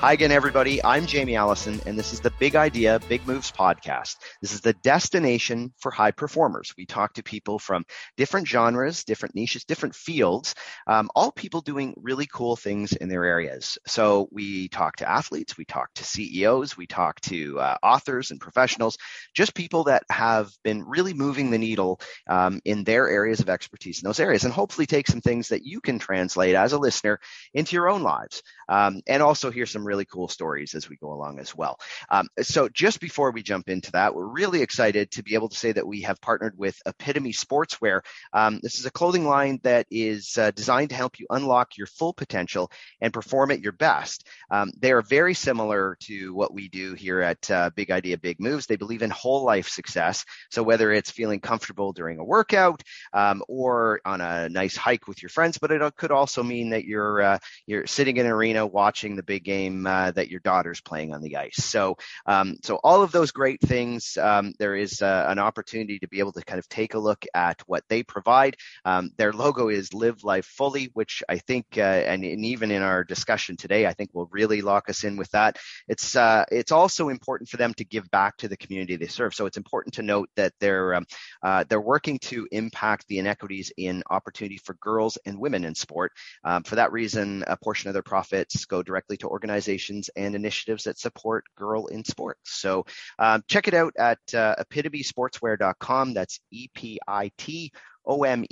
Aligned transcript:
Hi 0.00 0.12
again, 0.12 0.30
everybody. 0.30 0.82
I'm 0.84 1.06
Jamie 1.06 1.34
Allison, 1.34 1.80
and 1.84 1.98
this 1.98 2.12
is 2.12 2.20
the 2.20 2.30
Big 2.38 2.54
Idea, 2.54 3.00
Big 3.08 3.26
Moves 3.26 3.50
podcast. 3.50 4.14
This 4.40 4.52
is 4.52 4.60
the 4.60 4.74
destination 4.74 5.72
for 5.80 5.90
high 5.90 6.12
performers. 6.12 6.72
We 6.78 6.86
talk 6.86 7.14
to 7.14 7.22
people 7.24 7.58
from 7.58 7.84
different 8.16 8.46
genres, 8.46 9.02
different 9.02 9.34
niches, 9.34 9.64
different 9.64 9.96
fields, 9.96 10.54
um, 10.86 11.10
all 11.16 11.32
people 11.32 11.62
doing 11.62 11.94
really 11.96 12.28
cool 12.32 12.54
things 12.54 12.92
in 12.92 13.08
their 13.08 13.24
areas. 13.24 13.76
So 13.88 14.28
we 14.30 14.68
talk 14.68 14.94
to 14.98 15.10
athletes, 15.10 15.58
we 15.58 15.64
talk 15.64 15.92
to 15.94 16.04
CEOs, 16.04 16.76
we 16.76 16.86
talk 16.86 17.20
to 17.22 17.58
uh, 17.58 17.76
authors 17.82 18.30
and 18.30 18.40
professionals, 18.40 18.98
just 19.34 19.52
people 19.52 19.82
that 19.84 20.04
have 20.12 20.52
been 20.62 20.84
really 20.84 21.12
moving 21.12 21.50
the 21.50 21.58
needle 21.58 22.00
um, 22.28 22.60
in 22.64 22.84
their 22.84 23.08
areas 23.08 23.40
of 23.40 23.48
expertise 23.48 24.00
in 24.00 24.06
those 24.06 24.20
areas, 24.20 24.44
and 24.44 24.54
hopefully 24.54 24.86
take 24.86 25.08
some 25.08 25.20
things 25.20 25.48
that 25.48 25.64
you 25.64 25.80
can 25.80 25.98
translate 25.98 26.54
as 26.54 26.72
a 26.72 26.78
listener 26.78 27.18
into 27.52 27.74
your 27.74 27.88
own 27.88 28.04
lives, 28.04 28.44
um, 28.68 29.00
and 29.08 29.24
also 29.24 29.50
hear 29.50 29.66
some 29.66 29.87
really 29.88 30.04
cool 30.04 30.28
stories 30.28 30.74
as 30.74 30.88
we 30.88 30.96
go 30.96 31.12
along 31.12 31.40
as 31.40 31.56
well. 31.56 31.78
Um, 32.10 32.28
so 32.42 32.68
just 32.68 33.00
before 33.00 33.30
we 33.32 33.42
jump 33.42 33.68
into 33.68 33.90
that, 33.92 34.14
we're 34.14 34.26
really 34.40 34.60
excited 34.62 35.10
to 35.12 35.22
be 35.22 35.34
able 35.34 35.48
to 35.48 35.56
say 35.56 35.72
that 35.72 35.86
we 35.86 36.02
have 36.02 36.20
partnered 36.20 36.56
with 36.56 36.76
Epitome 36.86 37.32
Sportswear. 37.32 38.00
Um, 38.32 38.60
this 38.62 38.78
is 38.78 38.86
a 38.86 38.90
clothing 38.90 39.26
line 39.26 39.60
that 39.62 39.86
is 39.90 40.36
uh, 40.36 40.50
designed 40.50 40.90
to 40.90 40.96
help 40.96 41.18
you 41.18 41.26
unlock 41.30 41.76
your 41.78 41.86
full 41.86 42.12
potential 42.12 42.70
and 43.00 43.12
perform 43.12 43.50
at 43.50 43.62
your 43.62 43.72
best. 43.72 44.26
Um, 44.50 44.70
they 44.78 44.92
are 44.92 45.02
very 45.02 45.34
similar 45.34 45.96
to 46.00 46.34
what 46.34 46.52
we 46.52 46.68
do 46.68 46.94
here 46.94 47.20
at 47.20 47.50
uh, 47.50 47.70
Big 47.74 47.90
Idea 47.90 48.18
Big 48.18 48.40
Moves. 48.40 48.66
They 48.66 48.76
believe 48.76 49.02
in 49.02 49.10
whole 49.10 49.44
life 49.44 49.68
success. 49.68 50.24
So 50.50 50.62
whether 50.62 50.92
it's 50.92 51.10
feeling 51.10 51.40
comfortable 51.40 51.92
during 51.92 52.18
a 52.18 52.24
workout 52.24 52.82
um, 53.12 53.42
or 53.48 54.00
on 54.04 54.20
a 54.20 54.48
nice 54.48 54.76
hike 54.76 55.08
with 55.08 55.22
your 55.22 55.30
friends, 55.30 55.58
but 55.58 55.70
it 55.70 55.80
could 55.96 56.10
also 56.10 56.42
mean 56.42 56.70
that 56.70 56.84
you're 56.84 57.22
uh, 57.22 57.38
you're 57.66 57.86
sitting 57.86 58.16
in 58.18 58.26
an 58.26 58.32
arena 58.32 58.66
watching 58.66 59.16
the 59.16 59.22
big 59.22 59.44
game 59.44 59.77
uh, 59.86 60.10
that 60.12 60.28
your 60.28 60.40
daughter's 60.40 60.80
playing 60.80 61.14
on 61.14 61.22
the 61.22 61.36
ice. 61.36 61.56
So, 61.56 61.96
um, 62.26 62.56
so 62.62 62.76
all 62.76 63.02
of 63.02 63.12
those 63.12 63.30
great 63.30 63.60
things, 63.60 64.16
um, 64.16 64.52
there 64.58 64.76
is 64.76 65.02
uh, 65.02 65.26
an 65.28 65.38
opportunity 65.38 65.98
to 66.00 66.08
be 66.08 66.18
able 66.18 66.32
to 66.32 66.44
kind 66.44 66.58
of 66.58 66.68
take 66.68 66.94
a 66.94 66.98
look 66.98 67.24
at 67.34 67.62
what 67.66 67.84
they 67.88 68.02
provide. 68.02 68.56
Um, 68.84 69.10
their 69.16 69.32
logo 69.32 69.68
is 69.68 69.94
"Live 69.94 70.24
Life 70.24 70.46
Fully," 70.46 70.90
which 70.94 71.22
I 71.28 71.38
think, 71.38 71.66
uh, 71.76 71.80
and, 71.80 72.24
and, 72.24 72.44
even 72.44 72.70
in 72.70 72.82
our 72.82 73.04
discussion 73.04 73.56
today, 73.56 73.86
I 73.86 73.92
think 73.92 74.10
will 74.12 74.28
really 74.32 74.62
lock 74.62 74.88
us 74.88 75.04
in 75.04 75.16
with 75.16 75.30
that. 75.30 75.58
It's 75.86 76.16
uh, 76.16 76.44
it's 76.50 76.72
also 76.72 77.08
important 77.08 77.48
for 77.48 77.56
them 77.56 77.74
to 77.74 77.84
give 77.84 78.10
back 78.10 78.36
to 78.38 78.48
the 78.48 78.56
community 78.56 78.96
they 78.96 79.06
serve. 79.06 79.34
So 79.34 79.46
it's 79.46 79.56
important 79.56 79.94
to 79.94 80.02
note 80.02 80.28
that 80.36 80.52
they're 80.60 80.94
um, 80.94 81.06
uh, 81.42 81.64
they're 81.68 81.80
working 81.80 82.18
to 82.20 82.48
impact 82.50 83.06
the 83.08 83.18
inequities 83.18 83.72
in 83.76 84.02
opportunity 84.10 84.58
for 84.58 84.74
girls 84.80 85.18
and 85.24 85.38
women 85.38 85.64
in 85.64 85.74
sport. 85.74 86.12
Um, 86.44 86.62
for 86.62 86.76
that 86.76 86.92
reason, 86.92 87.44
a 87.46 87.56
portion 87.56 87.88
of 87.88 87.94
their 87.94 88.02
profits 88.02 88.64
go 88.64 88.82
directly 88.82 89.16
to 89.18 89.28
organizations 89.28 89.67
organizations 89.68 90.10
and 90.16 90.34
initiatives 90.34 90.84
that 90.84 90.98
support 90.98 91.44
girl 91.56 91.86
in 91.86 92.04
sports. 92.04 92.60
So 92.60 92.86
um, 93.18 93.42
check 93.48 93.68
it 93.68 93.74
out 93.74 93.92
at 93.98 94.18
uh, 94.34 94.56
epitomesportswear.com. 94.58 96.14
That's 96.14 96.40
E 96.50 96.68
P 96.74 96.98
I 97.06 97.30
T 97.36 97.72
ome 98.08 98.46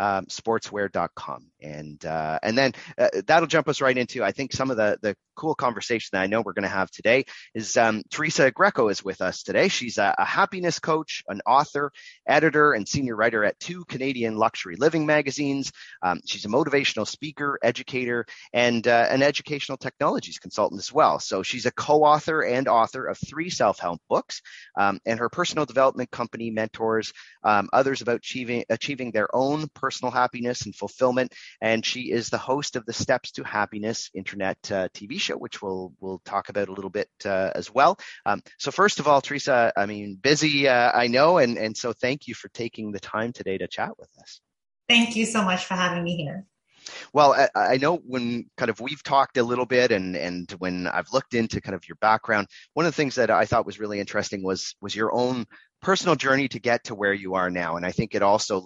um, 0.00 0.26
sportswear.com 0.26 1.46
and 1.60 2.04
uh, 2.04 2.38
and 2.42 2.56
then 2.56 2.72
uh, 2.98 3.08
that'll 3.26 3.46
jump 3.46 3.68
us 3.68 3.80
right 3.80 3.98
into 3.98 4.22
i 4.22 4.32
think 4.32 4.52
some 4.52 4.70
of 4.70 4.76
the 4.76 4.98
the 5.02 5.16
cool 5.34 5.54
conversation 5.54 6.10
that 6.12 6.22
i 6.22 6.26
know 6.26 6.42
we're 6.42 6.52
going 6.52 6.62
to 6.62 6.68
have 6.68 6.90
today 6.90 7.24
is 7.54 7.76
um, 7.76 8.02
teresa 8.10 8.50
greco 8.50 8.88
is 8.88 9.02
with 9.04 9.20
us 9.20 9.42
today. 9.42 9.68
She's 9.68 9.98
a, 9.98 10.14
a, 10.18 10.24
happiness 10.24 10.78
coach 10.78 11.22
an 11.28 11.40
author 11.46 11.92
editor 12.26 12.72
and 12.72 12.88
senior 12.88 13.16
writer 13.16 13.44
at 13.44 13.58
two 13.58 13.84
canadian 13.86 14.36
luxury 14.36 14.76
living 14.76 15.06
magazines. 15.06 15.72
Um, 16.02 16.20
she's 16.26 16.44
a 16.44 16.48
motivational 16.48 17.06
speaker 17.06 17.58
educator 17.62 18.26
and 18.52 18.86
uh, 18.86 19.06
an 19.10 19.22
educational 19.22 19.78
technologies 19.78 20.38
consultant 20.38 20.80
as 20.80 20.92
well. 20.92 21.18
So 21.18 21.42
she's 21.42 21.66
a 21.66 21.72
co-author 21.72 22.42
and 22.42 22.68
author 22.68 23.06
of 23.06 23.18
three 23.18 23.50
self-help 23.50 24.00
books 24.08 24.42
um, 24.78 25.00
and 25.06 25.18
her 25.18 25.28
personal 25.28 25.64
development 25.64 26.10
company 26.10 26.50
mentors 26.50 27.12
um, 27.44 27.68
others 27.72 28.02
about 28.02 28.16
achieving 28.16 28.64
achieving 28.82 29.12
their 29.12 29.34
own 29.34 29.68
personal 29.74 30.10
happiness 30.10 30.66
and 30.66 30.74
fulfillment. 30.74 31.32
And 31.60 31.86
she 31.86 32.10
is 32.10 32.28
the 32.28 32.38
host 32.38 32.74
of 32.74 32.84
the 32.84 32.92
Steps 32.92 33.30
to 33.32 33.44
Happiness 33.44 34.10
internet 34.12 34.58
uh, 34.70 34.88
TV 34.94 35.20
show, 35.20 35.36
which 35.36 35.62
we'll 35.62 35.92
we'll 36.00 36.20
talk 36.24 36.48
about 36.48 36.68
a 36.68 36.72
little 36.72 36.90
bit 36.90 37.08
uh, 37.24 37.50
as 37.54 37.72
well. 37.72 37.98
Um, 38.26 38.42
so 38.58 38.70
first 38.70 38.98
of 38.98 39.06
all, 39.06 39.20
Teresa, 39.20 39.72
I 39.76 39.86
mean, 39.86 40.16
busy, 40.20 40.68
uh, 40.68 40.90
I 40.92 41.06
know, 41.06 41.38
and 41.38 41.56
and 41.56 41.76
so 41.76 41.92
thank 41.92 42.26
you 42.26 42.34
for 42.34 42.48
taking 42.48 42.90
the 42.90 43.00
time 43.00 43.32
today 43.32 43.58
to 43.58 43.68
chat 43.68 43.92
with 43.98 44.10
us. 44.20 44.40
Thank 44.88 45.14
you 45.16 45.26
so 45.26 45.42
much 45.42 45.64
for 45.64 45.74
having 45.74 46.02
me 46.02 46.16
here. 46.16 46.44
Well, 47.12 47.32
I, 47.32 47.48
I, 47.54 47.76
know 47.76 47.96
when 47.96 48.46
kind 48.56 48.68
of 48.68 48.80
we've 48.80 49.02
talked 49.04 49.36
a 49.36 49.42
little 49.44 49.66
bit, 49.66 49.92
and 49.92 50.16
and 50.16 50.50
when 50.58 50.88
I've 50.88 51.12
looked 51.12 51.34
into 51.34 51.60
kind 51.60 51.76
of 51.76 51.86
your 51.88 51.96
background, 52.00 52.48
one 52.74 52.86
of 52.86 52.92
the 52.92 52.96
things 52.96 53.14
that 53.14 53.30
I 53.30 53.44
thought 53.44 53.66
was 53.66 53.78
really 53.78 54.00
interesting 54.00 54.42
was 54.42 54.74
was 54.80 54.96
your 54.96 55.14
own 55.14 55.46
personal 55.82 56.14
journey 56.14 56.48
to 56.48 56.60
get 56.60 56.84
to 56.84 56.94
where 56.94 57.12
you 57.12 57.34
are 57.34 57.50
now. 57.50 57.76
And 57.76 57.84
I 57.84 57.90
think 57.90 58.14
it 58.14 58.22
also 58.22 58.64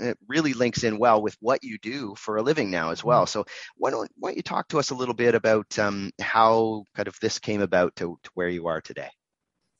it 0.00 0.18
really 0.26 0.54
links 0.54 0.82
in 0.82 0.98
well 0.98 1.22
with 1.22 1.36
what 1.40 1.62
you 1.62 1.78
do 1.78 2.14
for 2.16 2.36
a 2.36 2.42
living 2.42 2.70
now 2.70 2.90
as 2.90 3.04
well. 3.04 3.26
Mm-hmm. 3.26 3.38
So 3.40 3.44
why 3.76 3.90
don't, 3.90 4.10
why 4.18 4.30
don't 4.30 4.38
you 4.38 4.42
talk 4.42 4.68
to 4.68 4.78
us 4.78 4.90
a 4.90 4.94
little 4.94 5.14
bit 5.14 5.34
about 5.34 5.78
um, 5.78 6.10
how 6.20 6.84
kind 6.96 7.06
of 7.06 7.16
this 7.20 7.38
came 7.38 7.60
about 7.60 7.94
to, 7.96 8.18
to 8.22 8.30
where 8.34 8.48
you 8.48 8.66
are 8.66 8.80
today? 8.80 9.10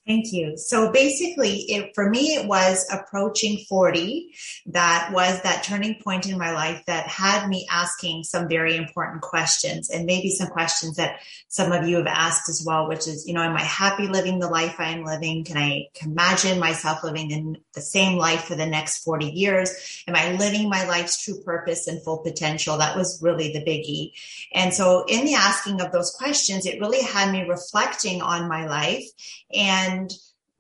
Thank 0.07 0.35
you. 0.35 0.59
So 0.59 0.93
basically, 0.93 1.61
it, 1.63 1.95
for 1.95 2.11
me, 2.11 2.35
it 2.35 2.47
was 2.47 2.87
approaching 2.93 3.65
40 3.67 4.35
that 4.67 5.11
was 5.15 5.41
that 5.43 5.65
turning 5.65 5.99
point 6.03 6.29
in 6.29 6.37
my 6.37 6.53
life 6.53 6.83
that 6.87 7.07
had 7.07 7.49
me 7.49 7.67
asking 7.71 8.25
some 8.25 8.47
very 8.47 8.77
important 8.77 9.23
questions 9.23 9.89
and 9.89 10.05
maybe 10.05 10.29
some 10.29 10.49
questions 10.49 10.97
that 10.97 11.21
some 11.49 11.73
of 11.73 11.89
you 11.89 11.97
have 11.97 12.07
asked 12.07 12.51
as 12.51 12.63
well, 12.67 12.87
which 12.87 13.09
is, 13.09 13.27
you 13.27 13.33
know, 13.33 13.41
am 13.41 13.57
I 13.57 13.63
happy 13.63 14.07
living 14.07 14.41
the 14.41 14.49
life 14.49 14.75
I 14.79 14.91
am 14.91 15.05
living? 15.05 15.43
Can 15.43 15.57
I 15.57 15.87
imagine 16.03 16.59
myself 16.59 17.03
living 17.03 17.31
in 17.31 17.57
the 17.73 17.81
same 17.81 18.19
life 18.19 18.45
for 18.45 18.57
the 18.57 18.67
next 18.67 19.05
40 19.05 19.27
years? 19.27 20.03
Am 20.07 20.15
I 20.15 20.33
living 20.33 20.69
my 20.69 20.87
life's 20.87 21.25
true 21.25 21.41
purpose 21.43 21.87
and 21.87 22.03
full 22.03 22.19
potential? 22.19 22.77
That 22.77 22.97
was 22.97 23.23
really 23.23 23.55
the 23.55 23.65
biggie. 23.65 24.13
And 24.53 24.75
so 24.75 25.07
in 25.09 25.25
the 25.25 25.35
asking 25.35 25.81
of 25.81 25.93
those 25.93 26.11
questions, 26.11 26.67
it 26.67 26.79
really 26.79 27.03
had 27.03 27.33
me 27.33 27.49
reflecting 27.49 28.21
on 28.21 28.49
my 28.49 28.67
life 28.67 29.05
and 29.55 29.94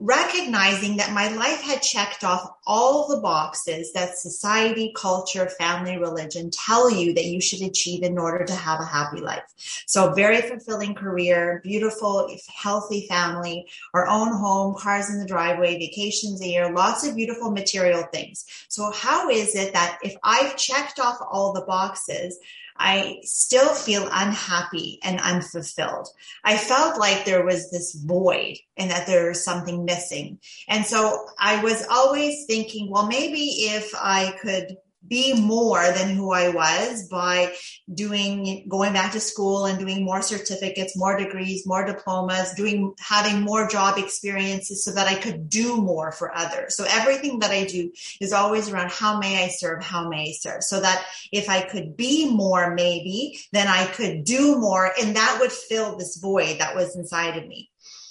recognizing 0.01 0.97
that 0.97 1.13
my 1.13 1.29
life 1.37 1.63
had 1.63 1.81
checked 1.81 2.25
off 2.25 2.51
all 2.67 3.09
the 3.09 3.21
boxes 3.21 3.93
that 3.93 4.19
society, 4.19 4.93
culture, 4.97 5.49
family, 5.49 5.97
religion 5.97 6.51
tell 6.51 6.91
you 6.91 7.15
that 7.15 7.27
you 7.27 7.41
should 7.41 7.63
achieve 7.63 8.03
in 8.03 8.19
order 8.19 8.45
to 8.45 8.55
have 8.55 8.81
a 8.81 8.85
happy 8.85 9.21
life. 9.21 9.45
So 9.87 10.13
very 10.13 10.43
fulfilling 10.43 10.97
career, 10.97 11.61
beautiful, 11.63 12.29
healthy 12.55 13.07
family, 13.09 13.69
our 13.95 14.09
own 14.09 14.33
home, 14.33 14.75
cars 14.75 15.11
in 15.11 15.21
the 15.21 15.27
driveway, 15.27 15.79
vacations 15.79 16.43
a 16.43 16.49
year, 16.49 16.73
lots 16.73 17.07
of 17.07 17.15
beautiful 17.15 17.53
material 17.53 18.03
things. 18.13 18.45
So 18.69 18.91
how 18.91 19.31
is 19.31 19.55
it 19.55 19.73
that 19.75 19.99
if 20.03 20.17
I've 20.25 20.57
checked 20.57 20.99
off 20.99 21.19
all 21.31 21.53
the 21.53 21.65
boxes, 21.67 22.39
I 22.77 23.21
still 23.23 23.73
feel 23.75 24.09
unhappy 24.13 24.99
and 25.03 25.21
unfulfilled. 25.21 26.09
I 26.43 26.57
felt 26.57 26.99
like 26.99 27.25
there 27.25 27.45
was 27.45 27.71
this 27.71 27.95
void 27.95 28.57
and 28.77 28.91
that 28.91 29.07
there 29.07 29.29
was 29.29 29.45
something 29.45 29.85
missing. 29.85 30.39
And 30.69 30.85
so 30.85 31.27
I 31.39 31.63
was 31.63 31.87
always 31.89 32.47
thinking, 32.47 32.91
well, 32.91 33.07
maybe 33.07 33.41
if 33.41 33.95
I 33.95 34.37
could 34.41 34.77
be 35.09 35.41
more 35.41 35.83
than 35.93 36.15
who 36.15 36.33
I 36.33 36.49
was 36.49 37.09
by 37.09 37.53
doing, 37.93 38.67
going 38.69 38.93
back 38.93 39.13
to 39.13 39.21
school 39.21 39.67
and 39.67 39.79
doing 39.79 40.05
more 40.05 40.23
certificates, 40.23 40.97
more 40.97 41.17
degrees, 41.17 41.67
more 41.67 41.85
diplomas, 41.85 42.53
doing, 42.55 42.95
having 42.99 43.43
more 43.43 43.69
job 43.69 43.99
experiences 43.99 44.85
so 44.85 44.93
that 44.93 45.07
I 45.07 45.17
could 45.17 45.49
do 45.49 45.77
more 45.77 46.13
for 46.13 46.37
others. 46.37 46.77
So 46.77 46.87
everything 46.89 47.41
that 47.41 47.51
I 47.51 47.65
do 47.65 47.93
is 48.21 48.33
always 48.33 48.71
around 48.71 48.91
how 48.91 49.19
may 49.19 49.45
I 49.45 49.49
serve? 49.49 49.83
How 49.83 50.09
may 50.09 50.31
I 50.31 50.33
serve? 50.33 50.63
So 50.63 50.81
that 50.81 51.05
if 51.33 51.49
I 51.49 51.63
could 51.63 51.97
be 51.97 52.31
more, 52.31 52.75
maybe, 52.75 53.39
then 53.53 53.69
I 53.69 53.87
could 53.87 54.25
do 54.25 54.59
more 54.59 54.91
and 55.01 55.17
that 55.17 55.39
would 55.41 55.53
fill 55.53 55.97
this 55.97 56.17
void 56.17 56.59
that 56.59 56.75
was 56.75 56.97
inside 56.97 57.37
of 57.37 57.47
me. 57.47 57.71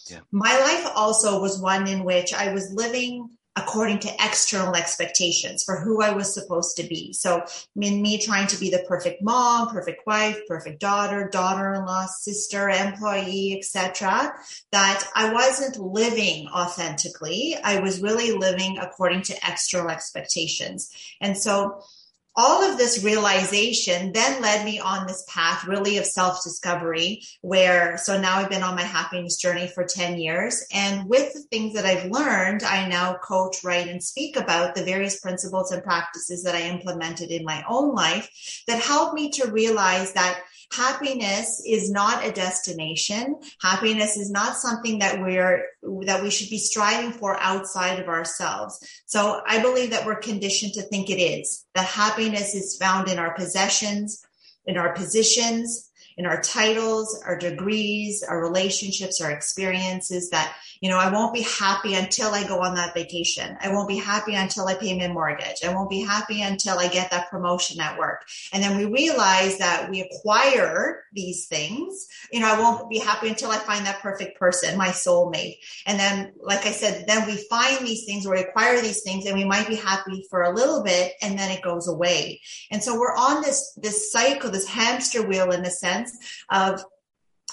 Yeah. 0.09 0.19
My 0.31 0.57
life 0.59 0.91
also 0.95 1.41
was 1.41 1.59
one 1.59 1.87
in 1.87 2.03
which 2.03 2.33
I 2.33 2.53
was 2.53 2.73
living 2.73 3.29
according 3.55 3.99
to 3.99 4.13
external 4.19 4.75
expectations 4.75 5.63
for 5.63 5.79
who 5.79 6.01
I 6.01 6.11
was 6.11 6.33
supposed 6.33 6.75
to 6.77 6.83
be. 6.83 7.13
So 7.13 7.43
in 7.79 8.01
me 8.01 8.17
trying 8.17 8.47
to 8.47 8.57
be 8.57 8.71
the 8.71 8.83
perfect 8.87 9.21
mom, 9.21 9.69
perfect 9.69 10.07
wife, 10.07 10.39
perfect 10.47 10.79
daughter, 10.79 11.29
daughter-in-law, 11.29 12.07
sister, 12.07 12.69
employee, 12.69 13.55
etc., 13.57 14.33
that 14.71 15.03
I 15.15 15.31
wasn't 15.31 15.77
living 15.77 16.47
authentically. 16.47 17.55
I 17.63 17.79
was 17.79 18.01
really 18.01 18.31
living 18.31 18.79
according 18.79 19.21
to 19.23 19.37
external 19.47 19.91
expectations. 19.91 20.89
And 21.21 21.37
so 21.37 21.83
all 22.35 22.63
of 22.63 22.77
this 22.77 23.03
realization 23.03 24.11
then 24.11 24.41
led 24.41 24.65
me 24.65 24.79
on 24.79 25.05
this 25.05 25.23
path 25.27 25.65
really 25.65 25.97
of 25.97 26.05
self 26.05 26.43
discovery 26.43 27.21
where 27.41 27.97
so 27.97 28.19
now 28.19 28.37
I've 28.37 28.49
been 28.49 28.63
on 28.63 28.75
my 28.75 28.83
happiness 28.83 29.37
journey 29.37 29.67
for 29.67 29.83
10 29.83 30.17
years. 30.17 30.65
And 30.73 31.07
with 31.07 31.33
the 31.33 31.43
things 31.51 31.73
that 31.73 31.85
I've 31.85 32.09
learned 32.09 32.63
I 32.63 32.87
now 32.87 33.15
coach 33.15 33.63
write 33.63 33.87
and 33.87 34.03
speak 34.03 34.35
about 34.35 34.75
the 34.75 34.83
various 34.83 35.19
principles 35.19 35.71
and 35.71 35.83
practices 35.83 36.43
that 36.43 36.55
I 36.55 36.69
implemented 36.69 37.29
in 37.29 37.45
my 37.45 37.63
own 37.69 37.93
life 37.93 38.29
that 38.67 38.81
helped 38.81 39.13
me 39.13 39.29
to 39.31 39.51
realize 39.51 40.13
that 40.13 40.41
happiness 40.71 41.61
is 41.67 41.91
not 41.91 42.25
a 42.25 42.31
destination. 42.31 43.35
Happiness 43.61 44.17
is 44.17 44.31
not 44.31 44.57
something 44.57 44.99
that 44.99 45.21
we're 45.21 45.65
that 46.05 46.23
we 46.23 46.29
should 46.29 46.49
be 46.49 46.57
striving 46.57 47.11
for 47.11 47.37
outside 47.39 47.99
of 47.99 48.07
ourselves. 48.07 48.79
So 49.05 49.41
i 49.47 49.61
believe 49.61 49.91
that 49.91 50.05
we're 50.05 50.15
conditioned 50.15 50.73
to 50.73 50.81
think 50.83 51.09
it 51.09 51.21
is. 51.21 51.65
That 51.75 51.85
happiness 51.85 52.55
is 52.55 52.77
found 52.77 53.09
in 53.09 53.19
our 53.19 53.33
possessions 53.33 54.25
in 54.65 54.77
our 54.77 54.93
positions 54.93 55.89
in 56.17 56.25
our 56.25 56.41
titles 56.41 57.21
our 57.25 57.37
degrees 57.37 58.23
our 58.23 58.41
relationships 58.41 59.21
our 59.21 59.31
experiences 59.31 60.29
that 60.29 60.55
you 60.83 60.89
know, 60.89 60.97
I 60.97 61.09
won't 61.09 61.33
be 61.33 61.43
happy 61.43 61.93
until 61.93 62.33
I 62.33 62.45
go 62.45 62.59
on 62.59 62.75
that 62.75 62.93
vacation. 62.93 63.55
I 63.61 63.71
won't 63.71 63.87
be 63.87 63.95
happy 63.95 64.35
until 64.35 64.67
I 64.67 64.73
pay 64.73 64.99
my 64.99 65.07
mortgage. 65.07 65.63
I 65.65 65.73
won't 65.73 65.89
be 65.89 66.01
happy 66.01 66.41
until 66.41 66.77
I 66.77 66.89
get 66.89 67.09
that 67.11 67.29
promotion 67.29 67.79
at 67.79 67.97
work. 67.97 68.25
And 68.51 68.61
then 68.61 68.77
we 68.77 68.83
realize 68.83 69.59
that 69.59 69.89
we 69.89 70.01
acquire 70.01 71.05
these 71.13 71.45
things. 71.47 72.05
You 72.33 72.41
know, 72.41 72.53
I 72.53 72.59
won't 72.59 72.89
be 72.89 72.99
happy 72.99 73.29
until 73.29 73.49
I 73.49 73.59
find 73.59 73.85
that 73.85 74.01
perfect 74.01 74.37
person, 74.37 74.77
my 74.77 74.89
soulmate. 74.89 75.59
And 75.85 75.97
then, 75.97 76.33
like 76.41 76.65
I 76.65 76.71
said, 76.71 77.07
then 77.07 77.27
we 77.27 77.37
find 77.49 77.87
these 77.87 78.03
things 78.03 78.25
or 78.25 78.35
acquire 78.35 78.81
these 78.81 79.03
things 79.03 79.25
and 79.25 79.37
we 79.37 79.45
might 79.45 79.69
be 79.69 79.77
happy 79.77 80.27
for 80.29 80.41
a 80.43 80.53
little 80.53 80.83
bit 80.83 81.13
and 81.21 81.39
then 81.39 81.49
it 81.49 81.61
goes 81.61 81.87
away. 81.87 82.41
And 82.71 82.83
so 82.83 82.99
we're 82.99 83.15
on 83.15 83.41
this, 83.41 83.71
this 83.77 84.11
cycle, 84.11 84.51
this 84.51 84.67
hamster 84.67 85.25
wheel 85.25 85.51
in 85.51 85.63
a 85.63 85.71
sense 85.71 86.02
of 86.49 86.83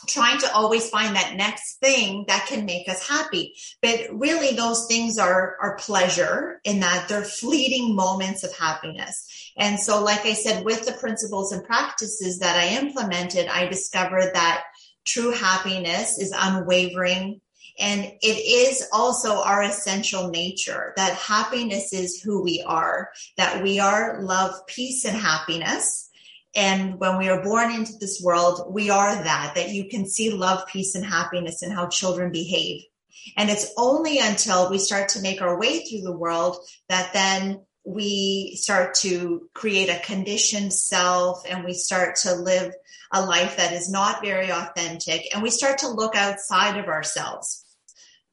trying 0.07 0.39
to 0.39 0.53
always 0.53 0.89
find 0.89 1.15
that 1.17 1.35
next 1.37 1.79
thing 1.81 2.25
that 2.29 2.47
can 2.47 2.65
make 2.65 2.89
us 2.89 3.07
happy. 3.07 3.55
But 3.83 4.07
really 4.13 4.57
those 4.57 4.87
things 4.87 5.19
are, 5.19 5.57
are 5.61 5.77
pleasure 5.77 6.61
in 6.65 6.81
that 6.81 7.09
they're 7.09 7.25
fleeting 7.25 7.95
moments 7.95 8.45
of 8.45 8.57
happiness. 8.57 9.53
And 9.57 9.79
so, 9.79 10.03
like 10.03 10.25
I 10.25 10.35
said, 10.35 10.65
with 10.65 10.87
the 10.87 10.93
principles 10.93 11.53
and 11.53 11.65
practices 11.65 12.39
that 12.39 12.57
I 12.57 12.81
implemented, 12.81 13.49
I 13.49 13.67
discovered 13.67 14.31
that 14.35 14.65
true 15.05 15.33
happiness 15.33 16.19
is 16.19 16.35
unwavering. 16.37 17.41
And 17.79 18.05
it 18.05 18.27
is 18.27 18.87
also 18.93 19.43
our 19.43 19.63
essential 19.63 20.29
nature 20.29 20.93
that 20.97 21.15
happiness 21.15 21.93
is 21.93 22.21
who 22.21 22.43
we 22.43 22.63
are, 22.67 23.11
that 23.37 23.63
we 23.63 23.81
are 23.81 24.21
love, 24.23 24.55
peace, 24.67 25.05
and 25.05 25.17
happiness 25.17 26.10
and 26.55 26.99
when 26.99 27.17
we 27.19 27.29
are 27.29 27.43
born 27.43 27.73
into 27.73 27.93
this 28.01 28.21
world, 28.23 28.73
we 28.73 28.91
are 28.91 29.15
that, 29.15 29.53
that 29.55 29.71
you 29.71 29.89
can 29.89 30.07
see 30.07 30.31
love, 30.31 30.67
peace, 30.67 30.95
and 30.95 31.05
happiness 31.05 31.63
in 31.63 31.71
how 31.71 31.87
children 31.89 32.33
behave. 32.33 32.83
And 33.37 33.51
it's 33.51 33.73
only 33.77 34.19
until 34.19 34.71
we 34.71 34.79
start 34.79 35.11
to 35.11 35.23
make 35.23 35.43
our 35.43 35.59
way 35.59 35.85
through 35.85 36.03
the 36.03 36.17
world 36.17 36.57
that 36.89 37.13
then 37.13 37.61
we 37.85 38.57
start 38.57 38.95
to 38.95 39.49
create 39.55 39.89
a 39.89 40.01
conditioned 40.01 40.73
self 40.73 41.43
and 41.49 41.65
we 41.65 41.73
start 41.73 42.17
to 42.17 42.35
live 42.35 42.75
a 43.13 43.25
life 43.25 43.57
that 43.57 43.73
is 43.73 43.91
not 43.91 44.23
very 44.23 44.51
authentic 44.51 45.33
and 45.33 45.43
we 45.43 45.51
start 45.51 45.79
to 45.79 45.89
look 45.89 46.15
outside 46.15 46.79
of 46.79 46.87
ourselves 46.87 47.60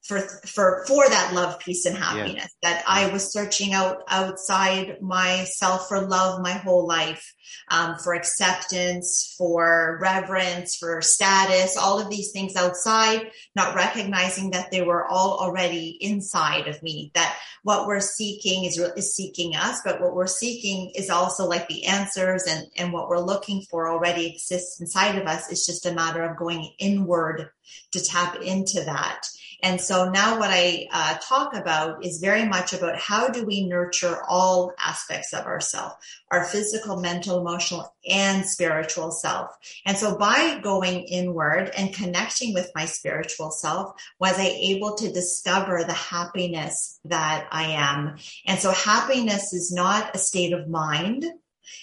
for 0.08 0.20
for 0.46 0.84
for 0.88 1.06
that 1.06 1.34
love 1.34 1.58
peace 1.58 1.84
and 1.84 1.96
happiness 1.96 2.56
yeah. 2.62 2.70
that 2.70 2.84
i 2.86 3.08
was 3.12 3.30
searching 3.30 3.74
out 3.74 4.02
outside 4.08 5.00
myself 5.02 5.86
for 5.86 6.00
love 6.00 6.40
my 6.40 6.52
whole 6.52 6.86
life 6.86 7.34
um, 7.70 7.96
for 7.98 8.14
acceptance 8.14 9.34
for 9.36 9.98
reverence 10.00 10.76
for 10.76 11.02
status 11.02 11.76
all 11.76 12.00
of 12.00 12.08
these 12.08 12.32
things 12.32 12.56
outside 12.56 13.30
not 13.54 13.74
recognizing 13.74 14.50
that 14.50 14.70
they 14.70 14.80
were 14.80 15.06
all 15.06 15.38
already 15.38 15.98
inside 16.00 16.66
of 16.68 16.82
me 16.82 17.10
that 17.14 17.36
what 17.62 17.86
we're 17.86 18.00
seeking 18.00 18.64
is, 18.64 18.78
is 18.96 19.14
seeking 19.14 19.54
us 19.56 19.80
but 19.84 20.00
what 20.00 20.14
we're 20.14 20.26
seeking 20.26 20.90
is 20.94 21.10
also 21.10 21.46
like 21.46 21.68
the 21.68 21.84
answers 21.84 22.44
and 22.44 22.66
and 22.78 22.94
what 22.94 23.08
we're 23.08 23.20
looking 23.20 23.62
for 23.70 23.88
already 23.88 24.26
exists 24.26 24.80
inside 24.80 25.16
of 25.16 25.26
us 25.26 25.50
it's 25.52 25.66
just 25.66 25.84
a 25.84 25.92
matter 25.92 26.22
of 26.22 26.38
going 26.38 26.72
inward 26.78 27.50
to 27.92 28.02
tap 28.02 28.36
into 28.40 28.82
that 28.84 29.26
and 29.62 29.80
so 29.80 30.08
now 30.08 30.38
what 30.38 30.50
I 30.50 30.86
uh, 30.92 31.16
talk 31.20 31.54
about 31.54 32.04
is 32.04 32.18
very 32.18 32.46
much 32.46 32.72
about 32.72 32.98
how 32.98 33.28
do 33.28 33.44
we 33.44 33.66
nurture 33.66 34.22
all 34.28 34.72
aspects 34.78 35.32
of 35.32 35.46
ourself, 35.46 35.94
our 36.30 36.44
physical, 36.44 37.00
mental, 37.00 37.40
emotional, 37.40 37.92
and 38.08 38.46
spiritual 38.46 39.10
self. 39.10 39.50
And 39.84 39.96
so 39.96 40.16
by 40.16 40.60
going 40.62 41.00
inward 41.04 41.72
and 41.76 41.94
connecting 41.94 42.54
with 42.54 42.70
my 42.74 42.84
spiritual 42.84 43.50
self, 43.50 44.00
was 44.20 44.38
I 44.38 44.46
able 44.46 44.94
to 44.96 45.12
discover 45.12 45.82
the 45.82 45.92
happiness 45.92 47.00
that 47.06 47.48
I 47.50 47.64
am. 47.64 48.16
And 48.46 48.60
so 48.60 48.70
happiness 48.70 49.52
is 49.52 49.72
not 49.72 50.14
a 50.14 50.18
state 50.18 50.52
of 50.52 50.68
mind. 50.68 51.24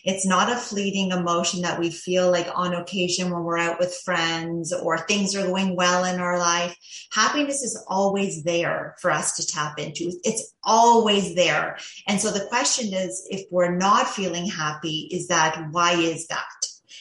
It's 0.03 0.25
not 0.25 0.51
a 0.51 0.55
fleeting 0.55 1.11
emotion 1.11 1.61
that 1.61 1.79
we 1.79 1.89
feel 1.89 2.31
like 2.31 2.47
on 2.53 2.73
occasion 2.73 3.31
when 3.31 3.43
we're 3.43 3.57
out 3.57 3.79
with 3.79 4.01
friends 4.05 4.73
or 4.73 4.97
things 4.99 5.35
are 5.35 5.47
going 5.47 5.75
well 5.75 6.03
in 6.03 6.19
our 6.19 6.37
life. 6.37 6.77
Happiness 7.11 7.63
is 7.63 7.83
always 7.87 8.43
there 8.43 8.95
for 8.99 9.11
us 9.11 9.35
to 9.37 9.47
tap 9.47 9.79
into. 9.79 10.11
It's 10.23 10.53
always 10.63 11.35
there. 11.35 11.77
And 12.07 12.19
so 12.19 12.31
the 12.31 12.45
question 12.45 12.93
is, 12.93 13.27
if 13.29 13.45
we're 13.51 13.75
not 13.75 14.07
feeling 14.07 14.47
happy, 14.47 15.09
is 15.11 15.27
that 15.27 15.71
why 15.71 15.93
is 15.93 16.27
that? 16.27 16.45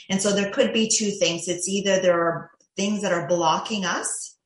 And 0.08 0.20
so 0.20 0.32
there 0.32 0.50
could 0.50 0.72
be 0.72 0.88
two 0.88 1.10
things. 1.10 1.48
It's 1.48 1.68
either 1.68 2.00
there 2.00 2.20
are 2.20 2.50
things 2.76 3.02
that 3.02 3.12
are 3.12 3.26
blocking 3.26 3.84
us 3.84 4.36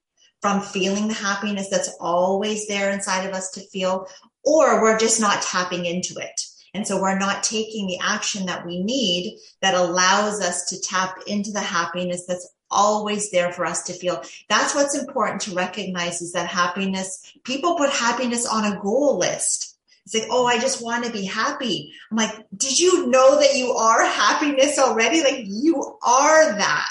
from 0.41 0.61
feeling 0.61 1.09
the 1.09 1.15
happiness 1.15 1.69
that's 1.69 1.97
always 2.01 2.67
there 2.69 2.91
inside 2.91 3.27
of 3.27 3.35
us 3.35 3.51
to 3.51 3.61
feel, 3.61 4.07
or 4.45 4.81
we're 4.81 4.99
just 4.99 5.21
not 5.21 5.43
tapping 5.43 5.85
into 5.85 6.15
it. 6.19 6.41
And 6.75 6.87
so 6.87 7.01
we're 7.01 7.19
not 7.19 7.43
taking 7.43 7.87
the 7.87 7.99
action 8.03 8.47
that 8.47 8.67
we 8.67 8.83
need 8.83 9.39
that 9.63 9.75
allows 9.75 10.41
us 10.41 10.67
to 10.67 10.81
tap 10.81 11.19
into 11.27 11.51
the 11.51 11.61
happiness 11.61 12.25
that's 12.27 12.49
always 12.71 13.31
there 13.31 13.53
for 13.53 13.65
us 13.65 13.85
to 13.85 13.93
feel. 13.93 14.23
That's 14.49 14.75
what's 14.75 14.97
important 14.97 15.43
to 15.43 15.55
recognize 15.55 16.21
is 16.21 16.33
that 16.33 16.49
happiness, 16.49 17.33
people 17.45 17.77
put 17.77 17.91
happiness 17.91 18.47
on 18.47 18.71
a 18.71 18.81
goal 18.81 19.19
list. 19.19 19.77
It's 20.05 20.15
like, 20.15 20.29
oh, 20.31 20.47
I 20.47 20.59
just 20.59 20.83
want 20.83 21.05
to 21.05 21.13
be 21.13 21.25
happy. 21.25 21.93
I'm 22.11 22.17
like, 22.17 22.35
did 22.57 22.79
you 22.79 23.09
know 23.09 23.39
that 23.41 23.57
you 23.57 23.73
are 23.73 24.05
happiness 24.05 24.79
already? 24.79 25.23
Like 25.23 25.45
you 25.45 25.99
are 26.03 26.57
that. 26.57 26.85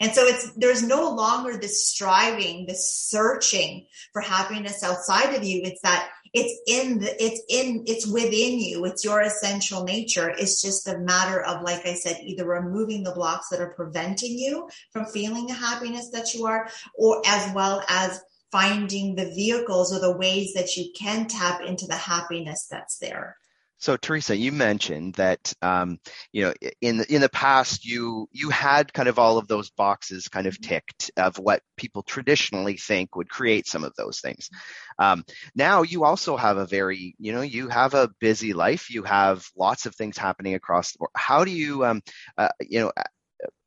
And 0.00 0.14
so 0.14 0.26
it's, 0.26 0.52
there's 0.52 0.82
no 0.82 1.10
longer 1.10 1.58
this 1.58 1.86
striving, 1.86 2.66
this 2.66 2.90
searching 2.94 3.86
for 4.12 4.22
happiness 4.22 4.82
outside 4.82 5.34
of 5.34 5.44
you. 5.44 5.60
It's 5.62 5.82
that 5.82 6.08
it's 6.32 6.60
in 6.66 7.00
the 7.00 7.22
it's 7.22 7.42
in 7.48 7.84
it's 7.86 8.06
within 8.06 8.60
you. 8.60 8.84
It's 8.84 9.04
your 9.04 9.20
essential 9.20 9.84
nature. 9.84 10.30
It's 10.30 10.62
just 10.62 10.88
a 10.88 10.98
matter 10.98 11.42
of 11.42 11.62
like 11.62 11.86
i 11.86 11.94
said 11.94 12.20
either 12.22 12.46
removing 12.46 13.02
the 13.02 13.12
blocks 13.12 13.48
that 13.48 13.60
are 13.60 13.74
preventing 13.74 14.38
you 14.38 14.68
from 14.92 15.06
feeling 15.06 15.46
the 15.46 15.54
happiness 15.54 16.10
that 16.10 16.34
you 16.34 16.46
are 16.46 16.68
or 16.94 17.22
as 17.26 17.52
well 17.54 17.82
as 17.88 18.20
finding 18.52 19.14
the 19.14 19.32
vehicles 19.34 19.94
or 19.94 20.00
the 20.00 20.16
ways 20.16 20.52
that 20.54 20.76
you 20.76 20.90
can 20.96 21.26
tap 21.26 21.60
into 21.62 21.86
the 21.86 21.96
happiness 21.96 22.66
that's 22.70 22.98
there 22.98 23.36
so 23.80 23.96
Teresa, 23.96 24.36
you 24.36 24.52
mentioned 24.52 25.14
that 25.14 25.52
um, 25.62 25.98
you 26.32 26.44
know 26.44 26.54
in 26.82 26.98
the, 26.98 27.14
in 27.14 27.20
the 27.22 27.30
past 27.30 27.84
you 27.84 28.28
you 28.30 28.50
had 28.50 28.92
kind 28.92 29.08
of 29.08 29.18
all 29.18 29.38
of 29.38 29.48
those 29.48 29.70
boxes 29.70 30.28
kind 30.28 30.46
of 30.46 30.60
ticked 30.60 31.10
of 31.16 31.38
what 31.38 31.62
people 31.78 32.02
traditionally 32.02 32.76
think 32.76 33.16
would 33.16 33.30
create 33.30 33.66
some 33.66 33.82
of 33.82 33.94
those 33.96 34.20
things. 34.20 34.50
Um, 34.98 35.24
now 35.54 35.82
you 35.82 36.04
also 36.04 36.36
have 36.36 36.58
a 36.58 36.66
very 36.66 37.14
you 37.18 37.32
know 37.32 37.40
you 37.40 37.68
have 37.68 37.94
a 37.94 38.10
busy 38.20 38.52
life. 38.52 38.90
You 38.90 39.02
have 39.04 39.46
lots 39.56 39.86
of 39.86 39.94
things 39.94 40.18
happening 40.18 40.54
across 40.54 40.92
the 40.92 40.98
board. 40.98 41.10
How 41.16 41.44
do 41.44 41.50
you 41.50 41.84
um, 41.86 42.02
uh, 42.36 42.50
you 42.60 42.80
know 42.80 42.92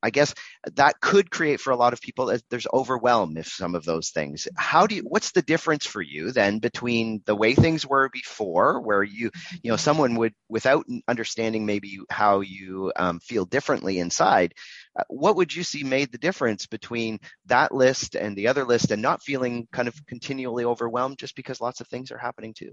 I 0.02 0.10
guess 0.10 0.34
that 0.76 1.00
could 1.00 1.32
create 1.32 1.60
for 1.60 1.72
a 1.72 1.78
lot 1.78 1.94
of 1.94 2.02
people 2.02 2.28
that 2.28 2.44
there's 2.50 2.68
overwhelm 2.74 3.38
if 3.38 3.48
some 3.48 3.76
of 3.76 3.86
those 3.86 4.10
things. 4.10 4.48
How 4.56 4.88
do 4.88 4.96
you 4.96 5.02
what's 5.04 5.32
the 5.32 5.42
difference 5.42 5.86
for 5.86 6.02
you 6.02 6.32
then 6.32 6.60
between 6.60 7.22
the 7.26 7.36
way 7.36 7.56
things 7.56 7.86
were 7.86 8.10
before 8.10 8.82
where 8.82 9.04
you 9.04 9.32
you 9.62 9.72
know 9.72 9.78
someone 9.78 10.16
would 10.16 10.34
without 10.50 10.86
understanding 11.08 11.66
maybe 11.66 12.00
how 12.10 12.42
you 12.42 12.92
um, 12.96 13.20
feel 13.20 13.46
differently 13.46 14.00
inside 14.00 14.54
uh, 14.98 15.04
what 15.08 15.36
would 15.38 15.56
you 15.56 15.64
see 15.64 15.84
made 15.84 16.12
the 16.12 16.18
difference 16.18 16.68
between 16.68 17.20
that 17.46 17.74
list 17.74 18.16
and 18.16 18.36
the 18.36 18.48
other 18.48 18.66
list 18.66 18.92
and 18.92 19.02
not 19.02 19.24
feeling 19.24 19.68
kind 19.72 19.88
of 19.88 20.06
continually 20.06 20.66
overwhelmed 20.66 21.18
just 21.18 21.36
because 21.36 21.62
lots 21.62 21.82
of 21.82 21.88
things 21.88 22.12
are 22.12 22.18
happening 22.18 22.54
too? 22.54 22.72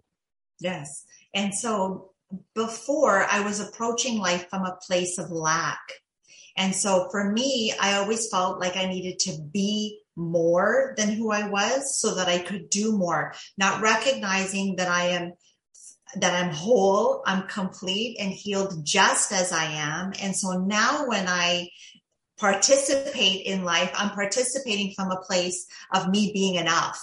Yes. 0.61 1.05
And 1.35 1.55
so 1.55 2.11
before 2.55 3.25
I 3.25 3.41
was 3.41 3.61
approaching 3.61 4.19
life 4.19 4.49
from 4.51 4.65
a 4.65 4.79
place 4.87 5.19
of 5.19 5.31
lack 5.31 5.81
and 6.57 6.75
so 6.75 7.09
for 7.11 7.33
me, 7.33 7.73
I 7.81 7.95
always 7.95 8.29
felt 8.29 8.61
like 8.61 8.77
I 8.77 8.87
needed 8.87 9.19
to 9.21 9.39
be 9.53 10.01
more 10.17 10.95
than 10.97 11.09
who 11.11 11.31
I 11.31 11.49
was 11.49 11.99
so 11.99 12.15
that 12.17 12.29
I 12.29 12.39
could 12.39 12.71
do 12.71 12.97
more, 12.97 13.35
not 13.57 13.81
recognizing 13.81 14.77
that 14.77 14.89
I 14.89 15.09
am 15.09 15.33
that 16.17 16.35
I'm 16.35 16.53
whole, 16.53 17.23
I'm 17.25 17.47
complete 17.47 18.17
and 18.19 18.33
healed 18.33 18.85
just 18.85 19.33
as 19.33 19.53
I 19.53 19.65
am. 19.65 20.13
And 20.21 20.35
so 20.35 20.59
now 20.59 21.07
when 21.07 21.29
I 21.29 21.71
participate 22.37 23.47
in 23.47 23.65
life, 23.65 23.93
I'm 23.95 24.11
participating 24.11 24.93
from 24.95 25.13
a 25.13 25.21
place 25.21 25.67
of 25.95 26.09
me 26.09 26.33
being 26.33 26.57
enough, 26.57 27.01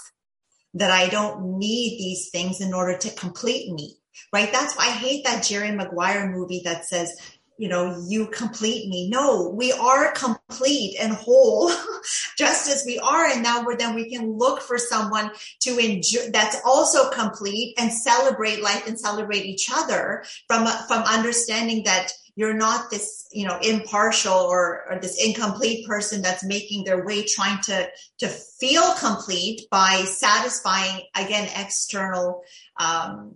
that 0.74 0.92
I 0.92 1.08
don't 1.08 1.58
need 1.58 1.98
these 1.98 2.30
things 2.32 2.60
in 2.60 2.74
order 2.74 2.98
to 2.98 3.12
complete 3.12 3.72
me, 3.72 3.96
right? 4.34 4.52
That's 4.52 4.76
why 4.76 4.88
I 4.88 4.92
hate 4.92 5.24
that 5.24 5.44
Jerry 5.44 5.72
Maguire 5.72 6.30
movie 6.30 6.62
that 6.66 6.86
says, 6.86 7.16
you 7.58 7.68
know, 7.68 8.04
you 8.08 8.28
complete 8.28 8.88
me. 8.88 9.10
No, 9.10 9.50
we 9.50 9.72
are 9.72 10.12
complete 10.12 10.98
and 11.00 11.14
whole 11.14 11.72
just 12.38 12.70
as 12.70 12.84
we 12.86 13.00
are. 13.00 13.26
And 13.26 13.42
now 13.42 13.66
we're, 13.66 13.78
then 13.78 13.96
we 13.96 14.10
can 14.10 14.38
look 14.38 14.62
for 14.62 14.78
someone 14.78 15.32
to 15.62 15.78
enjoy 15.78 16.30
that's 16.32 16.58
also 16.66 17.10
complete 17.10 17.74
and 17.80 17.92
celebrate 17.92 18.62
life 18.62 18.88
and 18.88 19.00
celebrate 19.00 19.46
each 19.46 19.70
other 19.74 20.24
from, 20.48 20.68
from 20.88 21.04
understanding 21.04 21.84
that 21.86 22.12
you're 22.36 22.54
not 22.54 22.92
this, 22.92 23.28
you 23.32 23.48
know, 23.48 23.58
impartial 23.64 24.32
or, 24.32 24.84
or 24.92 25.00
this 25.02 25.24
incomplete 25.24 25.88
person 25.88 26.22
that's 26.22 26.44
making 26.44 26.84
their 26.84 27.04
way 27.04 27.26
trying 27.26 27.60
to, 27.64 27.88
to 28.20 28.28
feel 28.28 28.94
complete 29.00 29.62
by 29.72 30.04
satisfying 30.06 31.02
again, 31.16 31.50
external, 31.58 32.44
um, 32.80 33.34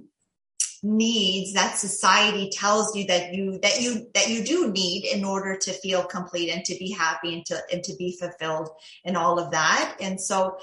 needs 0.83 1.53
that 1.53 1.77
society 1.77 2.49
tells 2.49 2.95
you 2.95 3.05
that 3.05 3.33
you 3.33 3.59
that 3.61 3.81
you 3.81 4.07
that 4.15 4.29
you 4.29 4.43
do 4.43 4.71
need 4.71 5.05
in 5.05 5.23
order 5.23 5.55
to 5.55 5.71
feel 5.71 6.03
complete 6.03 6.49
and 6.49 6.65
to 6.65 6.75
be 6.75 6.91
happy 6.91 7.35
and 7.35 7.45
to 7.45 7.59
and 7.71 7.83
to 7.83 7.95
be 7.97 8.17
fulfilled 8.19 8.69
and 9.05 9.15
all 9.15 9.37
of 9.37 9.51
that. 9.51 9.97
And 10.01 10.19
so 10.19 10.57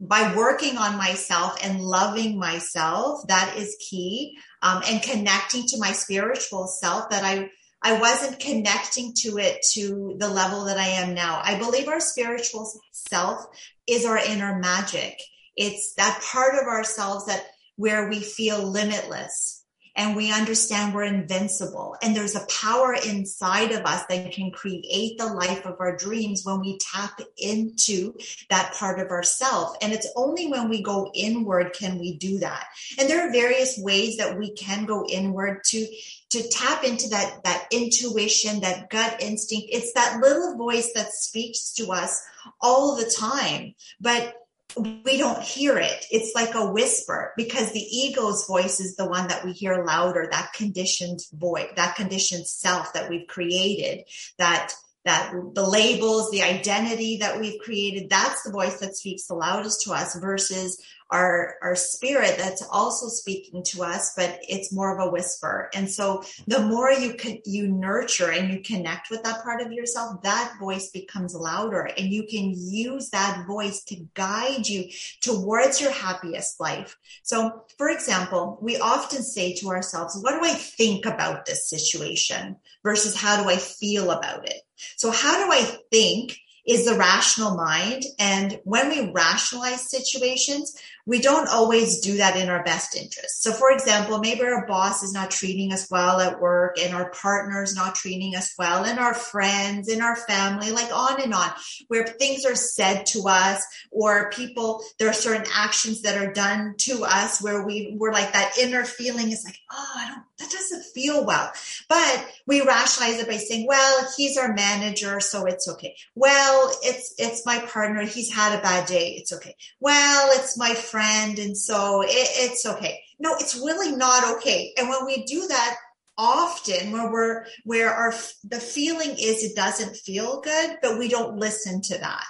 by 0.00 0.34
working 0.34 0.78
on 0.78 0.96
myself 0.96 1.58
and 1.62 1.80
loving 1.80 2.38
myself 2.38 3.26
that 3.28 3.56
is 3.56 3.76
key 3.80 4.38
um, 4.62 4.82
and 4.88 5.02
connecting 5.02 5.64
to 5.66 5.78
my 5.78 5.92
spiritual 5.92 6.68
self 6.68 7.10
that 7.10 7.24
i 7.24 7.50
i 7.82 7.98
wasn't 7.98 8.38
connecting 8.38 9.12
to 9.12 9.38
it 9.38 9.58
to 9.72 10.14
the 10.18 10.28
level 10.28 10.64
that 10.64 10.78
i 10.78 10.86
am 10.86 11.14
now. 11.14 11.40
I 11.42 11.58
believe 11.58 11.88
our 11.88 12.00
spiritual 12.00 12.70
self 12.92 13.44
is 13.86 14.06
our 14.06 14.18
inner 14.18 14.58
magic. 14.58 15.20
It's 15.56 15.94
that 15.94 16.22
part 16.32 16.54
of 16.54 16.68
ourselves 16.68 17.26
that 17.26 17.44
where 17.76 18.08
we 18.08 18.20
feel 18.20 18.62
limitless 18.62 19.57
and 19.98 20.14
we 20.14 20.32
understand 20.32 20.94
we're 20.94 21.02
invincible. 21.02 21.96
And 22.00 22.14
there's 22.14 22.36
a 22.36 22.46
power 22.46 22.94
inside 22.94 23.72
of 23.72 23.84
us 23.84 24.06
that 24.06 24.30
can 24.30 24.52
create 24.52 25.18
the 25.18 25.26
life 25.26 25.66
of 25.66 25.80
our 25.80 25.96
dreams 25.96 26.44
when 26.44 26.60
we 26.60 26.78
tap 26.78 27.20
into 27.36 28.14
that 28.48 28.74
part 28.74 29.00
of 29.00 29.10
ourself. 29.10 29.76
And 29.82 29.92
it's 29.92 30.06
only 30.14 30.46
when 30.46 30.68
we 30.68 30.82
go 30.82 31.10
inward 31.14 31.72
can 31.72 31.98
we 31.98 32.16
do 32.16 32.38
that. 32.38 32.66
And 32.98 33.10
there 33.10 33.28
are 33.28 33.32
various 33.32 33.76
ways 33.76 34.18
that 34.18 34.38
we 34.38 34.54
can 34.54 34.86
go 34.86 35.04
inward 35.06 35.64
to 35.64 35.86
to 36.30 36.46
tap 36.50 36.84
into 36.84 37.08
that 37.08 37.42
that 37.44 37.66
intuition 37.72 38.60
that 38.60 38.90
gut 38.90 39.16
instinct 39.22 39.68
it's 39.72 39.94
that 39.94 40.20
little 40.20 40.58
voice 40.58 40.92
that 40.94 41.10
speaks 41.10 41.72
to 41.72 41.90
us 41.90 42.22
all 42.60 42.96
the 42.96 43.10
time 43.10 43.74
but 43.98 44.34
we 44.76 45.16
don't 45.16 45.42
hear 45.42 45.78
it. 45.78 46.06
It's 46.10 46.34
like 46.34 46.54
a 46.54 46.70
whisper 46.70 47.32
because 47.36 47.72
the 47.72 47.80
ego's 47.80 48.46
voice 48.46 48.80
is 48.80 48.96
the 48.96 49.08
one 49.08 49.28
that 49.28 49.44
we 49.44 49.52
hear 49.52 49.84
louder, 49.84 50.28
that 50.30 50.52
conditioned 50.52 51.20
voice, 51.32 51.70
that 51.76 51.96
conditioned 51.96 52.46
self 52.46 52.92
that 52.92 53.08
we've 53.08 53.26
created, 53.26 54.04
that 54.38 54.72
that 55.04 55.32
the 55.54 55.66
labels, 55.66 56.30
the 56.30 56.42
identity 56.42 57.18
that 57.18 57.40
we've 57.40 57.60
created, 57.60 58.10
that's 58.10 58.42
the 58.42 58.52
voice 58.52 58.78
that 58.80 58.96
speaks 58.96 59.26
the 59.26 59.34
loudest 59.34 59.82
to 59.82 59.92
us 59.92 60.18
versus 60.18 60.82
our 61.10 61.56
our 61.62 61.74
spirit 61.74 62.34
that's 62.36 62.62
also 62.70 63.08
speaking 63.08 63.62
to 63.62 63.82
us 63.82 64.12
but 64.14 64.38
it's 64.42 64.72
more 64.72 64.94
of 64.94 65.06
a 65.06 65.10
whisper. 65.10 65.70
And 65.74 65.90
so 65.90 66.22
the 66.46 66.60
more 66.60 66.90
you 66.90 67.14
can 67.14 67.38
you 67.46 67.68
nurture 67.68 68.30
and 68.30 68.52
you 68.52 68.60
connect 68.60 69.10
with 69.10 69.22
that 69.22 69.42
part 69.42 69.62
of 69.62 69.72
yourself 69.72 70.22
that 70.22 70.56
voice 70.60 70.90
becomes 70.90 71.34
louder 71.34 71.88
and 71.96 72.08
you 72.08 72.24
can 72.24 72.52
use 72.54 73.10
that 73.10 73.46
voice 73.46 73.84
to 73.84 74.06
guide 74.14 74.68
you 74.68 74.90
towards 75.22 75.80
your 75.80 75.92
happiest 75.92 76.60
life. 76.60 76.96
So 77.22 77.64
for 77.78 77.88
example 77.88 78.58
we 78.60 78.78
often 78.78 79.22
say 79.22 79.54
to 79.54 79.68
ourselves 79.68 80.18
what 80.22 80.32
do 80.32 80.46
i 80.46 80.54
think 80.54 81.06
about 81.06 81.46
this 81.46 81.68
situation 81.68 82.56
versus 82.82 83.16
how 83.16 83.42
do 83.42 83.48
i 83.48 83.56
feel 83.56 84.10
about 84.10 84.48
it 84.48 84.62
so 84.96 85.10
how 85.10 85.44
do 85.44 85.52
i 85.52 85.62
think 85.90 86.38
is 86.68 86.84
the 86.84 86.94
rational 86.94 87.56
mind. 87.56 88.04
And 88.18 88.60
when 88.64 88.90
we 88.90 89.10
rationalize 89.10 89.90
situations, 89.90 90.76
we 91.08 91.22
don't 91.22 91.48
always 91.48 92.00
do 92.00 92.18
that 92.18 92.36
in 92.36 92.50
our 92.50 92.62
best 92.64 92.94
interest. 92.94 93.42
So, 93.42 93.50
for 93.52 93.72
example, 93.72 94.18
maybe 94.18 94.42
our 94.42 94.66
boss 94.66 95.02
is 95.02 95.10
not 95.10 95.30
treating 95.30 95.72
us 95.72 95.90
well 95.90 96.20
at 96.20 96.38
work, 96.38 96.76
and 96.78 96.94
our 96.94 97.10
partner 97.12 97.62
is 97.62 97.74
not 97.74 97.94
treating 97.94 98.36
us 98.36 98.52
well, 98.58 98.84
and 98.84 98.98
our 98.98 99.14
friends, 99.14 99.88
and 99.88 100.02
our 100.02 100.16
family, 100.16 100.70
like 100.70 100.94
on 100.94 101.22
and 101.22 101.32
on, 101.32 101.50
where 101.86 102.06
things 102.06 102.44
are 102.44 102.54
said 102.54 103.06
to 103.06 103.22
us, 103.26 103.64
or 103.90 104.28
people, 104.32 104.82
there 104.98 105.08
are 105.08 105.14
certain 105.14 105.46
actions 105.54 106.02
that 106.02 106.22
are 106.22 106.30
done 106.30 106.74
to 106.76 107.04
us 107.04 107.40
where 107.40 107.64
we 107.64 107.96
we're 107.98 108.12
like 108.12 108.34
that 108.34 108.58
inner 108.58 108.84
feeling 108.84 109.32
is 109.32 109.46
like, 109.46 109.56
oh, 109.72 109.92
I 109.96 110.08
don't, 110.08 110.22
that 110.40 110.50
doesn't 110.50 110.92
feel 110.92 111.24
well. 111.24 111.50
But 111.88 112.30
we 112.46 112.60
rationalize 112.60 113.18
it 113.18 113.28
by 113.28 113.38
saying, 113.38 113.66
well, 113.66 114.06
he's 114.18 114.36
our 114.36 114.52
manager, 114.52 115.20
so 115.20 115.46
it's 115.46 115.68
okay. 115.68 115.96
Well, 116.14 116.70
it's 116.82 117.14
it's 117.16 117.46
my 117.46 117.60
partner, 117.60 118.02
he's 118.04 118.30
had 118.30 118.58
a 118.58 118.60
bad 118.60 118.86
day, 118.86 119.14
it's 119.16 119.32
okay. 119.32 119.54
Well, 119.80 120.32
it's 120.34 120.58
my 120.58 120.74
friend 120.74 120.97
friend 120.98 121.38
and 121.38 121.56
so 121.56 122.02
it, 122.02 122.08
it's 122.10 122.66
okay. 122.66 123.00
No 123.18 123.34
it's 123.38 123.56
really 123.56 123.94
not 123.94 124.36
okay. 124.36 124.72
And 124.76 124.88
when 124.88 125.06
we 125.06 125.24
do 125.24 125.46
that 125.46 125.76
often 126.16 126.90
where 126.90 127.12
we're 127.12 127.46
where 127.64 127.94
our 127.94 128.12
the 128.42 128.58
feeling 128.58 129.10
is 129.10 129.44
it 129.44 129.54
doesn't 129.54 129.94
feel 129.96 130.40
good 130.40 130.76
but 130.82 130.98
we 130.98 131.08
don't 131.08 131.38
listen 131.38 131.80
to 131.80 131.96
that 131.98 132.26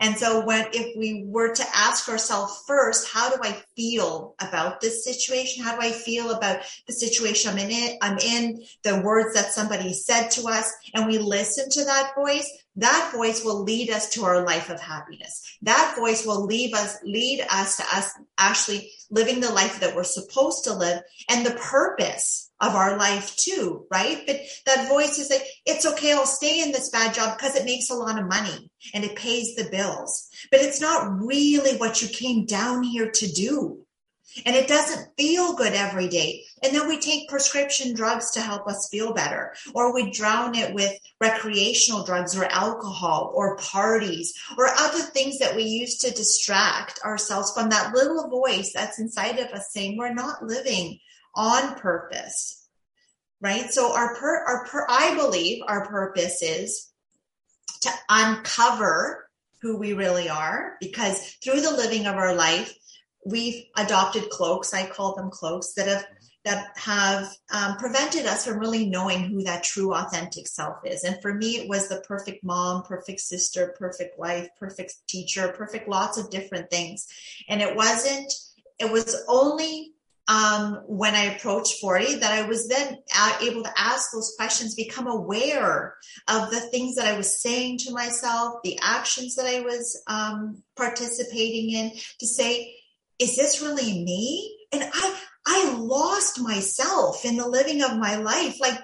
and 0.00 0.16
so 0.16 0.44
when 0.44 0.66
if 0.72 0.96
we 0.96 1.24
were 1.26 1.52
to 1.54 1.64
ask 1.74 2.08
ourselves 2.08 2.62
first, 2.66 3.08
how 3.12 3.30
do 3.30 3.36
I 3.42 3.52
feel 3.74 4.34
about 4.40 4.80
this 4.80 5.04
situation? 5.04 5.64
How 5.64 5.74
do 5.74 5.86
I 5.86 5.90
feel 5.90 6.30
about 6.30 6.60
the 6.86 6.92
situation 6.92 7.52
I'm 7.52 7.58
in? 7.58 7.98
I'm 8.00 8.18
in 8.18 8.62
the 8.82 9.00
words 9.00 9.34
that 9.34 9.52
somebody 9.52 9.92
said 9.92 10.28
to 10.30 10.48
us 10.48 10.72
and 10.94 11.06
we 11.06 11.18
listen 11.18 11.68
to 11.70 11.84
that 11.84 12.12
voice, 12.16 12.48
that 12.76 13.12
voice 13.12 13.44
will 13.44 13.64
lead 13.64 13.90
us 13.90 14.10
to 14.10 14.24
our 14.24 14.44
life 14.44 14.70
of 14.70 14.80
happiness. 14.80 15.58
That 15.62 15.96
voice 15.98 16.24
will 16.24 16.44
leave 16.44 16.74
us, 16.74 16.96
lead 17.02 17.44
us 17.50 17.76
to 17.78 17.82
us 17.92 18.12
actually 18.38 18.92
living 19.10 19.40
the 19.40 19.52
life 19.52 19.80
that 19.80 19.96
we're 19.96 20.04
supposed 20.04 20.64
to 20.64 20.74
live 20.74 21.02
and 21.28 21.44
the 21.44 21.58
purpose 21.58 22.50
of 22.60 22.74
our 22.74 22.96
life 22.96 23.34
too, 23.36 23.86
right? 23.90 24.22
But 24.26 24.40
that 24.66 24.88
voice 24.88 25.18
is 25.18 25.30
like, 25.30 25.42
it's 25.66 25.86
okay, 25.86 26.12
I'll 26.12 26.26
stay 26.26 26.62
in 26.62 26.70
this 26.70 26.90
bad 26.90 27.14
job 27.14 27.36
because 27.36 27.56
it 27.56 27.64
makes 27.64 27.90
a 27.90 27.94
lot 27.94 28.18
of 28.18 28.28
money 28.28 28.67
and 28.94 29.04
it 29.04 29.16
pays 29.16 29.54
the 29.54 29.68
bills. 29.70 30.28
But 30.50 30.60
it's 30.60 30.80
not 30.80 31.20
really 31.20 31.76
what 31.76 32.02
you 32.02 32.08
came 32.08 32.44
down 32.44 32.82
here 32.82 33.10
to 33.10 33.32
do. 33.32 33.84
And 34.44 34.54
it 34.54 34.68
doesn't 34.68 35.16
feel 35.16 35.54
good 35.54 35.72
every 35.72 36.06
day. 36.06 36.44
And 36.62 36.74
then 36.74 36.86
we 36.86 37.00
take 37.00 37.28
prescription 37.28 37.94
drugs 37.94 38.30
to 38.32 38.40
help 38.40 38.66
us 38.68 38.88
feel 38.90 39.14
better, 39.14 39.54
or 39.74 39.94
we 39.94 40.10
drown 40.10 40.54
it 40.54 40.74
with 40.74 40.92
recreational 41.20 42.04
drugs 42.04 42.36
or 42.36 42.44
alcohol 42.44 43.32
or 43.34 43.56
parties 43.56 44.34
or 44.56 44.68
other 44.68 45.00
things 45.00 45.38
that 45.38 45.56
we 45.56 45.62
use 45.62 45.96
to 45.98 46.10
distract 46.10 47.00
ourselves 47.04 47.52
from 47.52 47.70
that 47.70 47.94
little 47.94 48.28
voice 48.28 48.72
that's 48.74 49.00
inside 49.00 49.38
of 49.38 49.48
us 49.48 49.72
saying 49.72 49.96
we're 49.96 50.12
not 50.12 50.42
living 50.42 50.98
on 51.34 51.74
purpose, 51.76 52.68
right? 53.40 53.70
So 53.70 53.94
our 53.94 54.14
per, 54.16 54.44
our 54.44 54.66
per, 54.66 54.86
I 54.88 55.14
believe 55.16 55.62
our 55.66 55.86
purpose 55.86 56.42
is 56.42 56.87
to 57.80 57.90
uncover 58.08 59.28
who 59.60 59.76
we 59.76 59.92
really 59.92 60.28
are 60.28 60.76
because 60.80 61.36
through 61.42 61.60
the 61.60 61.72
living 61.72 62.06
of 62.06 62.16
our 62.16 62.34
life, 62.34 62.72
we've 63.24 63.64
adopted 63.76 64.30
cloaks. 64.30 64.72
I 64.72 64.86
call 64.86 65.14
them 65.14 65.30
cloaks 65.30 65.74
that 65.74 65.88
have 65.88 66.06
that 66.44 66.68
have 66.76 67.28
um, 67.52 67.76
prevented 67.76 68.24
us 68.24 68.46
from 68.46 68.58
really 68.58 68.86
knowing 68.86 69.24
who 69.24 69.42
that 69.42 69.64
true 69.64 69.92
authentic 69.92 70.46
self 70.46 70.76
is 70.84 71.04
and 71.04 71.20
for 71.20 71.34
me 71.34 71.56
it 71.56 71.68
was 71.68 71.88
the 71.88 72.00
perfect 72.06 72.42
mom 72.44 72.82
perfect 72.84 73.20
sister 73.20 73.74
perfect 73.76 74.18
wife 74.18 74.48
perfect 74.58 74.94
teacher 75.08 75.52
perfect 75.56 75.88
lots 75.88 76.16
of 76.16 76.30
different 76.30 76.70
things 76.70 77.06
and 77.48 77.60
it 77.60 77.74
wasn't 77.74 78.32
it 78.78 78.90
was 78.90 79.16
only 79.28 79.92
um, 80.28 80.82
when 80.86 81.14
I 81.14 81.34
approached 81.34 81.80
40 81.80 82.16
that 82.16 82.32
I 82.32 82.46
was 82.46 82.68
then 82.68 82.98
able 83.40 83.62
to 83.62 83.72
ask 83.76 84.12
those 84.12 84.34
questions, 84.36 84.74
become 84.74 85.06
aware 85.06 85.94
of 86.28 86.50
the 86.50 86.60
things 86.60 86.96
that 86.96 87.06
I 87.06 87.16
was 87.16 87.40
saying 87.40 87.78
to 87.78 87.94
myself, 87.94 88.56
the 88.62 88.78
actions 88.82 89.36
that 89.36 89.46
I 89.46 89.60
was 89.60 90.02
um, 90.06 90.62
participating 90.76 91.70
in 91.70 91.92
to 92.20 92.26
say, 92.26 92.74
is 93.18 93.36
this 93.36 93.62
really 93.62 94.04
me? 94.04 94.54
And 94.70 94.84
I, 94.84 95.20
I 95.46 95.74
lost 95.78 96.38
myself 96.38 97.24
in 97.24 97.38
the 97.38 97.48
living 97.48 97.82
of 97.82 97.96
my 97.96 98.16
life. 98.16 98.60
Like 98.60 98.78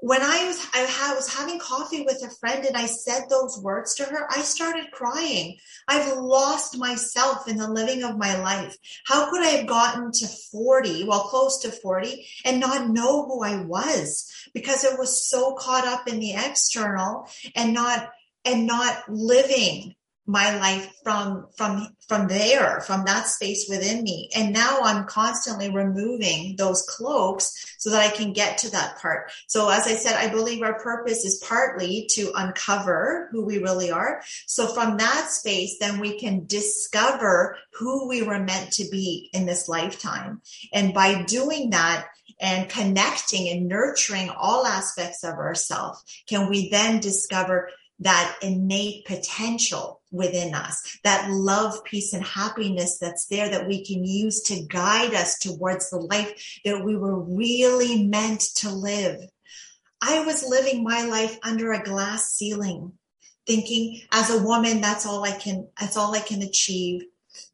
when 0.00 0.22
I 0.22 0.46
was 0.46 0.64
I 0.74 1.14
was 1.14 1.34
having 1.34 1.58
coffee 1.58 2.02
with 2.02 2.22
a 2.22 2.30
friend 2.36 2.64
and 2.64 2.76
I 2.76 2.86
said 2.86 3.24
those 3.28 3.60
words 3.60 3.96
to 3.96 4.04
her, 4.04 4.28
I 4.30 4.42
started 4.42 4.92
crying. 4.92 5.56
I've 5.88 6.16
lost 6.16 6.78
myself 6.78 7.48
in 7.48 7.56
the 7.56 7.68
living 7.68 8.04
of 8.04 8.16
my 8.16 8.38
life. 8.38 8.76
How 9.06 9.30
could 9.30 9.42
I 9.42 9.48
have 9.48 9.66
gotten 9.66 10.12
to 10.12 10.26
40, 10.52 11.04
well 11.04 11.24
close 11.24 11.60
to 11.62 11.72
40 11.72 12.26
and 12.44 12.60
not 12.60 12.90
know 12.90 13.26
who 13.26 13.42
I 13.42 13.62
was 13.62 14.30
because 14.54 14.84
it 14.84 14.98
was 14.98 15.28
so 15.28 15.54
caught 15.54 15.86
up 15.86 16.08
in 16.08 16.20
the 16.20 16.34
external 16.34 17.28
and 17.56 17.74
not 17.74 18.10
and 18.44 18.66
not 18.66 19.02
living 19.08 19.94
my 20.28 20.58
life 20.58 20.92
from 21.02 21.46
from 21.56 21.88
from 22.06 22.28
there 22.28 22.80
from 22.82 23.04
that 23.06 23.26
space 23.26 23.66
within 23.68 24.02
me. 24.02 24.28
And 24.36 24.52
now 24.52 24.80
i'm 24.82 25.06
constantly 25.06 25.70
removing 25.70 26.54
those 26.56 26.82
cloaks 26.82 27.76
so 27.78 27.90
that 27.90 28.02
i 28.02 28.14
can 28.14 28.34
get 28.34 28.58
to 28.58 28.70
that 28.72 29.00
part. 29.00 29.32
So 29.46 29.70
as 29.70 29.86
i 29.86 29.94
said 29.94 30.16
i 30.16 30.28
believe 30.28 30.62
our 30.62 30.78
purpose 30.78 31.24
is 31.24 31.42
partly 31.48 32.06
to 32.10 32.30
uncover 32.36 33.30
who 33.32 33.44
we 33.44 33.58
really 33.58 33.90
are. 33.90 34.20
So 34.46 34.66
from 34.66 34.98
that 34.98 35.30
space 35.30 35.78
then 35.80 35.98
we 35.98 36.18
can 36.18 36.44
discover 36.44 37.56
who 37.72 38.06
we 38.06 38.22
were 38.22 38.38
meant 38.38 38.72
to 38.72 38.88
be 38.90 39.30
in 39.32 39.46
this 39.46 39.66
lifetime. 39.66 40.42
And 40.74 40.92
by 40.92 41.22
doing 41.22 41.70
that 41.70 42.06
and 42.38 42.68
connecting 42.68 43.48
and 43.48 43.66
nurturing 43.66 44.28
all 44.28 44.66
aspects 44.66 45.24
of 45.24 45.34
ourselves 45.34 46.04
can 46.28 46.50
we 46.50 46.68
then 46.68 47.00
discover 47.00 47.70
that 48.00 48.36
innate 48.42 49.04
potential 49.06 50.00
within 50.10 50.54
us, 50.54 50.98
that 51.04 51.30
love, 51.30 51.82
peace, 51.84 52.12
and 52.12 52.24
happiness 52.24 52.98
that's 52.98 53.26
there 53.26 53.48
that 53.48 53.66
we 53.66 53.84
can 53.84 54.04
use 54.04 54.42
to 54.42 54.66
guide 54.66 55.14
us 55.14 55.38
towards 55.38 55.90
the 55.90 55.98
life 55.98 56.60
that 56.64 56.84
we 56.84 56.96
were 56.96 57.20
really 57.20 58.06
meant 58.06 58.40
to 58.56 58.70
live. 58.70 59.20
I 60.00 60.24
was 60.24 60.48
living 60.48 60.84
my 60.84 61.04
life 61.04 61.38
under 61.42 61.72
a 61.72 61.82
glass 61.82 62.32
ceiling, 62.32 62.92
thinking 63.46 64.00
as 64.12 64.30
a 64.30 64.42
woman, 64.42 64.80
that's 64.80 65.04
all 65.04 65.24
I 65.24 65.32
can, 65.32 65.68
that's 65.78 65.96
all 65.96 66.14
I 66.14 66.20
can 66.20 66.42
achieve. 66.42 67.02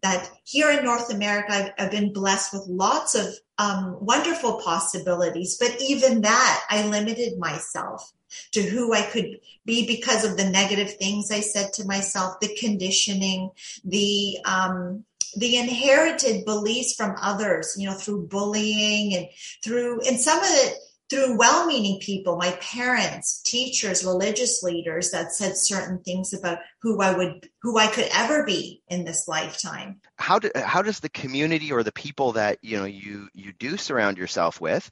That 0.03 0.31
here 0.45 0.71
in 0.71 0.85
North 0.85 1.13
America, 1.13 1.53
I've, 1.53 1.73
I've 1.79 1.91
been 1.91 2.13
blessed 2.13 2.53
with 2.53 2.67
lots 2.69 3.15
of 3.15 3.27
um, 3.59 3.99
wonderful 4.01 4.61
possibilities, 4.63 5.59
but 5.59 5.77
even 5.81 6.23
that, 6.23 6.65
I 6.71 6.87
limited 6.87 7.39
myself 7.39 8.13
to 8.53 8.63
who 8.63 8.93
I 8.93 9.03
could 9.03 9.41
be 9.65 9.87
because 9.87 10.25
of 10.25 10.37
the 10.37 10.49
negative 10.49 10.95
things 10.97 11.31
I 11.31 11.41
said 11.41 11.73
to 11.75 11.87
myself, 11.87 12.41
the 12.41 12.57
conditioning, 12.57 13.51
the, 13.85 14.39
um, 14.45 15.05
the 15.37 15.57
inherited 15.57 16.45
beliefs 16.45 16.95
from 16.95 17.17
others, 17.21 17.75
you 17.77 17.89
know, 17.89 17.95
through 17.95 18.29
bullying 18.29 19.15
and 19.15 19.27
through, 19.63 20.01
and 20.03 20.21
some 20.21 20.39
of 20.39 20.47
it 20.49 20.79
through 21.11 21.37
well-meaning 21.37 22.01
people, 22.01 22.37
my 22.37 22.51
parents, 22.61 23.43
teachers, 23.43 24.05
religious 24.05 24.63
leaders 24.63 25.11
that 25.11 25.33
said 25.33 25.57
certain 25.57 25.99
things 26.01 26.33
about 26.33 26.59
who 26.81 27.01
I 27.01 27.17
would, 27.17 27.49
who 27.63 27.79
I 27.79 27.89
could 27.89 28.09
ever 28.13 28.45
be 28.45 28.83
in 28.89 29.05
this 29.05 29.29
lifetime. 29.29 30.01
How 30.17 30.39
do, 30.39 30.51
how 30.57 30.83
does 30.83 31.01
the 31.01 31.11
community 31.11 31.73
or 31.73 31.83
the 31.83 31.93
people 31.93 32.33
that 32.33 32.59
you 32.63 32.79
know 32.79 32.85
you 32.87 33.29
you 33.35 33.53
do 33.53 33.77
surround 33.77 34.17
yourself 34.17 34.61
with 34.61 34.91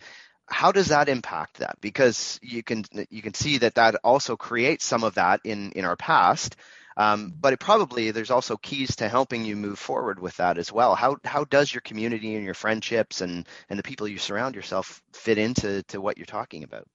how 0.49 0.73
does 0.73 0.89
that 0.89 1.09
impact 1.09 1.59
that? 1.59 1.77
Because 1.81 2.39
you 2.43 2.63
can 2.63 2.85
you 3.11 3.23
can 3.23 3.35
see 3.35 3.59
that 3.59 3.77
that 3.77 3.97
also 4.05 4.37
creates 4.37 4.85
some 4.85 5.05
of 5.05 5.15
that 5.15 5.41
in 5.45 5.73
in 5.73 5.85
our 5.85 5.97
past. 5.97 6.57
Um, 6.95 7.33
but 7.41 7.55
it 7.55 7.61
probably 7.61 8.11
there's 8.11 8.31
also 8.31 8.57
keys 8.57 8.97
to 8.97 9.09
helping 9.09 9.45
you 9.47 9.57
move 9.57 9.79
forward 9.79 10.21
with 10.21 10.37
that 10.37 10.59
as 10.59 10.71
well. 10.71 10.95
How 10.95 11.17
how 11.25 11.45
does 11.45 11.73
your 11.73 11.81
community 11.81 12.35
and 12.35 12.45
your 12.45 12.55
friendships 12.55 13.21
and 13.21 13.49
and 13.71 13.79
the 13.79 13.83
people 13.83 14.09
you 14.09 14.19
surround 14.19 14.55
yourself 14.55 15.03
fit 15.13 15.39
into 15.39 15.83
to 15.85 16.01
what 16.01 16.19
you're 16.19 16.27
talking 16.27 16.65
about 16.65 16.87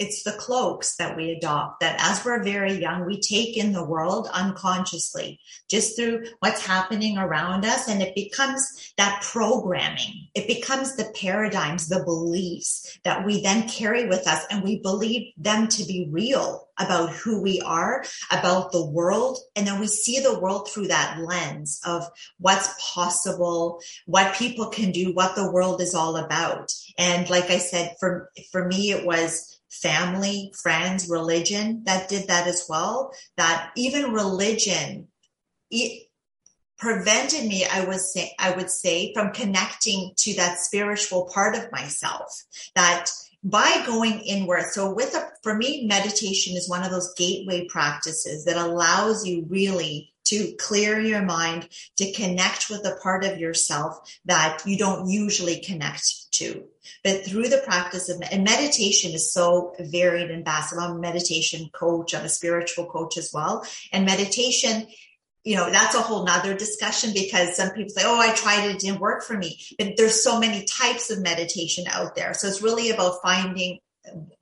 it's 0.00 0.22
the 0.22 0.32
cloaks 0.32 0.96
that 0.96 1.14
we 1.14 1.30
adopt 1.30 1.80
that 1.80 1.96
as 2.00 2.24
we're 2.24 2.42
very 2.42 2.72
young, 2.72 3.04
we 3.04 3.20
take 3.20 3.58
in 3.58 3.72
the 3.72 3.84
world 3.84 4.30
unconsciously, 4.32 5.38
just 5.68 5.94
through 5.94 6.24
what's 6.38 6.66
happening 6.66 7.18
around 7.18 7.66
us. 7.66 7.86
And 7.86 8.00
it 8.00 8.14
becomes 8.14 8.94
that 8.96 9.22
programming. 9.22 10.28
It 10.34 10.46
becomes 10.46 10.96
the 10.96 11.12
paradigms, 11.20 11.88
the 11.88 12.02
beliefs 12.02 12.98
that 13.04 13.26
we 13.26 13.42
then 13.42 13.68
carry 13.68 14.08
with 14.08 14.26
us 14.26 14.46
and 14.50 14.64
we 14.64 14.78
believe 14.78 15.32
them 15.36 15.68
to 15.68 15.84
be 15.84 16.08
real 16.10 16.68
about 16.78 17.10
who 17.10 17.42
we 17.42 17.60
are, 17.60 18.02
about 18.32 18.72
the 18.72 18.86
world. 18.86 19.38
And 19.54 19.66
then 19.66 19.80
we 19.80 19.86
see 19.86 20.20
the 20.20 20.40
world 20.40 20.70
through 20.70 20.88
that 20.88 21.18
lens 21.20 21.78
of 21.84 22.04
what's 22.38 22.72
possible, 22.94 23.80
what 24.06 24.34
people 24.34 24.70
can 24.70 24.92
do, 24.92 25.12
what 25.12 25.36
the 25.36 25.52
world 25.52 25.82
is 25.82 25.94
all 25.94 26.16
about. 26.16 26.72
And 26.96 27.28
like 27.28 27.50
I 27.50 27.58
said, 27.58 27.96
for, 28.00 28.30
for 28.50 28.66
me, 28.66 28.92
it 28.92 29.04
was 29.04 29.59
family, 29.70 30.52
friends, 30.60 31.08
religion 31.08 31.82
that 31.84 32.08
did 32.08 32.28
that 32.28 32.46
as 32.46 32.66
well. 32.68 33.12
That 33.36 33.70
even 33.76 34.12
religion 34.12 35.08
it 35.70 36.08
prevented 36.78 37.46
me, 37.46 37.66
I 37.70 37.84
would 37.84 38.00
say, 38.00 38.32
I 38.38 38.52
would 38.52 38.70
say, 38.70 39.12
from 39.14 39.32
connecting 39.32 40.12
to 40.16 40.34
that 40.34 40.58
spiritual 40.58 41.30
part 41.32 41.54
of 41.54 41.70
myself. 41.70 42.42
That 42.74 43.10
by 43.42 43.82
going 43.86 44.20
inward. 44.20 44.64
So 44.72 44.92
with 44.92 45.14
a, 45.14 45.30
for 45.42 45.54
me, 45.54 45.86
meditation 45.86 46.56
is 46.56 46.68
one 46.68 46.82
of 46.82 46.90
those 46.90 47.14
gateway 47.14 47.66
practices 47.68 48.44
that 48.44 48.56
allows 48.56 49.26
you 49.26 49.46
really 49.48 50.12
to 50.24 50.54
clear 50.58 51.00
your 51.00 51.22
mind, 51.22 51.68
to 51.96 52.12
connect 52.12 52.68
with 52.70 52.86
a 52.86 52.96
part 53.02 53.24
of 53.24 53.38
yourself 53.38 53.98
that 54.26 54.62
you 54.66 54.76
don't 54.76 55.08
usually 55.08 55.60
connect 55.60 56.19
to. 56.32 56.64
But 57.04 57.24
through 57.26 57.48
the 57.48 57.62
practice 57.64 58.08
of 58.08 58.22
and 58.30 58.44
meditation 58.44 59.12
is 59.12 59.32
so 59.32 59.74
varied 59.78 60.30
and 60.30 60.44
vast. 60.44 60.74
I'm 60.74 60.96
a 60.96 60.98
meditation 60.98 61.70
coach, 61.72 62.14
I'm 62.14 62.24
a 62.24 62.28
spiritual 62.28 62.86
coach 62.86 63.16
as 63.16 63.30
well. 63.32 63.66
And 63.92 64.04
meditation 64.04 64.86
you 65.42 65.56
know, 65.56 65.70
that's 65.70 65.94
a 65.94 66.02
whole 66.02 66.26
nother 66.26 66.54
discussion 66.54 67.12
because 67.14 67.56
some 67.56 67.70
people 67.70 67.88
say, 67.88 68.02
Oh, 68.04 68.18
I 68.20 68.34
tried 68.34 68.64
it, 68.66 68.74
it 68.74 68.78
didn't 68.80 69.00
work 69.00 69.22
for 69.22 69.36
me. 69.36 69.58
But 69.78 69.96
there's 69.96 70.22
so 70.22 70.38
many 70.38 70.64
types 70.64 71.10
of 71.10 71.22
meditation 71.22 71.84
out 71.88 72.14
there. 72.14 72.34
So 72.34 72.46
it's 72.46 72.62
really 72.62 72.90
about 72.90 73.22
finding 73.22 73.78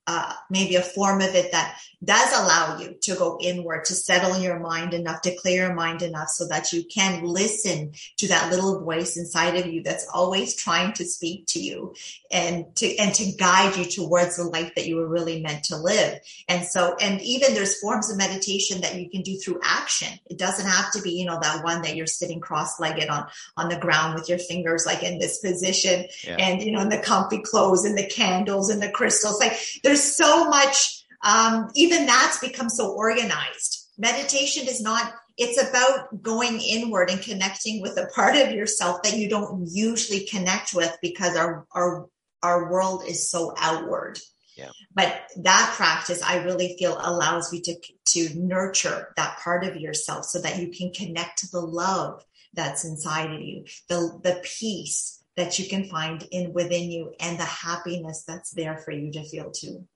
uh, 0.08 0.32
maybe 0.50 0.74
a 0.76 0.82
form 0.82 1.20
of 1.20 1.34
it 1.34 1.52
that 1.52 1.78
does 2.02 2.32
allow 2.32 2.78
you 2.78 2.94
to 3.02 3.14
go 3.16 3.38
inward, 3.42 3.84
to 3.84 3.94
settle 3.94 4.38
your 4.38 4.58
mind 4.58 4.94
enough, 4.94 5.20
to 5.20 5.34
clear 5.36 5.66
your 5.66 5.74
mind 5.74 6.00
enough 6.00 6.28
so 6.28 6.46
that 6.48 6.72
you 6.72 6.82
can 6.84 7.24
listen 7.24 7.92
to 8.16 8.28
that 8.28 8.50
little 8.50 8.80
voice 8.84 9.16
inside 9.16 9.56
of 9.56 9.66
you 9.66 9.82
that's 9.82 10.06
always 10.14 10.56
trying 10.56 10.92
to 10.94 11.04
speak 11.04 11.44
to 11.46 11.60
you 11.60 11.94
and 12.30 12.74
to, 12.76 12.96
and 12.96 13.12
to 13.14 13.32
guide 13.32 13.76
you 13.76 13.84
towards 13.84 14.36
the 14.36 14.44
life 14.44 14.72
that 14.76 14.86
you 14.86 14.96
were 14.96 15.08
really 15.08 15.42
meant 15.42 15.64
to 15.64 15.76
live. 15.76 16.18
And 16.48 16.64
so, 16.64 16.96
and 17.00 17.20
even 17.20 17.52
there's 17.52 17.80
forms 17.80 18.10
of 18.10 18.16
meditation 18.16 18.80
that 18.80 18.94
you 18.94 19.10
can 19.10 19.22
do 19.22 19.36
through 19.36 19.60
action. 19.62 20.18
It 20.30 20.38
doesn't 20.38 20.66
have 20.66 20.90
to 20.92 21.02
be, 21.02 21.10
you 21.10 21.26
know, 21.26 21.38
that 21.42 21.64
one 21.64 21.82
that 21.82 21.96
you're 21.96 22.06
sitting 22.06 22.40
cross-legged 22.40 23.08
on, 23.08 23.26
on 23.56 23.68
the 23.68 23.78
ground 23.78 24.14
with 24.14 24.28
your 24.28 24.38
fingers, 24.38 24.86
like 24.86 25.02
in 25.02 25.18
this 25.18 25.38
position 25.38 26.06
yeah. 26.24 26.36
and, 26.38 26.62
you 26.62 26.72
know, 26.72 26.80
in 26.80 26.88
the 26.88 26.98
comfy 26.98 27.42
clothes 27.42 27.84
and 27.84 27.98
the 27.98 28.06
candles 28.06 28.70
and 28.70 28.80
the 28.80 28.90
crystals. 28.90 29.40
Like 29.40 29.58
there's 29.82 29.97
there's 29.98 30.16
so 30.16 30.48
much, 30.48 31.04
um, 31.24 31.70
even 31.74 32.06
that's 32.06 32.38
become 32.38 32.68
so 32.68 32.92
organized. 32.92 33.87
Meditation 33.98 34.68
is 34.68 34.80
not, 34.80 35.12
it's 35.37 35.61
about 35.61 36.22
going 36.22 36.61
inward 36.61 37.11
and 37.11 37.20
connecting 37.20 37.82
with 37.82 37.96
a 37.98 38.06
part 38.14 38.37
of 38.37 38.52
yourself 38.52 39.02
that 39.02 39.16
you 39.16 39.28
don't 39.28 39.68
usually 39.70 40.24
connect 40.26 40.72
with 40.74 40.96
because 41.02 41.37
our, 41.37 41.66
our, 41.72 42.06
our 42.42 42.70
world 42.70 43.02
is 43.06 43.30
so 43.30 43.54
outward. 43.58 44.18
Yeah. 44.56 44.70
But 44.94 45.22
that 45.42 45.74
practice, 45.76 46.22
I 46.22 46.42
really 46.42 46.76
feel 46.78 46.96
allows 47.00 47.52
you 47.52 47.61
to, 47.62 47.76
to 48.11 48.28
nurture 48.34 49.12
that 49.16 49.38
part 49.38 49.64
of 49.64 49.76
yourself 49.76 50.24
so 50.24 50.40
that 50.40 50.58
you 50.58 50.70
can 50.70 50.92
connect 50.92 51.40
to 51.40 51.50
the 51.50 51.61
love 51.61 52.24
that's 52.54 52.84
inside 52.84 53.32
of 53.32 53.40
you, 53.40 53.64
the, 53.88 54.18
the 54.22 54.40
peace, 54.42 55.17
that 55.38 55.57
you 55.57 55.68
can 55.68 55.85
find 55.85 56.27
in 56.33 56.53
within 56.53 56.90
you 56.90 57.14
and 57.20 57.38
the 57.38 57.44
happiness 57.44 58.24
that's 58.27 58.51
there 58.51 58.77
for 58.77 58.90
you 58.90 59.12
to 59.12 59.22
feel 59.22 59.53
too 59.53 59.87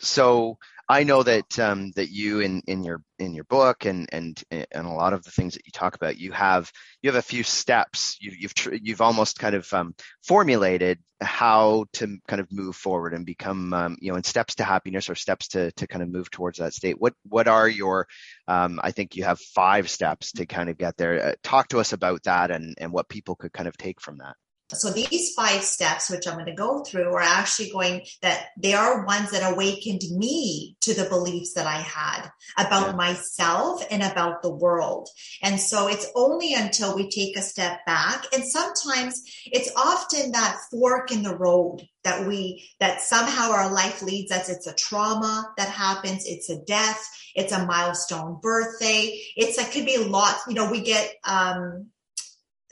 so 0.00 0.58
I 0.90 1.04
know 1.04 1.22
that 1.22 1.58
um, 1.58 1.90
that 1.96 2.08
you 2.08 2.40
in, 2.40 2.62
in 2.66 2.82
your 2.82 3.02
in 3.18 3.34
your 3.34 3.44
book 3.44 3.84
and 3.84 4.08
and 4.10 4.42
and 4.50 4.86
a 4.86 4.88
lot 4.88 5.12
of 5.12 5.22
the 5.22 5.30
things 5.30 5.54
that 5.54 5.66
you 5.66 5.72
talk 5.72 5.94
about, 5.94 6.18
you 6.18 6.32
have 6.32 6.72
you 7.02 7.10
have 7.10 7.18
a 7.18 7.22
few 7.22 7.42
steps. 7.42 8.16
You, 8.20 8.32
you've 8.38 8.54
tr- 8.54 8.74
you've 8.74 9.02
almost 9.02 9.38
kind 9.38 9.54
of 9.54 9.70
um, 9.74 9.94
formulated 10.22 10.98
how 11.20 11.84
to 11.94 12.16
kind 12.26 12.40
of 12.40 12.50
move 12.50 12.74
forward 12.74 13.12
and 13.12 13.26
become 13.26 13.74
um, 13.74 13.96
you 14.00 14.10
know 14.10 14.16
in 14.16 14.24
steps 14.24 14.54
to 14.56 14.64
happiness 14.64 15.10
or 15.10 15.14
steps 15.14 15.48
to 15.48 15.72
to 15.72 15.86
kind 15.86 16.02
of 16.02 16.08
move 16.10 16.30
towards 16.30 16.58
that 16.58 16.72
state. 16.72 16.98
What 16.98 17.12
what 17.28 17.48
are 17.48 17.68
your 17.68 18.06
um, 18.46 18.80
I 18.82 18.92
think 18.92 19.14
you 19.14 19.24
have 19.24 19.40
five 19.40 19.90
steps 19.90 20.32
to 20.32 20.46
kind 20.46 20.70
of 20.70 20.78
get 20.78 20.96
there. 20.96 21.22
Uh, 21.22 21.34
talk 21.42 21.68
to 21.68 21.80
us 21.80 21.92
about 21.92 22.22
that 22.22 22.50
and 22.50 22.74
and 22.78 22.92
what 22.92 23.10
people 23.10 23.36
could 23.36 23.52
kind 23.52 23.68
of 23.68 23.76
take 23.76 24.00
from 24.00 24.18
that. 24.18 24.36
So 24.72 24.90
these 24.90 25.32
five 25.34 25.62
steps, 25.62 26.10
which 26.10 26.26
I'm 26.26 26.34
going 26.34 26.46
to 26.46 26.52
go 26.52 26.84
through, 26.84 27.14
are 27.14 27.20
actually 27.20 27.70
going 27.70 28.02
that 28.20 28.48
they 28.58 28.74
are 28.74 29.06
ones 29.06 29.30
that 29.30 29.52
awakened 29.52 30.02
me 30.14 30.76
to 30.82 30.92
the 30.92 31.08
beliefs 31.08 31.54
that 31.54 31.66
I 31.66 31.78
had 31.78 32.28
about 32.58 32.88
yeah. 32.88 32.92
myself 32.92 33.82
and 33.90 34.02
about 34.02 34.42
the 34.42 34.54
world. 34.54 35.08
And 35.42 35.58
so 35.58 35.88
it's 35.88 36.10
only 36.14 36.52
until 36.52 36.94
we 36.94 37.08
take 37.08 37.36
a 37.36 37.42
step 37.42 37.84
back. 37.86 38.26
And 38.34 38.44
sometimes 38.44 39.22
it's 39.46 39.72
often 39.74 40.32
that 40.32 40.58
fork 40.70 41.12
in 41.12 41.22
the 41.22 41.36
road 41.36 41.86
that 42.04 42.26
we, 42.26 42.68
that 42.78 43.00
somehow 43.00 43.50
our 43.50 43.72
life 43.72 44.02
leads 44.02 44.30
us. 44.32 44.48
It's 44.48 44.66
a 44.66 44.74
trauma 44.74 45.50
that 45.56 45.68
happens. 45.68 46.26
It's 46.26 46.50
a 46.50 46.60
death. 46.60 47.02
It's 47.34 47.52
a 47.52 47.64
milestone 47.66 48.38
birthday. 48.42 49.18
It's, 49.36 49.58
it 49.58 49.72
could 49.72 49.86
be 49.86 49.98
lots, 49.98 50.46
you 50.46 50.54
know, 50.54 50.70
we 50.70 50.82
get, 50.82 51.12
um, 51.24 51.88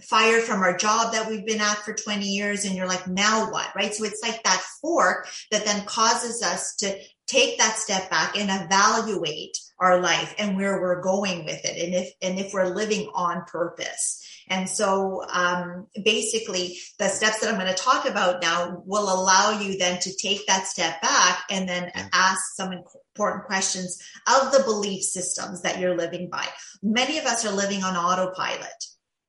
fired 0.08 0.42
from 0.42 0.60
our 0.60 0.76
job 0.76 1.12
that 1.12 1.28
we've 1.28 1.46
been 1.46 1.60
at 1.60 1.78
for 1.78 1.92
20 1.92 2.24
years 2.24 2.64
and 2.64 2.76
you're 2.76 2.86
like 2.86 3.06
now 3.08 3.50
what 3.50 3.74
right? 3.74 3.94
So 3.94 4.04
it's 4.04 4.22
like 4.22 4.42
that 4.44 4.62
fork 4.80 5.28
that 5.50 5.64
then 5.64 5.84
causes 5.84 6.42
us 6.42 6.76
to 6.76 6.96
take 7.26 7.58
that 7.58 7.76
step 7.76 8.08
back 8.08 8.36
and 8.36 8.48
evaluate 8.50 9.58
our 9.78 10.00
life 10.00 10.34
and 10.38 10.56
where 10.56 10.80
we're 10.80 11.02
going 11.02 11.44
with 11.44 11.64
it 11.64 11.84
and 11.84 11.94
if 11.94 12.12
and 12.22 12.38
if 12.38 12.52
we're 12.52 12.74
living 12.74 13.10
on 13.14 13.44
purpose. 13.44 14.22
And 14.48 14.68
so 14.68 15.24
um, 15.28 15.88
basically 16.04 16.78
the 17.00 17.08
steps 17.08 17.40
that 17.40 17.52
i'm 17.52 17.58
going 17.58 17.66
to 17.66 17.74
talk 17.74 18.08
about 18.08 18.40
now 18.40 18.80
will 18.86 19.12
allow 19.12 19.58
you 19.60 19.76
then 19.76 19.98
to 20.00 20.16
take 20.16 20.46
that 20.46 20.68
step 20.68 21.02
back 21.02 21.40
and 21.50 21.68
then 21.68 21.90
ask 22.12 22.40
some 22.54 22.72
important 22.72 23.44
questions 23.46 23.98
of 24.28 24.52
the 24.52 24.62
belief 24.64 25.02
systems 25.02 25.62
that 25.62 25.80
you're 25.80 25.96
living 25.96 26.30
by. 26.30 26.46
Many 26.80 27.18
of 27.18 27.24
us 27.26 27.44
are 27.44 27.52
living 27.52 27.82
on 27.82 27.96
autopilot 27.96 28.84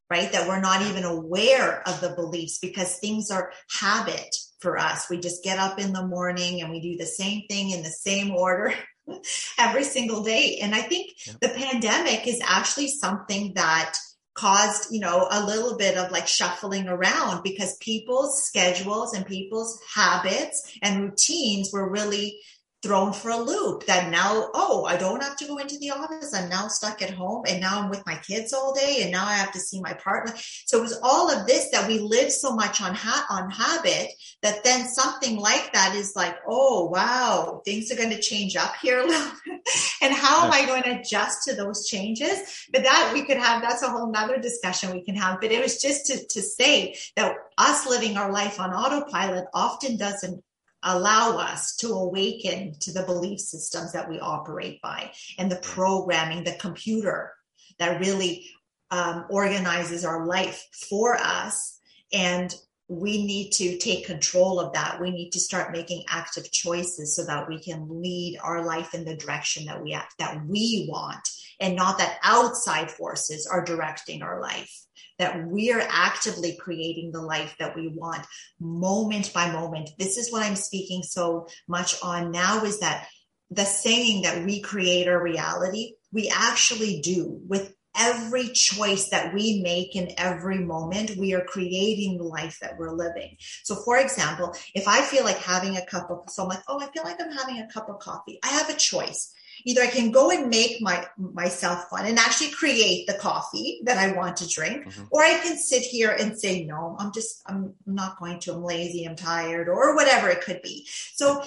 right? 0.09 0.31
That 0.31 0.47
we're 0.47 0.61
not 0.61 0.81
even 0.83 1.03
aware 1.03 1.87
of 1.87 2.01
the 2.01 2.09
beliefs 2.09 2.59
because 2.59 2.97
things 2.97 3.31
are 3.31 3.51
habit 3.79 4.35
for 4.59 4.77
us. 4.77 5.09
We 5.09 5.19
just 5.19 5.43
get 5.43 5.59
up 5.59 5.79
in 5.79 5.93
the 5.93 6.07
morning 6.07 6.61
and 6.61 6.71
we 6.71 6.79
do 6.79 6.97
the 6.97 7.05
same 7.05 7.43
thing 7.47 7.71
in 7.71 7.83
the 7.83 7.89
same 7.89 8.31
order 8.31 8.73
every 9.59 9.83
single 9.83 10.23
day. 10.23 10.59
And 10.61 10.73
I 10.73 10.81
think 10.81 11.11
yeah. 11.25 11.33
the 11.41 11.49
pandemic 11.49 12.27
is 12.27 12.41
actually 12.43 12.87
something 12.87 13.53
that 13.55 13.95
caused, 14.33 14.91
you 14.91 14.99
know, 14.99 15.27
a 15.31 15.45
little 15.45 15.77
bit 15.77 15.97
of 15.97 16.11
like 16.11 16.27
shuffling 16.27 16.87
around 16.87 17.41
because 17.43 17.75
people's 17.77 18.43
schedules 18.43 19.13
and 19.13 19.25
people's 19.25 19.79
habits 19.93 20.77
and 20.81 21.03
routines 21.03 21.71
were 21.73 21.89
really 21.89 22.39
thrown 22.83 23.11
for 23.11 23.31
a 23.31 23.37
loop 23.37 23.85
that 23.87 24.11
now, 24.11 24.49
oh, 24.53 24.85
I 24.85 24.97
don't 24.97 25.23
have 25.23 25.35
to 25.37 25.47
go 25.47 25.57
into 25.57 25.77
the 25.79 25.89
office. 25.91 26.33
I'm 26.33 26.49
now 26.49 26.67
stuck 26.67 27.01
at 27.01 27.09
home 27.09 27.43
and 27.47 27.59
now 27.59 27.81
I'm 27.81 27.89
with 27.89 28.05
my 28.05 28.15
kids 28.15 28.53
all 28.53 28.73
day 28.73 29.01
and 29.01 29.11
now 29.11 29.25
I 29.25 29.33
have 29.33 29.51
to 29.53 29.59
see 29.59 29.81
my 29.81 29.93
partner. 29.93 30.33
So 30.65 30.77
it 30.77 30.81
was 30.81 30.99
all 31.01 31.31
of 31.31 31.47
this 31.47 31.69
that 31.71 31.87
we 31.87 31.99
live 31.99 32.31
so 32.31 32.55
much 32.55 32.81
on 32.81 32.93
ha- 32.93 33.25
on 33.29 33.49
habit 33.49 34.11
that 34.43 34.63
then 34.63 34.85
something 34.87 35.37
like 35.37 35.73
that 35.73 35.95
is 35.95 36.13
like, 36.15 36.35
oh, 36.47 36.85
wow, 36.85 37.61
things 37.65 37.91
are 37.91 37.95
going 37.95 38.11
to 38.11 38.21
change 38.21 38.55
up 38.55 38.75
here 38.81 39.01
a 39.01 39.05
little 39.05 39.31
bit. 39.45 39.61
and 40.01 40.13
how 40.13 40.45
am 40.45 40.51
I 40.51 40.65
going 40.65 40.83
to 40.83 40.99
adjust 40.99 41.43
to 41.45 41.55
those 41.55 41.87
changes? 41.87 42.67
But 42.71 42.83
that 42.83 43.11
we 43.11 43.25
could 43.25 43.37
have, 43.37 43.63
that's 43.63 43.81
a 43.81 43.89
whole 43.89 44.11
nother 44.11 44.37
discussion 44.37 44.93
we 44.93 45.03
can 45.03 45.15
have. 45.15 45.41
But 45.41 45.51
it 45.51 45.63
was 45.63 45.81
just 45.81 46.05
to, 46.07 46.27
to 46.27 46.41
say 46.41 46.95
that 47.15 47.35
us 47.57 47.87
living 47.87 48.17
our 48.17 48.31
life 48.31 48.59
on 48.59 48.71
autopilot 48.71 49.45
often 49.53 49.97
doesn't 49.97 50.43
allow 50.83 51.37
us 51.37 51.75
to 51.77 51.89
awaken 51.89 52.73
to 52.79 52.91
the 52.91 53.03
belief 53.03 53.39
systems 53.39 53.91
that 53.93 54.09
we 54.09 54.19
operate 54.19 54.81
by 54.81 55.11
and 55.37 55.51
the 55.51 55.57
programming, 55.57 56.43
the 56.43 56.53
computer 56.53 57.33
that 57.79 57.99
really 57.99 58.45
um, 58.91 59.25
organizes 59.29 60.05
our 60.05 60.25
life 60.25 60.63
for 60.89 61.15
us. 61.15 61.79
And 62.13 62.53
we 62.87 63.25
need 63.25 63.51
to 63.51 63.77
take 63.77 64.05
control 64.05 64.59
of 64.59 64.71
that. 64.73 65.01
We 65.01 65.11
need 65.11 65.31
to 65.31 65.39
start 65.39 65.73
making 65.73 66.05
active 66.07 66.49
choices 66.51 67.15
so 67.15 67.25
that 67.25 67.49
we 67.49 67.59
can 67.59 68.01
lead 68.01 68.39
our 68.41 68.65
life 68.65 68.93
in 68.93 69.03
the 69.03 69.17
direction 69.17 69.65
that 69.65 69.83
we 69.83 69.93
act, 69.93 70.15
that 70.19 70.45
we 70.47 70.87
want, 70.89 71.27
and 71.59 71.75
not 71.75 71.97
that 71.97 72.19
outside 72.23 72.89
forces 72.89 73.45
are 73.45 73.65
directing 73.65 74.21
our 74.21 74.39
life 74.39 74.86
that 75.19 75.47
we're 75.47 75.85
actively 75.89 76.57
creating 76.59 77.11
the 77.11 77.21
life 77.21 77.55
that 77.59 77.75
we 77.75 77.87
want 77.87 78.25
moment 78.59 79.33
by 79.33 79.51
moment. 79.51 79.91
This 79.97 80.17
is 80.17 80.31
what 80.31 80.43
I'm 80.43 80.55
speaking 80.55 81.03
so 81.03 81.47
much 81.67 81.95
on 82.03 82.31
now 82.31 82.63
is 82.63 82.79
that 82.79 83.07
the 83.49 83.65
saying 83.65 84.23
that 84.23 84.45
we 84.45 84.61
create 84.61 85.07
our 85.07 85.21
reality, 85.21 85.93
we 86.11 86.31
actually 86.33 87.01
do 87.01 87.39
with 87.47 87.73
every 87.97 88.49
choice 88.49 89.09
that 89.09 89.33
we 89.33 89.61
make 89.61 89.95
in 89.95 90.11
every 90.17 90.59
moment, 90.59 91.17
we 91.17 91.33
are 91.33 91.43
creating 91.43 92.17
the 92.17 92.23
life 92.23 92.59
that 92.61 92.77
we're 92.77 92.91
living. 92.91 93.35
So, 93.63 93.75
for 93.75 93.97
example, 93.97 94.55
if 94.75 94.87
I 94.87 95.01
feel 95.01 95.23
like 95.23 95.37
having 95.37 95.77
a 95.77 95.85
cup 95.85 96.11
of, 96.11 96.29
so 96.29 96.43
I'm 96.43 96.49
like, 96.49 96.63
oh, 96.67 96.79
I 96.79 96.87
feel 96.87 97.03
like 97.03 97.19
I'm 97.19 97.31
having 97.31 97.57
a 97.59 97.67
cup 97.67 97.89
of 97.89 97.99
coffee. 97.99 98.39
I 98.43 98.49
have 98.49 98.69
a 98.69 98.75
choice 98.75 99.33
either 99.67 99.81
I 99.81 99.87
can 99.87 100.11
go 100.11 100.31
and 100.31 100.49
make 100.49 100.81
my 100.81 101.05
myself 101.17 101.89
fun 101.89 102.05
and 102.05 102.17
actually 102.17 102.51
create 102.51 103.05
the 103.05 103.15
coffee 103.15 103.81
that 103.83 103.97
I 103.97 104.13
want 104.13 104.37
to 104.37 104.47
drink, 104.47 104.85
mm-hmm. 104.85 105.03
or 105.11 105.21
I 105.21 105.37
can 105.39 105.57
sit 105.57 105.81
here 105.81 106.09
and 106.09 106.39
say, 106.39 106.63
no, 106.63 106.95
I'm 106.97 107.11
just, 107.11 107.43
I'm 107.45 107.73
not 107.85 108.17
going 108.17 108.39
to, 108.41 108.53
I'm 108.53 108.63
lazy, 108.63 109.03
I'm 109.03 109.17
tired, 109.17 109.67
or 109.67 109.93
whatever 109.93 110.29
it 110.29 110.41
could 110.41 110.61
be. 110.61 110.87
So 111.13 111.43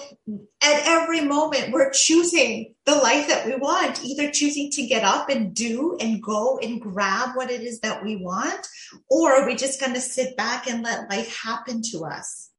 at 0.61 0.81
every 0.85 1.21
moment, 1.21 1.71
we're 1.71 1.89
choosing 1.89 2.75
the 2.85 2.95
life 2.95 3.27
that 3.27 3.47
we 3.47 3.55
want, 3.55 4.03
either 4.05 4.29
choosing 4.29 4.69
to 4.71 4.85
get 4.85 5.03
up 5.03 5.29
and 5.29 5.55
do 5.55 5.97
and 5.99 6.21
go 6.21 6.59
and 6.59 6.79
grab 6.79 7.35
what 7.35 7.49
it 7.49 7.61
is 7.61 7.79
that 7.79 8.03
we 8.03 8.17
want, 8.17 8.67
or 9.09 9.33
are 9.33 9.47
we 9.47 9.55
just 9.55 9.79
going 9.79 9.95
to 9.95 10.01
sit 10.01 10.37
back 10.37 10.67
and 10.67 10.83
let 10.83 11.09
life 11.09 11.35
happen 11.35 11.81
to 11.91 12.05
us? 12.05 12.51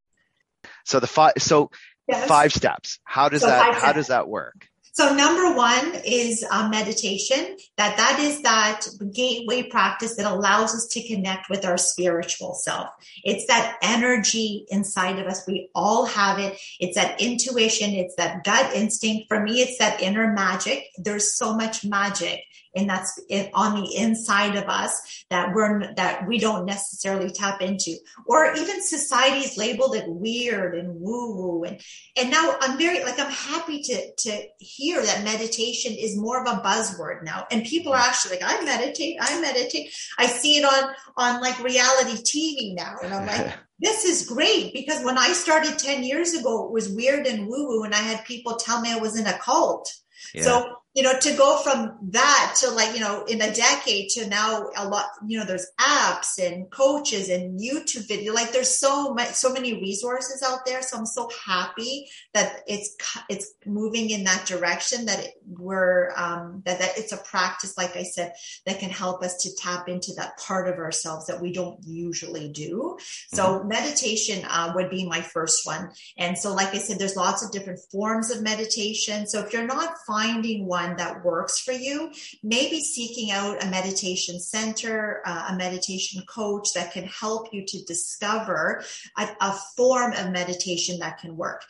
So 0.83 0.99
the 0.99 1.07
five, 1.07 1.33
so 1.37 1.71
yes. 2.09 2.27
five 2.27 2.51
steps. 2.51 2.99
How 3.05 3.29
does 3.29 3.41
so 3.41 3.47
that, 3.47 3.75
how 3.75 3.93
does 3.93 4.07
that 4.07 4.27
work? 4.27 4.67
So 4.93 5.11
number 5.15 5.55
one 5.55 6.01
is 6.05 6.45
uh, 6.51 6.69
meditation. 6.69 7.57
That 7.77 7.97
that 7.97 8.19
is 8.19 8.43
that 8.43 8.85
gateway 9.11 9.63
practice 9.63 10.15
that 10.17 10.31
allows 10.31 10.75
us 10.75 10.85
to 10.89 11.07
connect 11.07 11.49
with 11.49 11.65
our 11.65 11.77
spiritual 11.77 12.53
self. 12.53 12.89
It's 13.23 13.47
that 13.47 13.77
energy 13.81 14.67
inside 14.69 15.17
of 15.17 15.25
us. 15.25 15.47
We 15.47 15.69
all 15.73 16.05
have 16.05 16.37
it. 16.37 16.59
It's 16.79 16.95
that 16.95 17.19
intuition. 17.19 17.89
It's 17.89 18.15
that 18.17 18.43
gut 18.43 18.71
instinct. 18.75 19.29
For 19.29 19.41
me, 19.41 19.61
it's 19.61 19.79
that 19.79 19.99
inner 19.99 20.31
magic. 20.31 20.85
There's 20.97 21.35
so 21.35 21.55
much 21.55 21.83
magic 21.83 22.43
and 22.75 22.89
that's 22.89 23.19
on 23.53 23.81
the 23.81 23.95
inside 23.95 24.55
of 24.55 24.65
us 24.65 25.23
that 25.29 25.53
we're 25.53 25.93
that 25.95 26.27
we 26.27 26.39
don't 26.39 26.65
necessarily 26.65 27.31
tap 27.31 27.61
into. 27.61 27.95
Or 28.25 28.53
even 28.55 28.81
society's 28.81 29.57
labeled 29.57 29.95
it 29.95 30.07
weird 30.07 30.75
and 30.75 30.99
woo 30.99 31.35
woo 31.35 31.63
and 31.63 31.79
and 32.17 32.31
now 32.31 32.55
i'm 32.61 32.77
very 32.77 33.03
like 33.03 33.19
i'm 33.19 33.31
happy 33.31 33.81
to 33.83 34.13
to 34.17 34.43
hear 34.59 35.03
that 35.03 35.23
meditation 35.23 35.93
is 35.93 36.17
more 36.17 36.41
of 36.41 36.47
a 36.47 36.61
buzzword 36.61 37.23
now. 37.23 37.45
And 37.51 37.63
people 37.63 37.93
are 37.93 37.99
actually 37.99 38.37
like 38.37 38.45
i 38.45 38.63
meditate 38.63 39.17
i 39.21 39.39
meditate. 39.39 39.93
I 40.17 40.27
see 40.27 40.57
it 40.57 40.65
on 40.65 40.93
on 41.17 41.41
like 41.41 41.59
reality 41.63 42.21
tv 42.23 42.75
now. 42.75 42.95
And 43.03 43.13
i'm 43.13 43.27
like 43.27 43.53
this 43.79 44.05
is 44.05 44.27
great. 44.27 44.73
Because 44.73 45.03
when 45.03 45.17
i 45.17 45.31
started 45.33 45.77
10 45.77 46.03
years 46.03 46.33
ago 46.33 46.65
it 46.65 46.71
was 46.71 46.89
weird 46.89 47.27
and 47.27 47.47
woo 47.47 47.67
woo 47.67 47.83
and 47.83 47.93
i 47.93 47.97
had 47.97 48.25
people 48.25 48.55
tell 48.55 48.81
me 48.81 48.91
i 48.91 48.97
was 48.97 49.19
in 49.19 49.27
a 49.27 49.37
cult. 49.37 49.93
Yeah. 50.33 50.43
so 50.43 50.75
you 50.93 51.01
know, 51.01 51.17
to 51.19 51.35
go 51.35 51.57
from 51.57 51.97
that 52.09 52.55
to 52.59 52.69
like, 52.69 52.93
you 52.93 52.99
know, 52.99 53.23
in 53.25 53.41
a 53.41 53.53
decade 53.53 54.09
to 54.09 54.27
now 54.27 54.69
a 54.77 54.87
lot, 54.87 55.05
you 55.25 55.39
know, 55.39 55.45
there's 55.45 55.67
apps 55.79 56.37
and 56.39 56.69
coaches 56.71 57.29
and 57.29 57.59
YouTube 57.59 58.07
video. 58.07 58.33
Like 58.33 58.51
there's 58.51 58.77
so 58.77 59.13
much, 59.13 59.29
so 59.29 59.51
many 59.51 59.73
resources 59.73 60.43
out 60.43 60.65
there. 60.65 60.81
So 60.81 60.97
I'm 60.97 61.05
so 61.05 61.29
happy 61.45 62.07
that 62.33 62.61
it's, 62.67 62.95
it's 63.29 63.53
moving 63.65 64.11
in 64.11 64.23
that 64.25 64.45
direction 64.45 65.05
that 65.07 65.19
it, 65.19 65.33
we're, 65.47 66.11
um, 66.15 66.61
that, 66.65 66.79
that 66.79 66.97
it's 66.97 67.11
a 67.11 67.17
practice, 67.17 67.75
like 67.77 67.95
I 67.95 68.03
said, 68.03 68.33
that 68.65 68.79
can 68.79 68.89
help 68.91 69.23
us 69.23 69.37
to 69.43 69.55
tap 69.55 69.89
into 69.89 70.13
that 70.17 70.37
part 70.37 70.67
of 70.67 70.75
ourselves 70.75 71.25
that 71.27 71.41
we 71.41 71.53
don't 71.53 71.79
usually 71.83 72.49
do. 72.49 72.97
So 73.33 73.59
mm-hmm. 73.59 73.67
meditation, 73.67 74.45
uh, 74.47 74.73
would 74.75 74.89
be 74.89 75.07
my 75.07 75.21
first 75.21 75.65
one. 75.65 75.91
And 76.17 76.37
so, 76.37 76.53
like 76.53 76.73
I 76.73 76.77
said, 76.77 76.99
there's 76.99 77.15
lots 77.15 77.43
of 77.43 77.51
different 77.51 77.79
forms 77.91 78.31
of 78.31 78.41
meditation. 78.41 79.27
So 79.27 79.39
if 79.39 79.53
you're 79.53 79.65
not 79.65 79.95
finding 80.05 80.65
one, 80.65 80.82
one 80.83 80.97
that 80.97 81.23
works 81.23 81.59
for 81.59 81.71
you, 81.71 82.11
maybe 82.41 82.79
seeking 82.79 83.31
out 83.31 83.63
a 83.63 83.67
meditation 83.67 84.39
center, 84.39 85.21
uh, 85.25 85.49
a 85.49 85.55
meditation 85.55 86.23
coach 86.27 86.73
that 86.73 86.91
can 86.91 87.05
help 87.05 87.53
you 87.53 87.63
to 87.65 87.83
discover 87.85 88.83
a, 89.17 89.27
a 89.41 89.53
form 89.75 90.13
of 90.13 90.31
meditation 90.31 90.99
that 90.99 91.19
can 91.19 91.35
work 91.35 91.63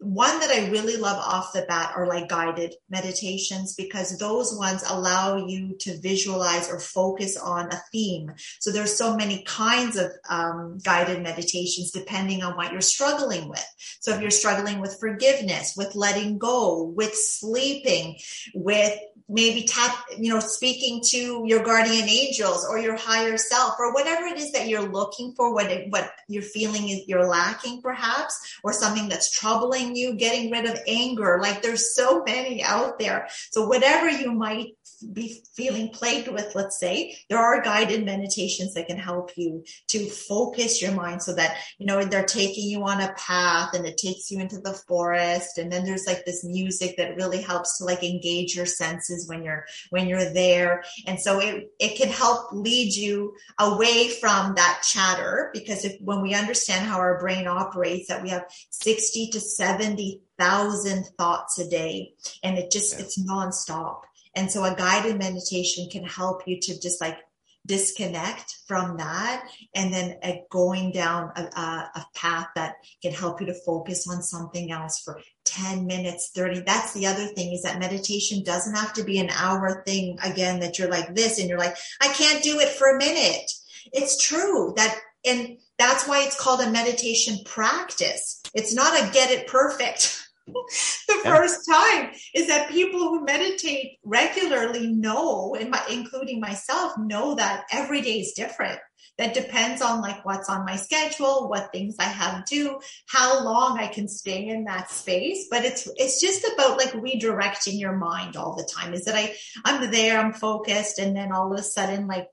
one 0.00 0.38
that 0.40 0.50
I 0.50 0.70
really 0.70 0.96
love 0.96 1.16
off 1.16 1.52
the 1.52 1.62
bat 1.62 1.92
are 1.96 2.06
like 2.06 2.28
guided 2.28 2.74
meditations 2.88 3.74
because 3.74 4.16
those 4.16 4.56
ones 4.56 4.84
allow 4.88 5.36
you 5.36 5.76
to 5.80 6.00
visualize 6.00 6.70
or 6.70 6.78
focus 6.78 7.36
on 7.36 7.66
a 7.72 7.82
theme. 7.90 8.32
So 8.60 8.70
there's 8.70 8.96
so 8.96 9.16
many 9.16 9.42
kinds 9.44 9.96
of 9.96 10.12
um, 10.28 10.78
guided 10.84 11.22
meditations 11.22 11.90
depending 11.90 12.42
on 12.42 12.56
what 12.56 12.70
you're 12.70 12.80
struggling 12.80 13.48
with. 13.48 13.66
So 14.00 14.14
if 14.14 14.20
you're 14.20 14.30
struggling 14.30 14.80
with 14.80 15.00
forgiveness, 15.00 15.74
with 15.76 15.94
letting 15.96 16.38
go, 16.38 16.84
with 16.84 17.14
sleeping, 17.14 18.18
with 18.54 18.96
maybe 19.28 19.66
tap, 19.66 19.94
you 20.16 20.32
know, 20.32 20.40
speaking 20.40 21.02
to 21.10 21.42
your 21.44 21.62
guardian 21.62 22.08
angels 22.08 22.66
or 22.68 22.78
your 22.78 22.96
higher 22.96 23.36
self 23.36 23.74
or 23.78 23.92
whatever 23.92 24.26
it 24.26 24.38
is 24.38 24.52
that 24.52 24.68
you're 24.68 24.88
looking 24.88 25.34
for, 25.34 25.52
what, 25.52 25.70
it, 25.70 25.90
what 25.90 26.10
you're 26.28 26.42
feeling 26.42 26.88
is 26.88 27.06
you're 27.06 27.26
lacking 27.26 27.82
perhaps, 27.82 28.58
or 28.64 28.72
something 28.72 29.08
that's 29.08 29.30
troubling 29.30 29.94
you, 29.94 30.14
getting 30.14 30.50
rid 30.50 30.64
of 30.64 30.78
anger. 30.86 31.38
Like 31.42 31.60
there's 31.60 31.94
so 31.94 32.22
many 32.24 32.62
out 32.62 32.98
there. 32.98 33.28
So 33.50 33.66
whatever 33.66 34.08
you 34.08 34.32
might 34.32 34.77
be 35.12 35.42
feeling 35.54 35.90
plagued 35.90 36.28
with, 36.28 36.54
let's 36.54 36.78
say, 36.78 37.16
there 37.28 37.38
are 37.38 37.62
guided 37.62 38.04
meditations 38.04 38.74
that 38.74 38.86
can 38.86 38.98
help 38.98 39.30
you 39.36 39.64
to 39.88 40.06
focus 40.06 40.82
your 40.82 40.92
mind 40.92 41.22
so 41.22 41.34
that, 41.34 41.56
you 41.78 41.86
know, 41.86 42.04
they're 42.04 42.24
taking 42.24 42.68
you 42.68 42.82
on 42.84 43.00
a 43.00 43.14
path 43.14 43.74
and 43.74 43.86
it 43.86 43.96
takes 43.96 44.30
you 44.30 44.40
into 44.40 44.58
the 44.60 44.72
forest. 44.72 45.58
And 45.58 45.70
then 45.70 45.84
there's 45.84 46.06
like 46.06 46.24
this 46.24 46.44
music 46.44 46.96
that 46.96 47.16
really 47.16 47.42
helps 47.42 47.78
to 47.78 47.84
like 47.84 48.02
engage 48.02 48.56
your 48.56 48.66
senses 48.66 49.28
when 49.28 49.42
you're, 49.42 49.64
when 49.90 50.08
you're 50.08 50.32
there. 50.32 50.82
And 51.06 51.20
so 51.20 51.40
it, 51.40 51.70
it 51.78 51.96
can 51.96 52.08
help 52.08 52.52
lead 52.52 52.94
you 52.94 53.34
away 53.58 54.08
from 54.08 54.54
that 54.54 54.82
chatter 54.82 55.50
because 55.52 55.84
if, 55.84 56.00
when 56.00 56.22
we 56.22 56.34
understand 56.34 56.86
how 56.86 56.98
our 56.98 57.20
brain 57.20 57.46
operates, 57.46 58.08
that 58.08 58.22
we 58.22 58.30
have 58.30 58.44
60 58.70 59.28
to 59.30 59.40
70,000 59.40 61.04
thoughts 61.16 61.58
a 61.58 61.68
day 61.68 62.14
and 62.42 62.58
it 62.58 62.70
just, 62.70 62.94
yeah. 62.94 63.04
it's 63.04 63.18
nonstop. 63.18 64.00
And 64.34 64.50
so 64.50 64.64
a 64.64 64.74
guided 64.74 65.18
meditation 65.18 65.88
can 65.90 66.04
help 66.04 66.42
you 66.46 66.60
to 66.60 66.80
just 66.80 67.00
like 67.00 67.18
disconnect 67.66 68.56
from 68.66 68.96
that 68.96 69.46
and 69.74 69.92
then 69.92 70.16
uh, 70.22 70.32
going 70.50 70.90
down 70.90 71.30
a, 71.36 71.42
a, 71.42 71.90
a, 71.96 72.06
path 72.14 72.46
that 72.54 72.76
can 73.02 73.12
help 73.12 73.40
you 73.40 73.46
to 73.46 73.54
focus 73.66 74.08
on 74.08 74.22
something 74.22 74.72
else 74.72 75.00
for 75.00 75.20
10 75.44 75.86
minutes 75.86 76.30
30 76.34 76.60
that's 76.60 76.94
the 76.94 77.06
other 77.06 77.26
thing 77.26 77.52
is 77.52 77.62
that 77.62 77.78
meditation 77.78 78.42
doesn't 78.42 78.74
have 78.74 78.94
to 78.94 79.04
be 79.04 79.18
an 79.18 79.28
hour 79.30 79.82
thing 79.86 80.16
again 80.22 80.60
that 80.60 80.78
you're 80.78 80.88
like 80.88 81.14
this 81.14 81.38
and 81.38 81.48
you're 81.48 81.58
like 81.58 81.76
i 82.00 82.08
can't 82.08 82.42
do 82.42 82.58
it 82.58 82.70
for 82.70 82.88
a 82.88 82.98
minute. 82.98 83.50
It's 83.92 84.22
true 84.22 84.72
that 84.76 84.98
and 85.26 85.58
that's 85.78 86.06
why 86.06 86.22
it's 86.22 86.40
called 86.40 86.60
a 86.60 86.70
meditation 86.70 87.38
practice. 87.44 88.40
It's 88.54 88.74
not 88.74 88.94
a 88.94 89.12
get 89.12 89.30
it 89.30 89.46
perfect 89.46 90.27
the 91.08 91.20
first 91.24 91.68
time 91.68 92.10
is 92.34 92.46
that 92.48 92.70
people 92.70 93.00
who 93.00 93.24
meditate 93.24 93.98
regularly 94.04 94.86
know, 94.88 95.54
and 95.58 95.70
my, 95.70 95.82
including 95.90 96.40
myself, 96.40 96.92
know 96.98 97.34
that 97.34 97.64
every 97.72 98.00
day 98.00 98.20
is 98.20 98.32
different. 98.32 98.78
That 99.16 99.34
depends 99.34 99.82
on 99.82 100.00
like 100.00 100.24
what's 100.24 100.48
on 100.48 100.64
my 100.64 100.76
schedule, 100.76 101.48
what 101.48 101.72
things 101.72 101.96
I 101.98 102.04
have 102.04 102.44
to 102.46 102.78
how 103.08 103.42
long 103.44 103.78
I 103.78 103.88
can 103.88 104.06
stay 104.08 104.46
in 104.46 104.64
that 104.64 104.90
space. 104.90 105.48
But 105.50 105.64
it's 105.64 105.88
it's 105.96 106.20
just 106.20 106.44
about 106.44 106.78
like 106.78 106.92
redirecting 106.92 107.80
your 107.80 107.96
mind 107.96 108.36
all 108.36 108.54
the 108.54 108.68
time. 108.72 108.94
Is 108.94 109.04
that 109.04 109.16
I 109.16 109.34
I'm 109.64 109.90
there, 109.90 110.18
I'm 110.18 110.32
focused, 110.32 110.98
and 110.98 111.16
then 111.16 111.32
all 111.32 111.52
of 111.52 111.58
a 111.58 111.62
sudden 111.62 112.06
like 112.06 112.28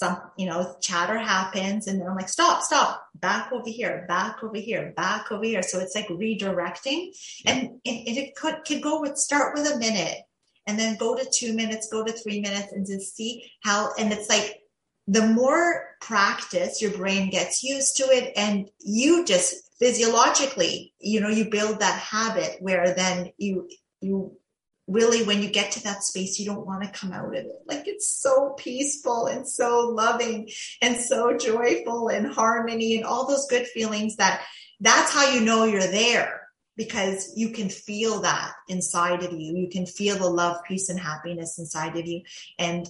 some, 0.00 0.18
you 0.38 0.46
know, 0.46 0.76
chatter 0.80 1.18
happens 1.18 1.86
and 1.86 2.00
then 2.00 2.08
I'm 2.08 2.16
like, 2.16 2.30
stop, 2.30 2.62
stop, 2.62 3.04
back 3.16 3.52
over 3.52 3.68
here, 3.68 4.06
back 4.08 4.42
over 4.42 4.56
here, 4.56 4.94
back 4.96 5.30
over 5.30 5.44
here. 5.44 5.62
So 5.62 5.78
it's 5.78 5.94
like 5.94 6.08
redirecting 6.08 7.10
and 7.44 7.80
it, 7.84 8.16
it 8.16 8.34
could, 8.34 8.64
could 8.66 8.82
go 8.82 9.02
with, 9.02 9.18
start 9.18 9.54
with 9.54 9.70
a 9.70 9.78
minute 9.78 10.16
and 10.66 10.78
then 10.78 10.96
go 10.96 11.14
to 11.14 11.30
two 11.30 11.52
minutes, 11.52 11.90
go 11.92 12.02
to 12.02 12.12
three 12.12 12.40
minutes 12.40 12.72
and 12.72 12.86
just 12.86 13.14
see 13.14 13.44
how, 13.62 13.90
and 13.98 14.10
it's 14.10 14.30
like 14.30 14.60
the 15.06 15.26
more 15.26 15.88
practice 16.00 16.80
your 16.80 16.92
brain 16.92 17.28
gets 17.28 17.62
used 17.62 17.98
to 17.98 18.04
it 18.04 18.32
and 18.36 18.70
you 18.78 19.26
just 19.26 19.54
physiologically, 19.78 20.94
you 20.98 21.20
know, 21.20 21.28
you 21.28 21.50
build 21.50 21.80
that 21.80 22.00
habit 22.00 22.56
where 22.60 22.94
then 22.94 23.32
you, 23.36 23.68
you 24.00 24.39
really 24.90 25.22
when 25.24 25.42
you 25.42 25.48
get 25.48 25.70
to 25.72 25.82
that 25.84 26.02
space 26.02 26.38
you 26.38 26.46
don't 26.46 26.66
want 26.66 26.82
to 26.82 26.98
come 26.98 27.12
out 27.12 27.26
of 27.26 27.32
it. 27.32 27.46
Like 27.66 27.86
it's 27.86 28.08
so 28.08 28.54
peaceful 28.58 29.26
and 29.26 29.48
so 29.48 29.88
loving 29.88 30.50
and 30.82 30.96
so 30.96 31.36
joyful 31.36 32.08
and 32.08 32.26
harmony 32.26 32.96
and 32.96 33.04
all 33.04 33.26
those 33.26 33.46
good 33.48 33.66
feelings 33.68 34.16
that 34.16 34.42
that's 34.80 35.12
how 35.12 35.30
you 35.30 35.40
know 35.40 35.64
you're 35.64 35.80
there 35.80 36.48
because 36.76 37.32
you 37.36 37.50
can 37.50 37.68
feel 37.68 38.22
that 38.22 38.52
inside 38.68 39.22
of 39.22 39.32
you. 39.32 39.56
You 39.56 39.68
can 39.68 39.86
feel 39.86 40.16
the 40.16 40.28
love 40.28 40.56
peace 40.66 40.88
and 40.88 40.98
happiness 40.98 41.58
inside 41.58 41.96
of 41.96 42.06
you. 42.06 42.22
And 42.58 42.88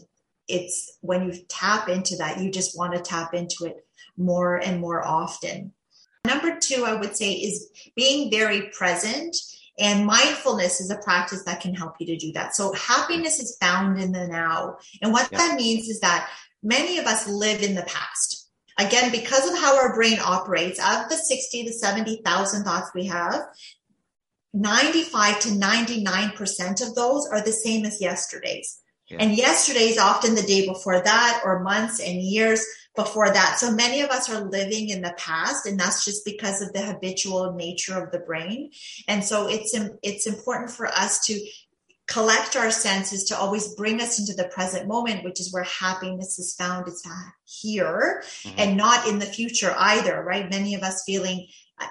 it's 0.48 0.96
when 1.00 1.26
you 1.26 1.34
tap 1.48 1.88
into 1.88 2.16
that 2.16 2.40
you 2.40 2.50
just 2.50 2.76
want 2.76 2.94
to 2.94 3.00
tap 3.00 3.34
into 3.34 3.66
it 3.66 3.84
more 4.16 4.56
and 4.56 4.80
more 4.80 5.06
often. 5.06 5.72
Number 6.26 6.58
2 6.58 6.84
i 6.84 6.94
would 6.94 7.16
say 7.16 7.32
is 7.32 7.90
being 7.96 8.30
very 8.30 8.70
present 8.76 9.36
and 9.80 10.06
mindfulness 10.06 10.80
is 10.80 10.90
a 10.90 10.98
practice 10.98 11.42
that 11.44 11.60
can 11.60 11.74
help 11.74 11.94
you 11.98 12.06
to 12.06 12.16
do 12.16 12.32
that. 12.32 12.54
So 12.54 12.72
happiness 12.74 13.40
is 13.40 13.56
found 13.60 14.00
in 14.00 14.12
the 14.12 14.28
now. 14.28 14.76
And 15.02 15.12
what 15.12 15.30
that 15.30 15.56
means 15.56 15.88
is 15.88 16.00
that 16.00 16.28
many 16.62 16.98
of 16.98 17.06
us 17.06 17.26
live 17.26 17.62
in 17.62 17.74
the 17.74 17.82
past. 17.82 18.48
Again, 18.78 19.10
because 19.10 19.48
of 19.48 19.58
how 19.58 19.76
our 19.76 19.94
brain 19.94 20.18
operates, 20.24 20.78
out 20.78 21.04
of 21.04 21.10
the 21.10 21.16
60 21.16 21.64
to 21.64 21.72
70,000 21.72 22.64
thoughts 22.64 22.90
we 22.94 23.06
have, 23.06 23.42
95 24.52 25.40
to 25.40 25.48
99% 25.50 26.86
of 26.86 26.94
those 26.94 27.26
are 27.26 27.40
the 27.40 27.52
same 27.52 27.84
as 27.84 28.00
yesterday's. 28.00 28.80
Yeah. 29.08 29.18
And 29.20 29.36
yesterday 29.36 29.88
is 29.88 29.98
often 29.98 30.34
the 30.34 30.42
day 30.42 30.66
before 30.66 31.00
that 31.00 31.42
or 31.44 31.60
months 31.60 32.00
and 32.00 32.20
years 32.20 32.64
before 32.96 33.30
that. 33.30 33.58
So 33.58 33.70
many 33.70 34.00
of 34.00 34.10
us 34.10 34.28
are 34.28 34.40
living 34.40 34.88
in 34.88 35.02
the 35.02 35.14
past 35.16 35.66
and 35.66 35.78
that's 35.78 36.04
just 36.04 36.24
because 36.24 36.60
of 36.60 36.72
the 36.72 36.82
habitual 36.82 37.52
nature 37.52 38.02
of 38.02 38.10
the 38.10 38.18
brain. 38.18 38.70
And 39.06 39.24
so 39.24 39.48
it's, 39.48 39.76
it's 40.02 40.26
important 40.26 40.70
for 40.70 40.86
us 40.86 41.24
to 41.26 41.40
collect 42.08 42.56
our 42.56 42.72
senses 42.72 43.24
to 43.24 43.38
always 43.38 43.74
bring 43.74 44.00
us 44.00 44.18
into 44.18 44.34
the 44.34 44.48
present 44.48 44.88
moment, 44.88 45.24
which 45.24 45.38
is 45.38 45.52
where 45.52 45.62
happiness 45.62 46.38
is 46.40 46.54
found. 46.54 46.88
It's 46.88 47.06
here 47.44 48.22
mm-hmm. 48.24 48.58
and 48.58 48.76
not 48.76 49.06
in 49.06 49.20
the 49.20 49.26
future 49.26 49.72
either, 49.76 50.20
right? 50.22 50.50
Many 50.50 50.74
of 50.74 50.82
us 50.82 51.04
feeling 51.06 51.46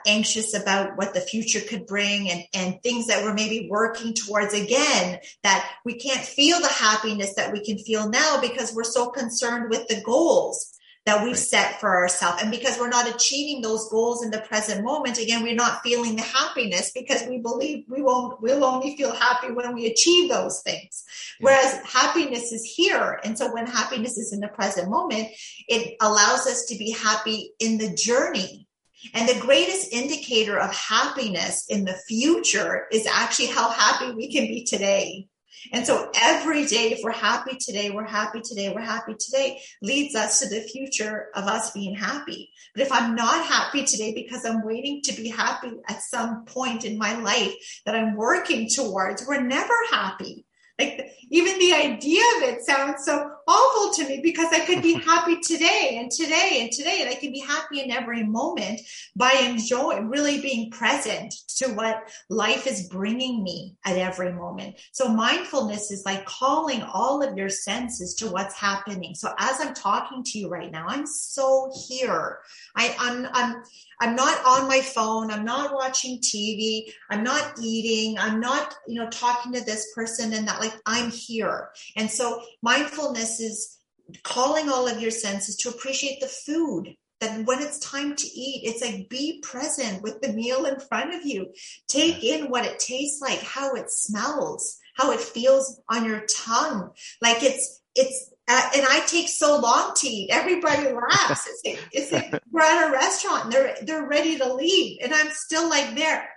anxious 0.05 0.53
about 0.53 0.97
what 0.97 1.13
the 1.13 1.21
future 1.21 1.61
could 1.61 1.87
bring 1.87 2.29
and, 2.29 2.43
and 2.53 2.83
things 2.83 3.07
that 3.07 3.23
we're 3.23 3.33
maybe 3.33 3.67
working 3.71 4.13
towards 4.13 4.53
again, 4.53 5.19
that 5.43 5.71
we 5.85 5.95
can't 5.95 6.21
feel 6.21 6.59
the 6.59 6.67
happiness 6.67 7.33
that 7.35 7.51
we 7.51 7.63
can 7.63 7.77
feel 7.77 8.09
now 8.09 8.39
because 8.41 8.73
we're 8.73 8.83
so 8.83 9.09
concerned 9.09 9.69
with 9.69 9.87
the 9.87 10.01
goals 10.01 10.78
that 11.05 11.23
we've 11.23 11.37
set 11.37 11.79
for 11.79 11.97
ourselves. 11.97 12.41
And 12.41 12.51
because 12.51 12.77
we're 12.77 12.89
not 12.89 13.09
achieving 13.09 13.61
those 13.61 13.89
goals 13.89 14.23
in 14.23 14.31
the 14.31 14.41
present 14.41 14.83
moment, 14.83 15.17
again, 15.17 15.43
we're 15.43 15.55
not 15.55 15.81
feeling 15.81 16.15
the 16.15 16.21
happiness 16.21 16.91
because 16.93 17.27
we 17.27 17.39
believe 17.39 17.85
we 17.89 18.01
won't, 18.01 18.41
we'll 18.41 18.63
only 18.63 18.95
feel 18.95 19.15
happy 19.15 19.51
when 19.51 19.73
we 19.73 19.87
achieve 19.87 20.29
those 20.29 20.61
things. 20.61 21.03
Whereas 21.39 21.79
happiness 21.85 22.51
is 22.51 22.63
here. 22.63 23.19
And 23.23 23.37
so 23.37 23.51
when 23.53 23.65
happiness 23.65 24.17
is 24.17 24.33
in 24.33 24.39
the 24.39 24.49
present 24.49 24.89
moment, 24.89 25.29
it 25.67 25.95
allows 26.01 26.45
us 26.45 26.65
to 26.65 26.77
be 26.77 26.91
happy 26.91 27.53
in 27.59 27.77
the 27.77 27.93
journey. 27.93 28.67
And 29.13 29.27
the 29.27 29.39
greatest 29.39 29.93
indicator 29.93 30.59
of 30.59 30.75
happiness 30.75 31.65
in 31.69 31.85
the 31.85 31.97
future 32.07 32.87
is 32.91 33.07
actually 33.07 33.47
how 33.47 33.69
happy 33.69 34.11
we 34.11 34.31
can 34.31 34.45
be 34.45 34.65
today. 34.65 35.27
And 35.71 35.85
so 35.85 36.09
every 36.15 36.65
day, 36.65 36.91
if 36.91 36.99
we're 37.03 37.11
happy 37.11 37.57
today, 37.59 37.89
we're 37.89 38.05
happy 38.05 38.41
today, 38.41 38.69
we're 38.69 38.81
happy 38.81 39.15
today, 39.19 39.59
leads 39.81 40.15
us 40.15 40.39
to 40.39 40.49
the 40.49 40.61
future 40.61 41.27
of 41.35 41.45
us 41.45 41.71
being 41.71 41.95
happy. 41.95 42.51
But 42.73 42.83
if 42.83 42.91
I'm 42.91 43.15
not 43.15 43.45
happy 43.45 43.83
today 43.83 44.13
because 44.13 44.45
I'm 44.45 44.65
waiting 44.65 45.01
to 45.03 45.13
be 45.13 45.29
happy 45.29 45.71
at 45.87 46.01
some 46.01 46.45
point 46.45 46.85
in 46.85 46.97
my 46.97 47.19
life 47.19 47.53
that 47.85 47.95
I'm 47.95 48.15
working 48.15 48.69
towards, 48.69 49.25
we're 49.27 49.41
never 49.41 49.73
happy. 49.91 50.45
Like 50.79 51.11
even 51.29 51.59
the 51.59 51.73
idea 51.73 52.23
of 52.37 52.43
it 52.43 52.61
sounds 52.61 53.03
so 53.03 53.29
awful 53.49 53.93
to 53.95 54.07
me 54.07 54.21
because 54.21 54.47
I 54.53 54.59
could 54.59 54.81
be 54.81 54.93
happy 55.05 55.39
today 55.39 55.97
and 55.99 56.11
today 56.11 56.59
and 56.61 56.71
today, 56.71 56.99
and 57.01 57.09
I 57.09 57.15
can 57.15 57.31
be 57.31 57.39
happy 57.39 57.81
in 57.81 57.91
every 57.91 58.23
moment 58.23 58.81
by 59.15 59.31
enjoying, 59.43 60.09
really 60.09 60.39
being 60.39 60.69
present 60.71 61.33
to 61.57 61.67
what 61.73 62.09
life 62.29 62.67
is 62.67 62.87
bringing 62.87 63.43
me 63.43 63.75
at 63.85 63.97
every 63.97 64.31
moment. 64.31 64.75
So 64.91 65.09
mindfulness 65.09 65.91
is 65.91 66.05
like 66.05 66.25
calling 66.25 66.83
all 66.83 67.23
of 67.23 67.35
your 67.35 67.49
senses 67.49 68.13
to 68.15 68.27
what's 68.27 68.55
happening. 68.55 69.15
So 69.15 69.33
as 69.39 69.59
I'm 69.59 69.73
talking 69.73 70.23
to 70.23 70.39
you 70.39 70.49
right 70.49 70.71
now, 70.71 70.85
I'm 70.87 71.05
so 71.05 71.71
here. 71.87 72.39
I, 72.75 72.95
I'm, 72.99 73.27
I'm, 73.33 73.63
I'm 73.99 74.15
not 74.15 74.43
on 74.45 74.67
my 74.67 74.81
phone. 74.81 75.31
I'm 75.31 75.45
not 75.45 75.73
watching 75.73 76.19
TV. 76.19 76.93
I'm 77.09 77.23
not 77.23 77.53
eating. 77.61 78.17
I'm 78.17 78.39
not, 78.39 78.75
you 78.87 78.95
know, 78.95 79.09
talking 79.09 79.53
to 79.53 79.63
this 79.63 79.91
person 79.93 80.33
and 80.33 80.47
that. 80.47 80.61
Like 80.61 80.73
I'm 80.85 81.11
here. 81.11 81.69
And 81.97 82.09
so 82.09 82.41
mindfulness 82.61 83.39
is 83.39 83.77
calling 84.23 84.69
all 84.69 84.87
of 84.87 85.01
your 85.01 85.11
senses 85.11 85.55
to 85.57 85.69
appreciate 85.69 86.19
the 86.21 86.27
food 86.27 86.95
that 87.19 87.45
when 87.45 87.61
it's 87.61 87.79
time 87.79 88.15
to 88.15 88.27
eat, 88.27 88.61
it's 88.63 88.81
like 88.81 89.09
be 89.09 89.41
present 89.41 90.01
with 90.01 90.21
the 90.21 90.31
meal 90.31 90.65
in 90.65 90.79
front 90.79 91.13
of 91.13 91.25
you. 91.25 91.47
Take 91.87 92.23
in 92.23 92.49
what 92.49 92.65
it 92.65 92.79
tastes 92.79 93.21
like, 93.21 93.41
how 93.41 93.73
it 93.73 93.91
smells, 93.91 94.77
how 94.95 95.11
it 95.11 95.19
feels 95.19 95.81
on 95.89 96.05
your 96.05 96.23
tongue. 96.33 96.91
Like 97.21 97.43
it's, 97.43 97.81
it's, 97.95 98.33
uh, 98.49 98.69
and 98.75 98.85
I 98.89 99.01
take 99.05 99.29
so 99.29 99.59
long 99.59 99.93
to 99.95 100.07
eat. 100.07 100.31
Everybody 100.31 100.91
laughs. 100.91 101.47
It's 101.47 101.61
like, 101.65 101.89
it's 101.91 102.11
like 102.11 102.43
we're 102.51 102.61
at 102.61 102.89
a 102.89 102.91
restaurant 102.91 103.45
and 103.45 103.53
they're, 103.53 103.75
they're 103.83 104.07
ready 104.07 104.37
to 104.39 104.53
leave. 104.53 104.97
And 105.03 105.13
I'm 105.13 105.29
still 105.31 105.69
like 105.69 105.95
there 105.95 106.27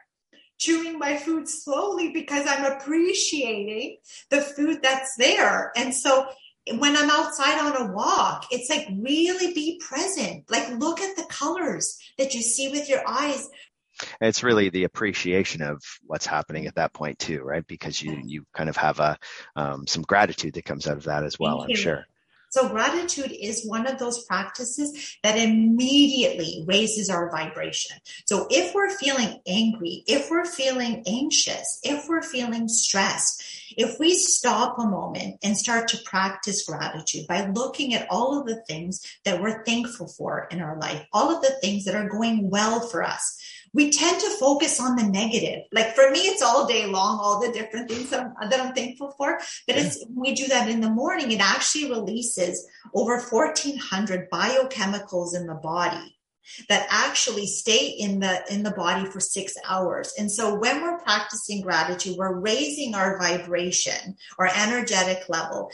chewing 0.59 0.98
my 0.98 1.16
food 1.16 1.48
slowly 1.48 2.12
because 2.12 2.46
I'm 2.46 2.64
appreciating 2.64 3.96
the 4.31 4.42
food 4.42 4.81
that's 4.83 5.16
there. 5.16 5.72
And 5.75 5.94
so 5.94 6.29
when 6.79 6.96
I'm 6.96 7.11
outside 7.11 7.59
on 7.59 7.77
a 7.77 7.92
walk, 7.92 8.46
it's 8.51 8.70
like 8.70 8.87
really 8.96 9.53
be 9.55 9.81
present. 9.81 10.44
Like 10.51 10.68
look 10.79 11.01
at 11.01 11.16
the 11.16 11.25
colors 11.25 11.98
that 12.18 12.35
you 12.35 12.42
see 12.42 12.68
with 12.68 12.88
your 12.88 13.03
eyes. 13.09 13.48
It's 14.21 14.43
really 14.43 14.69
the 14.69 14.85
appreciation 14.85 15.62
of 15.62 15.83
what's 16.05 16.27
happening 16.27 16.67
at 16.67 16.77
that 16.77 16.93
point 16.93 17.19
too, 17.19 17.43
right? 17.43 17.67
Because 17.67 18.03
you 18.03 18.21
you 18.25 18.45
kind 18.53 18.69
of 18.69 18.77
have 18.77 19.01
a 19.01 19.19
um, 19.57 19.87
some 19.87 20.03
gratitude 20.03 20.55
that 20.55 20.65
comes 20.65 20.87
out 20.87 20.97
of 20.97 21.05
that 21.05 21.25
as 21.25 21.38
well. 21.38 21.62
I'm 21.62 21.75
sure. 21.75 22.07
So 22.53 22.69
gratitude 22.69 23.33
is 23.33 23.65
one 23.65 23.87
of 23.87 23.99
those 23.99 24.27
practices 24.27 25.17
that 25.23 25.38
immediately 25.38 26.67
raises 26.69 27.09
our 27.09 27.31
vibration. 27.31 27.97
So 28.27 28.47
if 28.51 28.75
we're 28.75 28.91
feeling 28.91 29.41
angry, 29.47 30.05
if 30.07 30.31
we're 30.31 30.45
feeling 30.45 31.03
anxious, 31.07 31.81
if 31.83 32.07
we're 32.11 32.21
feeling 32.21 32.69
stressed, 32.69 33.43
if 33.79 33.99
we 33.99 34.12
stop 34.15 34.79
a 34.79 34.85
moment 34.85 35.38
and 35.43 35.57
start 35.57 35.88
to 35.88 35.99
practice 36.05 36.67
gratitude 36.67 37.27
by 37.27 37.47
looking 37.47 37.95
at 37.95 38.07
all 38.11 38.38
of 38.38 38.47
the 38.47 38.62
things 38.69 39.01
that 39.25 39.41
we're 39.41 39.65
thankful 39.65 40.09
for 40.09 40.47
in 40.51 40.61
our 40.61 40.79
life, 40.79 41.07
all 41.11 41.35
of 41.35 41.41
the 41.41 41.57
things 41.62 41.87
that 41.87 41.95
are 41.95 42.11
going 42.11 42.51
well 42.51 42.87
for 42.87 43.03
us, 43.03 43.38
we 43.75 43.91
tend 43.91 44.21
to 44.21 44.31
focus 44.39 44.81
on 44.81 44.97
the 44.97 45.05
negative. 45.05 45.65
Like 45.73 45.95
for 45.95 46.11
me, 46.11 46.21
it's 46.21 46.43
all 46.43 46.67
day 46.67 46.87
long, 46.87 47.19
all 47.21 47.41
the 47.41 47.53
different 47.53 47.91
things 47.91 48.11
that 48.11 48.27
I'm, 48.41 48.51
that 48.51 48.61
I'm 48.61 48.75
thankful 48.75 49.15
for. 49.17 49.39
But 49.67 49.77
it's, 49.77 50.05
we 50.15 50.35
do 50.35 50.47
that 50.49 50.69
in 50.69 50.81
the 50.81 50.91
morning, 50.91 51.31
it 51.31 51.41
actually 51.41 51.91
releases 51.91 52.67
over 52.95 53.19
1400 53.19 54.31
biochemicals 54.31 55.35
in 55.35 55.47
the 55.47 55.55
body 55.55 56.17
that 56.69 56.87
actually 56.91 57.47
stay 57.47 57.87
in 57.87 58.19
the 58.19 58.43
in 58.53 58.65
the 58.65 58.73
body 58.73 59.07
for 59.07 59.21
6 59.21 59.55
hours. 59.69 60.13
And 60.19 60.31
so 60.31 60.59
when 60.59 60.83
we're 60.83 60.99
practicing 60.99 61.63
gratitude, 61.63 62.17
we're 62.19 62.41
raising 62.41 62.95
our 62.95 63.17
vibration 63.17 64.17
or 64.39 64.49
energetic 64.49 65.29
level 65.29 65.71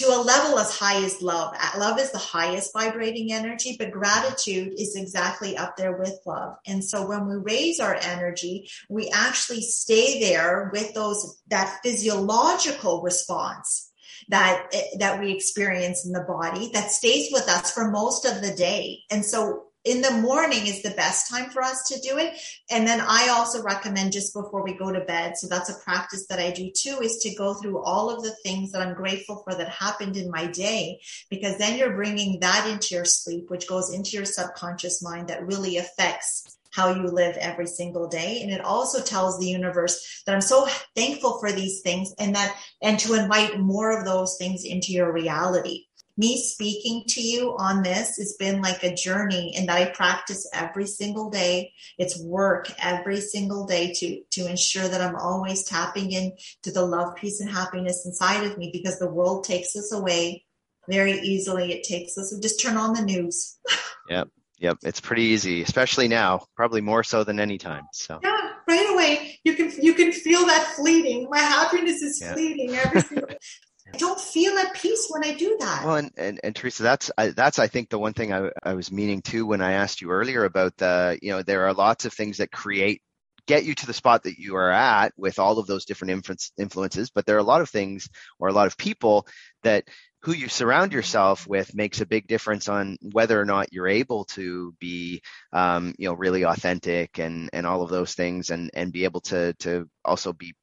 to 0.00 0.08
a 0.08 0.16
level 0.22 0.58
as 0.58 0.76
high 0.76 1.04
as 1.04 1.20
love. 1.20 1.54
Love 1.76 2.00
is 2.00 2.10
the 2.10 2.18
highest 2.18 2.72
vibrating 2.72 3.32
energy, 3.32 3.76
but 3.78 3.90
gratitude 3.90 4.72
is 4.78 4.96
exactly 4.96 5.56
up 5.58 5.76
there 5.76 5.98
with 5.98 6.18
love. 6.24 6.56
And 6.66 6.82
so 6.82 7.06
when 7.06 7.26
we 7.26 7.36
raise 7.36 7.80
our 7.80 7.94
energy, 7.94 8.70
we 8.88 9.10
actually 9.10 9.60
stay 9.60 10.20
there 10.20 10.70
with 10.72 10.94
those, 10.94 11.42
that 11.48 11.80
physiological 11.82 13.02
response 13.02 13.90
that, 14.28 14.68
eh, 14.72 14.96
that 14.98 15.20
we 15.20 15.32
experience 15.32 16.06
in 16.06 16.12
the 16.12 16.24
body 16.26 16.70
that 16.72 16.90
stays 16.90 17.28
with 17.30 17.48
us 17.48 17.70
for 17.70 17.90
most 17.90 18.24
of 18.24 18.40
the 18.40 18.54
day. 18.54 19.00
And 19.10 19.22
so 19.24 19.64
in 19.84 20.02
the 20.02 20.10
morning 20.10 20.66
is 20.66 20.82
the 20.82 20.90
best 20.90 21.30
time 21.30 21.50
for 21.50 21.62
us 21.62 21.88
to 21.88 22.00
do 22.00 22.18
it. 22.18 22.38
And 22.70 22.86
then 22.86 23.00
I 23.00 23.28
also 23.30 23.62
recommend 23.62 24.12
just 24.12 24.34
before 24.34 24.62
we 24.62 24.74
go 24.74 24.92
to 24.92 25.00
bed. 25.00 25.38
So 25.38 25.48
that's 25.48 25.70
a 25.70 25.78
practice 25.82 26.26
that 26.28 26.38
I 26.38 26.50
do 26.50 26.70
too, 26.70 26.98
is 27.00 27.18
to 27.18 27.34
go 27.34 27.54
through 27.54 27.82
all 27.82 28.10
of 28.10 28.22
the 28.22 28.34
things 28.42 28.72
that 28.72 28.82
I'm 28.82 28.94
grateful 28.94 29.42
for 29.42 29.54
that 29.54 29.70
happened 29.70 30.16
in 30.16 30.30
my 30.30 30.46
day, 30.46 31.00
because 31.30 31.56
then 31.58 31.78
you're 31.78 31.96
bringing 31.96 32.40
that 32.40 32.68
into 32.70 32.94
your 32.94 33.06
sleep, 33.06 33.48
which 33.48 33.68
goes 33.68 33.92
into 33.92 34.10
your 34.16 34.26
subconscious 34.26 35.02
mind 35.02 35.28
that 35.28 35.46
really 35.46 35.78
affects 35.78 36.58
how 36.72 36.94
you 36.94 37.08
live 37.08 37.36
every 37.38 37.66
single 37.66 38.06
day. 38.06 38.42
And 38.42 38.52
it 38.52 38.60
also 38.60 39.02
tells 39.02 39.40
the 39.40 39.48
universe 39.48 40.22
that 40.24 40.34
I'm 40.34 40.40
so 40.40 40.68
thankful 40.94 41.40
for 41.40 41.50
these 41.50 41.80
things 41.80 42.14
and 42.18 42.34
that, 42.36 42.56
and 42.80 42.98
to 43.00 43.14
invite 43.14 43.58
more 43.58 43.98
of 43.98 44.04
those 44.04 44.36
things 44.38 44.64
into 44.64 44.92
your 44.92 45.12
reality 45.12 45.86
me 46.20 46.36
speaking 46.36 47.02
to 47.08 47.22
you 47.22 47.56
on 47.56 47.82
this 47.82 48.18
has 48.18 48.36
been 48.38 48.60
like 48.60 48.82
a 48.82 48.94
journey 48.94 49.54
and 49.56 49.66
that 49.66 49.78
I 49.78 49.86
practice 49.86 50.46
every 50.52 50.86
single 50.86 51.30
day. 51.30 51.72
It's 51.96 52.22
work 52.22 52.70
every 52.78 53.22
single 53.22 53.64
day 53.64 53.94
to, 53.94 54.20
to 54.32 54.46
ensure 54.46 54.86
that 54.86 55.00
I'm 55.00 55.16
always 55.16 55.64
tapping 55.64 56.12
into 56.12 56.70
the 56.72 56.84
love, 56.84 57.16
peace, 57.16 57.40
and 57.40 57.48
happiness 57.48 58.04
inside 58.04 58.44
of 58.44 58.58
me 58.58 58.68
because 58.70 58.98
the 58.98 59.10
world 59.10 59.44
takes 59.44 59.74
us 59.74 59.92
away 59.92 60.44
very 60.90 61.18
easily. 61.20 61.72
It 61.72 61.84
takes 61.84 62.18
us, 62.18 62.36
just 62.42 62.60
turn 62.60 62.76
on 62.76 62.92
the 62.92 63.02
news. 63.02 63.58
yep. 64.10 64.28
Yep. 64.58 64.76
It's 64.82 65.00
pretty 65.00 65.22
easy, 65.22 65.62
especially 65.62 66.06
now, 66.06 66.44
probably 66.54 66.82
more 66.82 67.02
so 67.02 67.24
than 67.24 67.40
any 67.40 67.56
time. 67.56 67.84
So 67.94 68.20
yeah, 68.22 68.50
right 68.68 68.90
away 68.92 69.40
you 69.42 69.54
can, 69.54 69.72
you 69.80 69.94
can 69.94 70.12
feel 70.12 70.44
that 70.44 70.74
fleeting. 70.76 71.28
My 71.30 71.38
happiness 71.38 72.02
is 72.02 72.20
yeah. 72.20 72.34
fleeting 72.34 72.76
every 72.76 73.00
single 73.00 73.28
I 73.92 73.96
don't 73.96 74.20
feel 74.20 74.56
at 74.58 74.74
peace 74.74 75.08
when 75.10 75.24
I 75.24 75.34
do 75.34 75.56
that. 75.60 75.84
Well, 75.84 75.96
and, 75.96 76.12
and, 76.16 76.40
and 76.42 76.54
Teresa, 76.54 76.82
that's 76.82 77.10
I, 77.16 77.28
that's 77.28 77.58
I 77.58 77.66
think 77.66 77.88
the 77.88 77.98
one 77.98 78.12
thing 78.12 78.32
I, 78.32 78.50
I 78.62 78.74
was 78.74 78.92
meaning 78.92 79.22
too 79.22 79.46
when 79.46 79.60
I 79.60 79.72
asked 79.72 80.00
you 80.00 80.10
earlier 80.10 80.44
about 80.44 80.76
the 80.76 81.18
you 81.20 81.32
know 81.32 81.42
there 81.42 81.66
are 81.66 81.74
lots 81.74 82.04
of 82.04 82.12
things 82.12 82.38
that 82.38 82.52
create 82.52 83.02
get 83.46 83.64
you 83.64 83.74
to 83.74 83.86
the 83.86 83.92
spot 83.92 84.22
that 84.22 84.38
you 84.38 84.56
are 84.56 84.70
at 84.70 85.12
with 85.16 85.40
all 85.40 85.58
of 85.58 85.66
those 85.66 85.84
different 85.84 86.12
influence, 86.12 86.52
influences, 86.56 87.10
but 87.10 87.26
there 87.26 87.34
are 87.34 87.40
a 87.40 87.42
lot 87.42 87.60
of 87.60 87.68
things 87.68 88.08
or 88.38 88.48
a 88.48 88.52
lot 88.52 88.68
of 88.68 88.76
people 88.76 89.26
that 89.64 89.88
who 90.22 90.32
you 90.32 90.48
surround 90.48 90.92
yourself 90.92 91.48
with 91.48 91.74
makes 91.74 92.00
a 92.00 92.06
big 92.06 92.26
difference 92.26 92.68
on 92.68 92.96
whether 93.00 93.40
or 93.40 93.44
not 93.44 93.72
you're 93.72 93.88
able 93.88 94.24
to 94.26 94.74
be 94.78 95.22
um, 95.52 95.94
you 95.98 96.08
know 96.08 96.14
really 96.14 96.44
authentic 96.44 97.18
and 97.18 97.50
and 97.52 97.66
all 97.66 97.82
of 97.82 97.90
those 97.90 98.14
things 98.14 98.50
and 98.50 98.70
and 98.74 98.92
be 98.92 99.04
able 99.04 99.20
to 99.20 99.54
to 99.54 99.88
also 100.04 100.32
be 100.32 100.54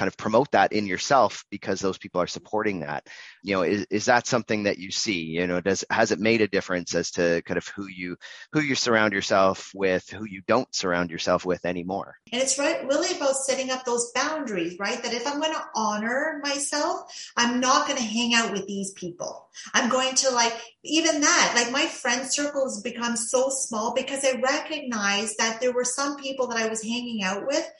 kind 0.00 0.08
of 0.08 0.16
promote 0.16 0.50
that 0.52 0.72
in 0.72 0.86
yourself 0.86 1.44
because 1.50 1.78
those 1.78 1.98
people 1.98 2.22
are 2.22 2.26
supporting 2.26 2.80
that. 2.80 3.06
You 3.42 3.56
know 3.56 3.62
is, 3.64 3.86
is 3.90 4.06
that 4.06 4.26
something 4.26 4.62
that 4.62 4.78
you 4.78 4.90
see? 4.90 5.20
You 5.24 5.46
know 5.46 5.60
does 5.60 5.84
has 5.90 6.10
it 6.10 6.18
made 6.18 6.40
a 6.40 6.48
difference 6.48 6.94
as 6.94 7.10
to 7.12 7.42
kind 7.44 7.58
of 7.58 7.68
who 7.68 7.86
you 7.86 8.16
who 8.52 8.60
you 8.60 8.74
surround 8.74 9.12
yourself 9.12 9.70
with 9.74 10.08
who 10.08 10.24
you 10.24 10.40
don't 10.48 10.74
surround 10.74 11.10
yourself 11.10 11.44
with 11.44 11.66
anymore? 11.66 12.16
And 12.32 12.40
it's 12.40 12.58
right 12.58 12.82
really 12.86 13.14
about 13.14 13.36
setting 13.36 13.70
up 13.70 13.84
those 13.84 14.10
boundaries 14.14 14.78
right? 14.80 15.02
That 15.02 15.12
if 15.12 15.26
i'm 15.26 15.38
going 15.38 15.52
to 15.52 15.64
honor 15.76 16.40
myself 16.42 17.02
i'm 17.36 17.60
not 17.60 17.86
going 17.86 17.98
to 17.98 18.14
hang 18.16 18.32
out 18.34 18.52
with 18.52 18.66
these 18.66 18.92
people. 18.92 19.48
I'm 19.74 19.90
going 19.90 20.14
to 20.14 20.30
like 20.30 20.54
even 20.82 21.20
that 21.20 21.52
like 21.54 21.70
my 21.70 21.84
friend 21.84 22.26
circle 22.26 22.64
has 22.64 22.80
become 22.80 23.16
so 23.16 23.50
small 23.50 23.92
because 23.94 24.24
i 24.24 24.40
recognize 24.40 25.36
that 25.36 25.60
there 25.60 25.74
were 25.74 25.84
some 25.84 26.16
people 26.16 26.46
that 26.48 26.56
i 26.56 26.68
was 26.68 26.82
hanging 26.82 27.22
out 27.22 27.46
with 27.46 27.70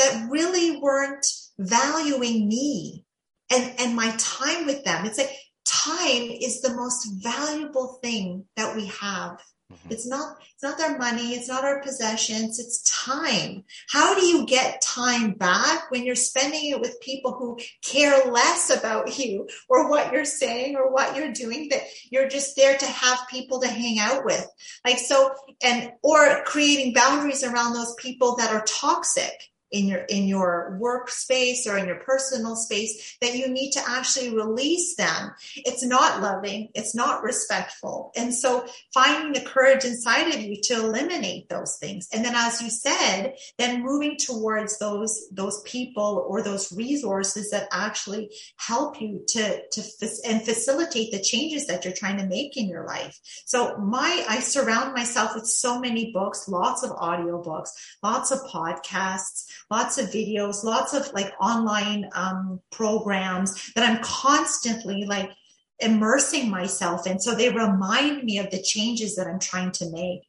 that 0.00 0.28
really 0.30 0.78
weren't 0.78 1.26
valuing 1.60 2.48
me 2.48 3.04
and, 3.52 3.72
and 3.78 3.96
my 3.96 4.14
time 4.18 4.66
with 4.66 4.84
them. 4.84 5.04
It's 5.04 5.18
like 5.18 5.30
time 5.64 6.30
is 6.40 6.62
the 6.62 6.74
most 6.74 7.06
valuable 7.22 7.98
thing 8.02 8.46
that 8.56 8.74
we 8.74 8.86
have. 8.86 9.40
Mm-hmm. 9.72 9.92
It's 9.92 10.06
not, 10.06 10.36
it's 10.40 10.62
not 10.62 10.78
their 10.78 10.98
money. 10.98 11.34
It's 11.34 11.48
not 11.48 11.64
our 11.64 11.80
possessions. 11.82 12.58
It's 12.58 12.82
time. 12.82 13.64
How 13.88 14.14
do 14.14 14.24
you 14.24 14.46
get 14.46 14.82
time 14.82 15.32
back 15.32 15.90
when 15.90 16.04
you're 16.04 16.16
spending 16.16 16.70
it 16.70 16.80
with 16.80 17.00
people 17.00 17.32
who 17.32 17.58
care 17.82 18.30
less 18.30 18.76
about 18.76 19.18
you 19.18 19.46
or 19.68 19.88
what 19.88 20.12
you're 20.12 20.24
saying 20.24 20.76
or 20.76 20.90
what 20.92 21.14
you're 21.14 21.32
doing 21.32 21.68
that 21.68 21.82
you're 22.10 22.28
just 22.28 22.56
there 22.56 22.76
to 22.76 22.86
have 22.86 23.28
people 23.30 23.60
to 23.60 23.68
hang 23.68 23.98
out 23.98 24.24
with? 24.24 24.46
Like, 24.84 24.98
so, 24.98 25.32
and, 25.62 25.92
or 26.02 26.42
creating 26.44 26.94
boundaries 26.94 27.44
around 27.44 27.74
those 27.74 27.94
people 27.94 28.36
that 28.36 28.52
are 28.52 28.64
toxic 28.66 29.49
in 29.70 29.86
your 29.86 30.00
in 30.00 30.24
your 30.24 30.78
workspace 30.80 31.66
or 31.66 31.78
in 31.78 31.86
your 31.86 32.00
personal 32.00 32.56
space 32.56 33.16
that 33.20 33.34
you 33.34 33.48
need 33.48 33.72
to 33.72 33.82
actually 33.86 34.34
release 34.34 34.96
them. 34.96 35.32
It's 35.56 35.84
not 35.84 36.20
loving. 36.20 36.68
It's 36.74 36.94
not 36.94 37.22
respectful. 37.22 38.12
And 38.16 38.34
so 38.34 38.66
finding 38.92 39.32
the 39.32 39.48
courage 39.48 39.84
inside 39.84 40.34
of 40.34 40.40
you 40.40 40.60
to 40.62 40.74
eliminate 40.74 41.48
those 41.48 41.76
things. 41.76 42.08
And 42.12 42.24
then 42.24 42.34
as 42.34 42.60
you 42.60 42.70
said 42.70 43.34
then 43.58 43.82
moving 43.82 44.16
towards 44.16 44.78
those 44.78 45.28
those 45.32 45.62
people 45.62 46.26
or 46.28 46.42
those 46.42 46.72
resources 46.72 47.50
that 47.50 47.68
actually 47.72 48.30
help 48.56 49.00
you 49.00 49.22
to 49.28 49.62
to 49.70 49.82
and 50.26 50.42
facilitate 50.42 51.12
the 51.12 51.20
changes 51.20 51.66
that 51.66 51.84
you're 51.84 51.94
trying 51.94 52.18
to 52.18 52.26
make 52.26 52.56
in 52.56 52.68
your 52.68 52.86
life. 52.86 53.18
So 53.44 53.76
my 53.78 54.24
i 54.28 54.40
surround 54.40 54.94
myself 54.94 55.34
with 55.34 55.46
so 55.46 55.78
many 55.78 56.12
books 56.12 56.48
lots 56.48 56.82
of 56.82 56.90
audio 56.92 57.40
books 57.42 57.96
lots 58.02 58.30
of 58.30 58.40
podcasts 58.50 59.44
lots 59.70 59.98
of 59.98 60.10
videos, 60.10 60.64
lots 60.64 60.94
of 60.94 61.12
like 61.12 61.32
online 61.40 62.08
um, 62.14 62.60
programs 62.70 63.72
that 63.74 63.88
I'm 63.88 64.02
constantly 64.02 65.04
like 65.04 65.30
immersing 65.78 66.50
myself 66.50 67.06
in. 67.06 67.18
So 67.18 67.34
they 67.34 67.50
remind 67.50 68.24
me 68.24 68.38
of 68.38 68.50
the 68.50 68.62
changes 68.62 69.16
that 69.16 69.26
I'm 69.26 69.38
trying 69.38 69.72
to 69.72 69.90
make. 69.90 70.22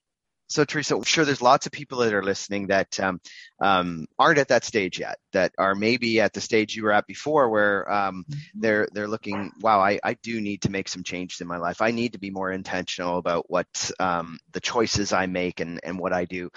So, 0.52 0.66
Teresa, 0.66 0.98
I'm 0.98 1.04
sure 1.04 1.24
there's 1.24 1.42
lots 1.42 1.66
of 1.66 1.72
people 1.72 2.00
that 2.00 2.14
are 2.14 2.22
listening 2.22 2.68
that 2.68 3.00
um, 3.00 3.22
um, 3.62 4.06
aren't 4.20 4.38
at 4.38 4.50
that 4.50 4.66
stage 4.66 5.00
yet, 5.00 5.18
that 5.32 5.54
are 5.58 5.76
maybe 5.76 6.20
at 6.20 6.34
the 6.34 6.42
stage 6.42 6.76
you 6.76 6.84
were 6.84 6.92
at 6.92 7.08
before, 7.08 7.50
where 7.50 7.90
um, 7.90 8.26
mm-hmm. 8.30 8.60
they're 8.60 8.88
they're 8.92 9.08
looking, 9.08 9.54
wow, 9.62 9.80
I, 9.80 10.00
I 10.04 10.16
do 10.16 10.42
need 10.42 10.64
to 10.64 10.70
make 10.70 10.90
some 10.90 11.04
changes 11.04 11.40
in 11.40 11.48
my 11.48 11.56
life. 11.56 11.82
I 11.82 11.92
need 11.92 12.14
to 12.14 12.20
be 12.20 12.32
more 12.32 12.52
intentional 12.52 13.18
about 13.18 13.50
what 13.50 13.92
um, 13.98 14.40
the 14.52 14.60
choices 14.60 15.14
I 15.14 15.26
make 15.28 15.62
and 15.62 15.80
and 15.84 15.98
what 15.98 16.12
I 16.12 16.26
do. 16.26 16.50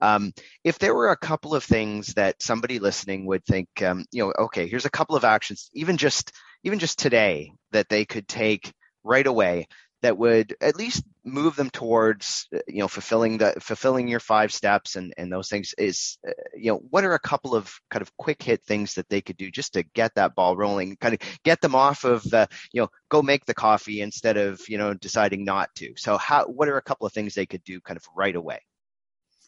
Um, 0.00 0.32
if 0.64 0.78
there 0.78 0.94
were 0.94 1.10
a 1.10 1.16
couple 1.18 1.54
of 1.54 1.62
things 1.62 2.14
that 2.14 2.42
somebody 2.42 2.78
listening 2.78 3.26
would 3.26 3.44
think, 3.44 3.68
um, 3.82 4.06
you 4.12 4.24
know, 4.24 4.32
okay, 4.46 4.66
here's 4.66 4.86
a 4.86 4.90
couple 4.90 5.14
of 5.14 5.24
actions, 5.24 5.68
even 5.74 5.98
just 5.98 6.32
even 6.64 6.78
just 6.78 6.98
today, 6.98 7.52
that 7.72 7.90
they 7.90 8.06
could 8.06 8.26
take 8.26 8.72
right 9.04 9.26
away 9.26 9.66
that 10.02 10.18
would 10.18 10.56
at 10.60 10.76
least 10.76 11.04
move 11.24 11.56
them 11.56 11.70
towards 11.70 12.48
you 12.66 12.80
know 12.80 12.88
fulfilling 12.88 13.38
the 13.38 13.54
fulfilling 13.60 14.08
your 14.08 14.20
five 14.20 14.52
steps 14.52 14.96
and 14.96 15.14
and 15.16 15.32
those 15.32 15.48
things 15.48 15.74
is 15.78 16.18
you 16.54 16.72
know 16.72 16.78
what 16.90 17.04
are 17.04 17.14
a 17.14 17.18
couple 17.18 17.54
of 17.54 17.72
kind 17.90 18.02
of 18.02 18.16
quick 18.16 18.42
hit 18.42 18.62
things 18.64 18.94
that 18.94 19.08
they 19.08 19.20
could 19.20 19.36
do 19.36 19.50
just 19.50 19.74
to 19.74 19.84
get 19.94 20.12
that 20.14 20.34
ball 20.34 20.56
rolling 20.56 20.96
kind 20.96 21.14
of 21.14 21.20
get 21.44 21.60
them 21.60 21.74
off 21.74 22.04
of 22.04 22.22
the 22.24 22.48
you 22.72 22.80
know 22.80 22.88
go 23.08 23.22
make 23.22 23.44
the 23.44 23.54
coffee 23.54 24.00
instead 24.00 24.36
of 24.36 24.60
you 24.68 24.78
know 24.78 24.94
deciding 24.94 25.44
not 25.44 25.68
to? 25.76 25.92
So 25.96 26.18
how 26.18 26.46
what 26.46 26.68
are 26.68 26.76
a 26.76 26.82
couple 26.82 27.06
of 27.06 27.12
things 27.12 27.34
they 27.34 27.46
could 27.46 27.64
do 27.64 27.80
kind 27.80 27.96
of 27.96 28.04
right 28.16 28.34
away 28.34 28.60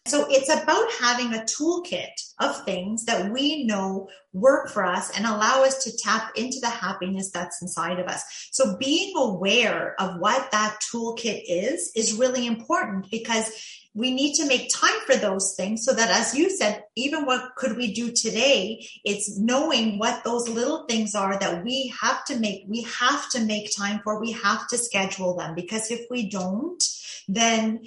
so 0.07 0.27
it's 0.29 0.51
about 0.51 0.93
having 1.01 1.33
a 1.33 1.45
toolkit 1.45 2.11
of 2.39 2.63
things 2.65 3.07
that 3.07 3.33
we 3.33 3.65
know 3.65 4.09
work 4.35 4.69
for 4.69 4.85
us 4.85 5.17
and 5.17 5.25
allow 5.25 5.65
us 5.65 5.83
to 5.85 5.97
tap 5.97 6.33
into 6.37 6.61
the 6.61 6.69
happiness 6.69 7.31
that's 7.31 7.63
inside 7.63 7.99
of 7.99 8.07
us. 8.07 8.23
So 8.53 8.77
being 8.77 9.15
aware 9.17 9.99
of 9.99 10.21
what 10.21 10.51
that 10.51 10.79
toolkit 10.93 11.45
is 11.49 11.91
is 11.97 12.19
really 12.19 12.47
important 12.47 13.11
because 13.11 13.51
we 13.95 14.13
need 14.13 14.35
to 14.35 14.47
make 14.47 14.69
time 14.75 14.99
for 15.07 15.17
those 15.17 15.55
things 15.57 15.85
so 15.85 15.95
that 15.95 16.11
as 16.11 16.35
you 16.35 16.51
said 16.51 16.85
even 16.97 17.25
what 17.25 17.55
could 17.57 17.77
we 17.77 17.93
do 17.93 18.11
today 18.11 18.85
it's 19.05 19.39
knowing 19.39 19.99
what 19.99 20.25
those 20.25 20.49
little 20.49 20.85
things 20.87 21.15
are 21.15 21.39
that 21.39 21.65
we 21.65 21.93
have 22.01 22.25
to 22.25 22.39
make 22.39 22.65
we 22.69 22.83
have 22.83 23.29
to 23.31 23.41
make 23.41 23.75
time 23.77 24.01
for 24.03 24.21
we 24.21 24.33
have 24.33 24.67
to 24.69 24.79
schedule 24.79 25.37
them. 25.37 25.55
Because 25.55 25.91
if 25.91 26.07
we 26.11 26.29
don't 26.29 26.83
then 27.27 27.83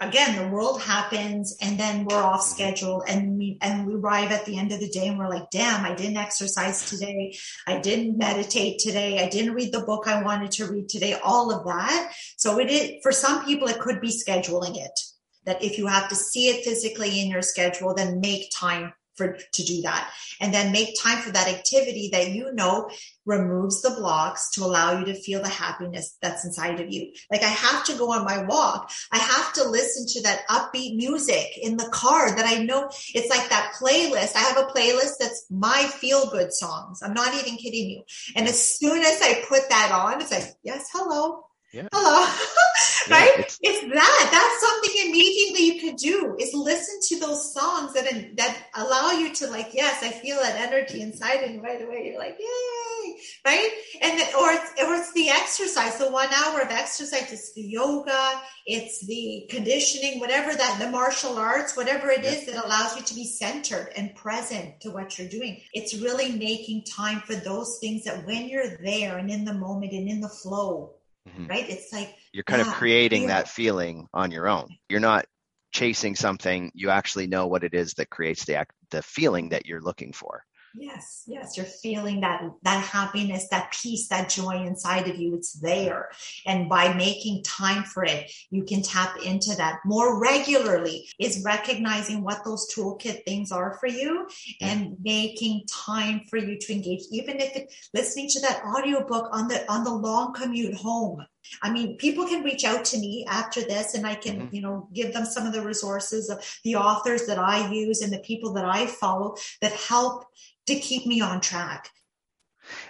again 0.00 0.36
the 0.36 0.52
world 0.52 0.82
happens 0.82 1.56
and 1.62 1.78
then 1.78 2.04
we're 2.04 2.20
off 2.20 2.40
mm-hmm. 2.40 2.54
schedule 2.54 3.04
and 3.06 3.38
we 3.38 3.56
and 3.60 3.86
we 3.86 3.94
arrive 3.94 4.32
at 4.32 4.44
the 4.46 4.58
end 4.58 4.72
of 4.72 4.80
the 4.80 4.88
day 4.88 5.06
and 5.06 5.16
we're 5.16 5.28
like 5.28 5.48
damn 5.50 5.84
i 5.84 5.94
didn't 5.94 6.16
exercise 6.16 6.90
today. 6.90 7.36
I 7.66 7.78
didn't 7.78 8.18
meditate 8.18 8.80
today. 8.80 9.22
I 9.24 9.28
didn't 9.28 9.54
read 9.54 9.72
the 9.72 9.80
book 9.80 10.08
i 10.08 10.22
wanted 10.22 10.50
to 10.52 10.66
read 10.66 10.88
today. 10.88 11.14
All 11.22 11.52
of 11.52 11.64
that. 11.66 12.12
So 12.36 12.58
it 12.58 12.70
is 12.70 13.02
for 13.02 13.12
some 13.12 13.44
people 13.44 13.68
it 13.68 13.78
could 13.78 14.00
be 14.00 14.08
scheduling 14.08 14.76
it 14.76 14.98
that 15.44 15.62
if 15.62 15.78
you 15.78 15.86
have 15.86 16.08
to 16.08 16.14
see 16.14 16.48
it 16.48 16.64
physically 16.64 17.20
in 17.20 17.30
your 17.30 17.42
schedule 17.42 17.94
then 17.94 18.20
make 18.20 18.50
time 18.54 18.92
for 19.20 19.36
to 19.52 19.62
do 19.62 19.82
that. 19.82 20.10
And 20.40 20.54
then 20.54 20.72
make 20.72 20.98
time 20.98 21.18
for 21.18 21.30
that 21.30 21.48
activity 21.48 22.08
that 22.12 22.30
you 22.30 22.52
know 22.54 22.90
removes 23.26 23.82
the 23.82 23.90
blocks 23.90 24.50
to 24.52 24.64
allow 24.64 24.98
you 24.98 25.04
to 25.04 25.14
feel 25.14 25.42
the 25.42 25.48
happiness 25.48 26.16
that's 26.22 26.46
inside 26.46 26.80
of 26.80 26.90
you. 26.90 27.12
Like 27.30 27.42
i 27.42 27.52
have 27.66 27.84
to 27.84 27.98
go 27.98 28.12
on 28.12 28.24
my 28.24 28.42
walk. 28.44 28.90
I 29.12 29.18
have 29.18 29.52
to 29.54 29.68
listen 29.68 30.06
to 30.14 30.22
that 30.22 30.48
upbeat 30.48 30.96
music 30.96 31.58
in 31.60 31.76
the 31.76 31.90
car 31.92 32.34
that 32.34 32.46
i 32.46 32.62
know 32.62 32.88
it's 33.14 33.28
like 33.28 33.48
that 33.50 33.74
playlist. 33.78 34.36
I 34.36 34.40
have 34.40 34.56
a 34.56 34.70
playlist 34.72 35.18
that's 35.20 35.44
my 35.50 35.82
feel 36.00 36.30
good 36.30 36.52
songs. 36.52 37.02
I'm 37.02 37.14
not 37.14 37.34
even 37.34 37.56
kidding 37.56 37.90
you. 37.90 38.02
And 38.36 38.48
as 38.48 38.58
soon 38.78 39.02
as 39.02 39.20
i 39.22 39.44
put 39.46 39.68
that 39.68 39.92
on 39.92 40.22
it's 40.22 40.30
like 40.30 40.48
yes 40.62 40.88
hello. 40.92 41.44
Yeah. 41.72 41.88
Hello. 41.92 42.26
right? 43.08 43.32
It's, 43.38 43.58
it's, 43.62 43.94
that. 43.94 44.28
That's 44.30 44.70
something 44.70 45.08
immediately 45.08 45.64
you 45.64 45.80
can 45.80 45.96
do 45.96 46.36
is 46.38 46.52
listen 46.54 46.98
to 47.08 47.20
those 47.24 47.52
songs 47.52 47.94
that 47.94 48.06
that 48.36 48.56
allow 48.74 49.12
you 49.12 49.32
to 49.34 49.46
like, 49.48 49.70
yes, 49.72 50.02
I 50.02 50.10
feel 50.10 50.36
that 50.36 50.60
energy 50.60 51.00
inside 51.00 51.42
and 51.42 51.62
right 51.62 51.80
away 51.82 52.06
you're 52.06 52.18
like, 52.18 52.36
yay, 52.38 53.16
right? 53.44 53.70
And 54.02 54.18
the, 54.18 54.24
or 54.38 54.50
it's, 54.50 54.82
or 54.82 54.94
it's 54.94 55.12
the 55.12 55.28
exercise. 55.28 55.98
The 55.98 56.10
one 56.10 56.28
hour 56.32 56.60
of 56.60 56.70
exercise. 56.70 57.32
It's 57.32 57.52
the 57.54 57.62
yoga. 57.62 58.40
It's 58.66 59.06
the 59.06 59.46
conditioning, 59.50 60.20
whatever 60.20 60.54
that 60.54 60.78
the 60.80 60.90
martial 60.90 61.36
arts, 61.36 61.76
whatever 61.76 62.10
it 62.10 62.24
yeah. 62.24 62.30
is 62.30 62.46
that 62.46 62.64
allows 62.64 62.96
you 62.96 63.02
to 63.02 63.14
be 63.14 63.26
centered 63.26 63.92
and 63.96 64.14
present 64.14 64.80
to 64.80 64.90
what 64.90 65.18
you're 65.18 65.28
doing. 65.28 65.60
It's 65.72 65.94
really 65.94 66.32
making 66.32 66.84
time 66.84 67.20
for 67.20 67.34
those 67.34 67.78
things 67.78 68.04
that 68.04 68.26
when 68.26 68.48
you're 68.48 68.76
there 68.78 69.18
and 69.18 69.30
in 69.30 69.44
the 69.44 69.54
moment 69.54 69.92
and 69.92 70.08
in 70.08 70.20
the 70.20 70.28
flow 70.28 70.94
mm-hmm. 71.28 71.46
right? 71.46 71.68
It's 71.68 71.92
like 71.92 72.14
you're 72.32 72.44
kind 72.44 72.62
yeah, 72.62 72.70
of 72.70 72.74
creating 72.74 73.22
yeah. 73.22 73.28
that 73.28 73.48
feeling 73.48 74.08
on 74.12 74.30
your 74.30 74.48
own. 74.48 74.68
You're 74.88 75.00
not 75.00 75.26
chasing 75.72 76.14
something. 76.16 76.70
You 76.74 76.90
actually 76.90 77.26
know 77.26 77.46
what 77.46 77.64
it 77.64 77.74
is 77.74 77.94
that 77.94 78.10
creates 78.10 78.44
the 78.44 78.66
the 78.90 79.02
feeling 79.02 79.50
that 79.50 79.66
you're 79.66 79.80
looking 79.80 80.12
for. 80.12 80.44
Yes, 80.74 81.24
yes, 81.26 81.56
you're 81.56 81.66
feeling 81.66 82.20
that 82.20 82.42
that 82.62 82.84
happiness, 82.84 83.48
that 83.48 83.72
peace, 83.72 84.06
that 84.08 84.28
joy 84.28 84.64
inside 84.64 85.08
of 85.08 85.16
you. 85.16 85.34
It's 85.34 85.54
there. 85.54 86.10
And 86.46 86.68
by 86.68 86.94
making 86.94 87.42
time 87.42 87.82
for 87.82 88.04
it, 88.04 88.30
you 88.50 88.62
can 88.62 88.82
tap 88.82 89.16
into 89.24 89.54
that 89.56 89.80
more 89.84 90.20
regularly. 90.20 91.08
Is 91.18 91.42
recognizing 91.44 92.22
what 92.22 92.44
those 92.44 92.72
toolkit 92.72 93.24
things 93.24 93.50
are 93.50 93.78
for 93.80 93.88
you 93.88 94.28
and 94.60 94.96
making 95.02 95.64
time 95.68 96.22
for 96.30 96.36
you 96.36 96.56
to 96.58 96.72
engage, 96.72 97.02
even 97.10 97.40
if 97.40 97.56
it 97.56 97.74
listening 97.92 98.28
to 98.30 98.40
that 98.42 98.62
audiobook 98.64 99.28
on 99.32 99.48
the 99.48 99.68
on 99.70 99.82
the 99.82 99.92
long 99.92 100.34
commute 100.34 100.74
home. 100.74 101.24
I 101.62 101.70
mean, 101.70 101.96
people 101.96 102.26
can 102.26 102.42
reach 102.42 102.64
out 102.64 102.84
to 102.86 102.98
me 102.98 103.24
after 103.28 103.60
this 103.60 103.94
and 103.94 104.06
I 104.06 104.14
can, 104.14 104.40
mm-hmm. 104.42 104.54
you 104.54 104.62
know, 104.62 104.88
give 104.92 105.12
them 105.12 105.24
some 105.24 105.46
of 105.46 105.52
the 105.52 105.62
resources 105.62 106.30
of 106.30 106.44
the 106.64 106.76
authors 106.76 107.26
that 107.26 107.38
I 107.38 107.70
use 107.70 108.02
and 108.02 108.12
the 108.12 108.18
people 108.18 108.52
that 108.54 108.64
I 108.64 108.86
follow 108.86 109.36
that 109.60 109.72
help 109.72 110.26
to 110.66 110.74
keep 110.76 111.06
me 111.06 111.20
on 111.20 111.40
track. 111.40 111.88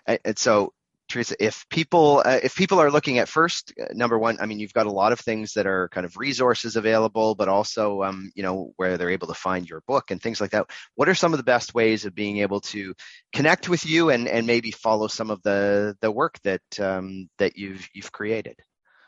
And 0.07 0.39
so, 0.39 0.73
Teresa, 1.11 1.35
if 1.39 1.69
people 1.69 2.23
uh, 2.25 2.39
if 2.43 2.55
people 2.55 2.81
are 2.81 2.91
looking 2.91 3.19
at 3.19 3.29
first, 3.29 3.75
uh, 3.81 3.87
number 3.93 4.19
one, 4.19 4.39
I 4.41 4.47
mean, 4.47 4.59
you've 4.59 4.73
got 4.73 4.87
a 4.87 4.93
lot 4.93 5.13
of 5.13 5.21
things 5.21 5.53
that 5.55 5.67
are 5.67 5.89
kind 5.89 6.07
of 6.07 6.17
resources 6.17 6.77
available, 6.77 7.35
but 7.35 7.49
also, 7.49 8.03
um, 8.03 8.31
you 8.35 8.43
know, 8.43 8.73
where 8.77 8.97
they're 8.97 9.11
able 9.11 9.27
to 9.27 9.35
find 9.35 9.69
your 9.69 9.83
book 9.87 10.11
and 10.11 10.23
things 10.23 10.41
like 10.41 10.53
that. 10.53 10.71
What 10.95 11.09
are 11.09 11.15
some 11.15 11.35
of 11.35 11.39
the 11.39 11.45
best 11.45 11.75
ways 11.75 12.05
of 12.05 12.15
being 12.15 12.39
able 12.39 12.61
to 12.61 12.95
connect 13.33 13.69
with 13.69 13.85
you 13.85 14.11
and 14.11 14.29
and 14.29 14.47
maybe 14.47 14.71
follow 14.71 15.09
some 15.09 15.31
of 15.31 15.43
the 15.43 15.97
the 16.01 16.11
work 16.11 16.39
that 16.45 16.63
um, 16.79 17.29
that 17.39 17.57
you've 17.57 17.87
you've 17.93 18.13
created? 18.13 18.57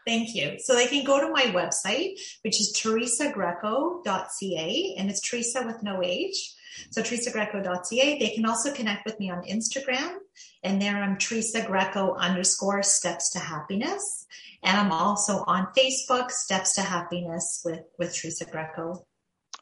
Thank 0.04 0.34
you. 0.34 0.56
So 0.58 0.74
they 0.74 0.88
can 0.88 1.04
go 1.04 1.20
to 1.20 1.32
my 1.32 1.44
website, 1.52 2.18
which 2.42 2.60
is 2.60 2.76
teresagreco.ca, 2.76 4.94
and 4.98 5.08
it's 5.08 5.20
Teresa 5.20 5.64
with 5.64 5.80
no 5.82 6.02
H. 6.02 6.56
So 6.90 7.02
teresagreco.ca. 7.02 8.18
They 8.18 8.30
can 8.34 8.46
also 8.46 8.72
connect 8.72 9.04
with 9.04 9.20
me 9.20 9.30
on 9.30 9.44
Instagram, 9.44 10.16
and 10.62 10.80
there 10.80 10.96
I'm 10.96 11.18
Teresa 11.18 11.64
Greco 11.66 12.14
underscore 12.14 12.82
steps 12.82 13.30
to 13.30 13.38
happiness. 13.38 14.26
And 14.62 14.76
I'm 14.76 14.92
also 14.92 15.44
on 15.46 15.68
Facebook, 15.76 16.30
Steps 16.30 16.74
to 16.74 16.82
Happiness 16.82 17.62
with, 17.64 17.80
with 17.98 18.14
Teresa 18.14 18.44
Greco. 18.44 19.04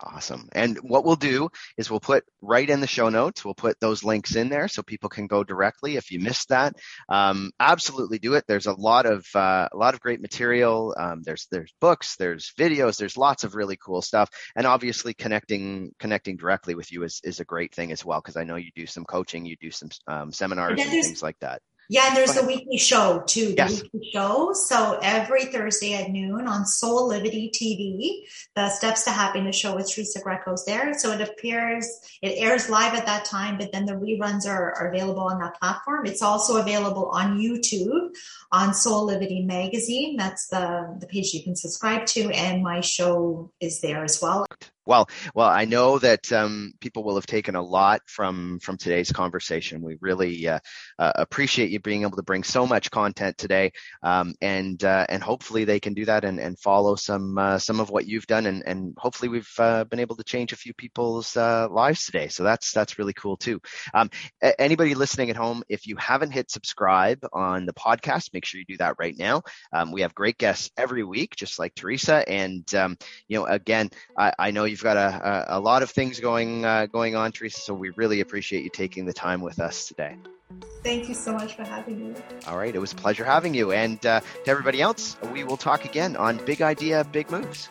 Awesome. 0.02 0.48
And 0.52 0.78
what 0.78 1.04
we'll 1.04 1.16
do 1.16 1.50
is 1.76 1.90
we'll 1.90 2.00
put 2.00 2.24
right 2.40 2.68
in 2.68 2.80
the 2.80 2.86
show 2.86 3.10
notes, 3.10 3.44
we'll 3.44 3.54
put 3.54 3.78
those 3.80 4.02
links 4.02 4.34
in 4.34 4.48
there 4.48 4.66
so 4.66 4.82
people 4.82 5.10
can 5.10 5.26
go 5.26 5.44
directly 5.44 5.96
if 5.96 6.10
you 6.10 6.20
missed 6.20 6.48
that. 6.48 6.74
Um, 7.10 7.50
absolutely 7.60 8.18
do 8.18 8.34
it. 8.34 8.44
There's 8.48 8.66
a 8.66 8.72
lot 8.72 9.04
of 9.04 9.26
uh, 9.34 9.68
a 9.70 9.76
lot 9.76 9.92
of 9.92 10.00
great 10.00 10.22
material. 10.22 10.94
Um, 10.98 11.22
there's 11.22 11.48
there's 11.50 11.72
books, 11.80 12.16
there's 12.16 12.52
videos, 12.58 12.96
there's 12.96 13.18
lots 13.18 13.44
of 13.44 13.54
really 13.54 13.76
cool 13.76 14.00
stuff. 14.00 14.30
And 14.56 14.66
obviously 14.66 15.12
connecting 15.12 15.92
connecting 15.98 16.36
directly 16.36 16.74
with 16.74 16.90
you 16.90 17.02
is, 17.02 17.20
is 17.22 17.40
a 17.40 17.44
great 17.44 17.74
thing 17.74 17.92
as 17.92 18.02
well 18.04 18.20
because 18.20 18.36
I 18.36 18.44
know 18.44 18.56
you 18.56 18.70
do 18.74 18.86
some 18.86 19.04
coaching, 19.04 19.44
you 19.44 19.56
do 19.60 19.70
some 19.70 19.90
um, 20.06 20.32
seminars 20.32 20.80
and, 20.80 20.92
and 20.92 21.04
things 21.04 21.22
like 21.22 21.38
that. 21.40 21.60
Yeah, 21.92 22.06
and 22.06 22.16
there's 22.16 22.34
the 22.34 22.44
weekly 22.44 22.78
show 22.78 23.24
too. 23.26 23.46
The 23.46 23.54
yes. 23.56 23.82
weekly 23.82 24.10
show. 24.12 24.52
So 24.52 25.00
every 25.02 25.46
Thursday 25.46 25.94
at 25.94 26.08
noon 26.08 26.46
on 26.46 26.64
Soul 26.64 27.08
Liberty 27.08 27.50
TV, 27.52 28.28
the 28.54 28.68
Steps 28.68 29.02
to 29.04 29.10
Happiness 29.10 29.56
show 29.56 29.74
with 29.74 29.90
Teresa 29.90 30.20
Greco's 30.20 30.64
there. 30.64 30.96
So 30.96 31.10
it 31.10 31.20
appears, 31.20 31.88
it 32.22 32.34
airs 32.36 32.70
live 32.70 32.94
at 32.94 33.06
that 33.06 33.24
time, 33.24 33.58
but 33.58 33.72
then 33.72 33.86
the 33.86 33.94
reruns 33.94 34.46
are, 34.46 34.72
are 34.78 34.92
available 34.92 35.24
on 35.24 35.40
that 35.40 35.58
platform. 35.58 36.06
It's 36.06 36.22
also 36.22 36.58
available 36.60 37.06
on 37.06 37.40
YouTube 37.40 38.14
on 38.52 38.72
Soul 38.72 39.06
Liberty 39.06 39.42
Magazine. 39.42 40.16
That's 40.16 40.46
the, 40.46 40.96
the 41.00 41.08
page 41.08 41.34
you 41.34 41.42
can 41.42 41.56
subscribe 41.56 42.06
to. 42.06 42.30
And 42.30 42.62
my 42.62 42.82
show 42.82 43.50
is 43.58 43.80
there 43.80 44.04
as 44.04 44.22
well 44.22 44.46
Well, 44.90 45.08
well, 45.36 45.48
I 45.48 45.66
know 45.66 46.00
that 46.00 46.32
um, 46.32 46.72
people 46.80 47.04
will 47.04 47.14
have 47.14 47.24
taken 47.24 47.54
a 47.54 47.62
lot 47.62 48.00
from 48.06 48.58
from 48.58 48.76
today's 48.76 49.12
conversation. 49.12 49.82
We 49.82 49.96
really 50.00 50.48
uh, 50.48 50.58
uh, 50.98 51.12
appreciate 51.14 51.70
you 51.70 51.78
being 51.78 52.02
able 52.02 52.16
to 52.16 52.24
bring 52.24 52.42
so 52.42 52.66
much 52.66 52.90
content 52.90 53.38
today, 53.38 53.70
um, 54.02 54.34
and 54.42 54.82
uh, 54.82 55.06
and 55.08 55.22
hopefully 55.22 55.64
they 55.64 55.78
can 55.78 55.94
do 55.94 56.06
that 56.06 56.24
and, 56.24 56.40
and 56.40 56.58
follow 56.58 56.96
some 56.96 57.38
uh, 57.38 57.60
some 57.60 57.78
of 57.78 57.90
what 57.90 58.08
you've 58.08 58.26
done, 58.26 58.46
and, 58.46 58.64
and 58.66 58.94
hopefully 58.98 59.28
we've 59.28 59.48
uh, 59.60 59.84
been 59.84 60.00
able 60.00 60.16
to 60.16 60.24
change 60.24 60.52
a 60.52 60.56
few 60.56 60.74
people's 60.74 61.36
uh, 61.36 61.68
lives 61.70 62.04
today. 62.06 62.26
So 62.26 62.42
that's 62.42 62.72
that's 62.72 62.98
really 62.98 63.12
cool 63.12 63.36
too. 63.36 63.60
Um, 63.94 64.10
anybody 64.58 64.96
listening 64.96 65.30
at 65.30 65.36
home, 65.36 65.62
if 65.68 65.86
you 65.86 65.94
haven't 65.98 66.32
hit 66.32 66.50
subscribe 66.50 67.24
on 67.32 67.64
the 67.64 67.74
podcast, 67.74 68.34
make 68.34 68.44
sure 68.44 68.58
you 68.58 68.66
do 68.66 68.78
that 68.78 68.96
right 68.98 69.16
now. 69.16 69.42
Um, 69.72 69.92
we 69.92 70.00
have 70.00 70.16
great 70.16 70.36
guests 70.36 70.72
every 70.76 71.04
week, 71.04 71.36
just 71.36 71.60
like 71.60 71.76
Teresa, 71.76 72.28
and 72.28 72.74
um, 72.74 72.96
you 73.28 73.38
know, 73.38 73.46
again, 73.46 73.90
I, 74.18 74.32
I 74.36 74.50
know 74.50 74.64
you've 74.80 74.84
got 74.84 74.96
a, 74.96 75.52
a, 75.52 75.58
a, 75.58 75.60
lot 75.60 75.82
of 75.82 75.90
things 75.90 76.20
going 76.20 76.64
uh, 76.64 76.86
going 76.86 77.14
on, 77.14 77.32
Teresa. 77.32 77.60
So 77.60 77.74
we 77.74 77.90
really 77.90 78.20
appreciate 78.20 78.64
you 78.64 78.70
taking 78.70 79.04
the 79.04 79.12
time 79.12 79.42
with 79.42 79.60
us 79.60 79.86
today. 79.86 80.16
Thank 80.82 81.08
you 81.08 81.14
so 81.14 81.32
much 81.32 81.54
for 81.54 81.64
having 81.64 82.12
me. 82.12 82.20
All 82.46 82.56
right, 82.56 82.74
it 82.74 82.78
was 82.78 82.92
a 82.92 82.96
pleasure 82.96 83.24
having 83.24 83.54
you. 83.54 83.72
And 83.72 84.04
uh, 84.04 84.20
to 84.20 84.50
everybody 84.50 84.80
else, 84.80 85.16
we 85.32 85.44
will 85.44 85.58
talk 85.58 85.84
again 85.84 86.16
on 86.16 86.44
Big 86.44 86.62
Idea, 86.62 87.04
Big 87.12 87.30
Moves. 87.30 87.68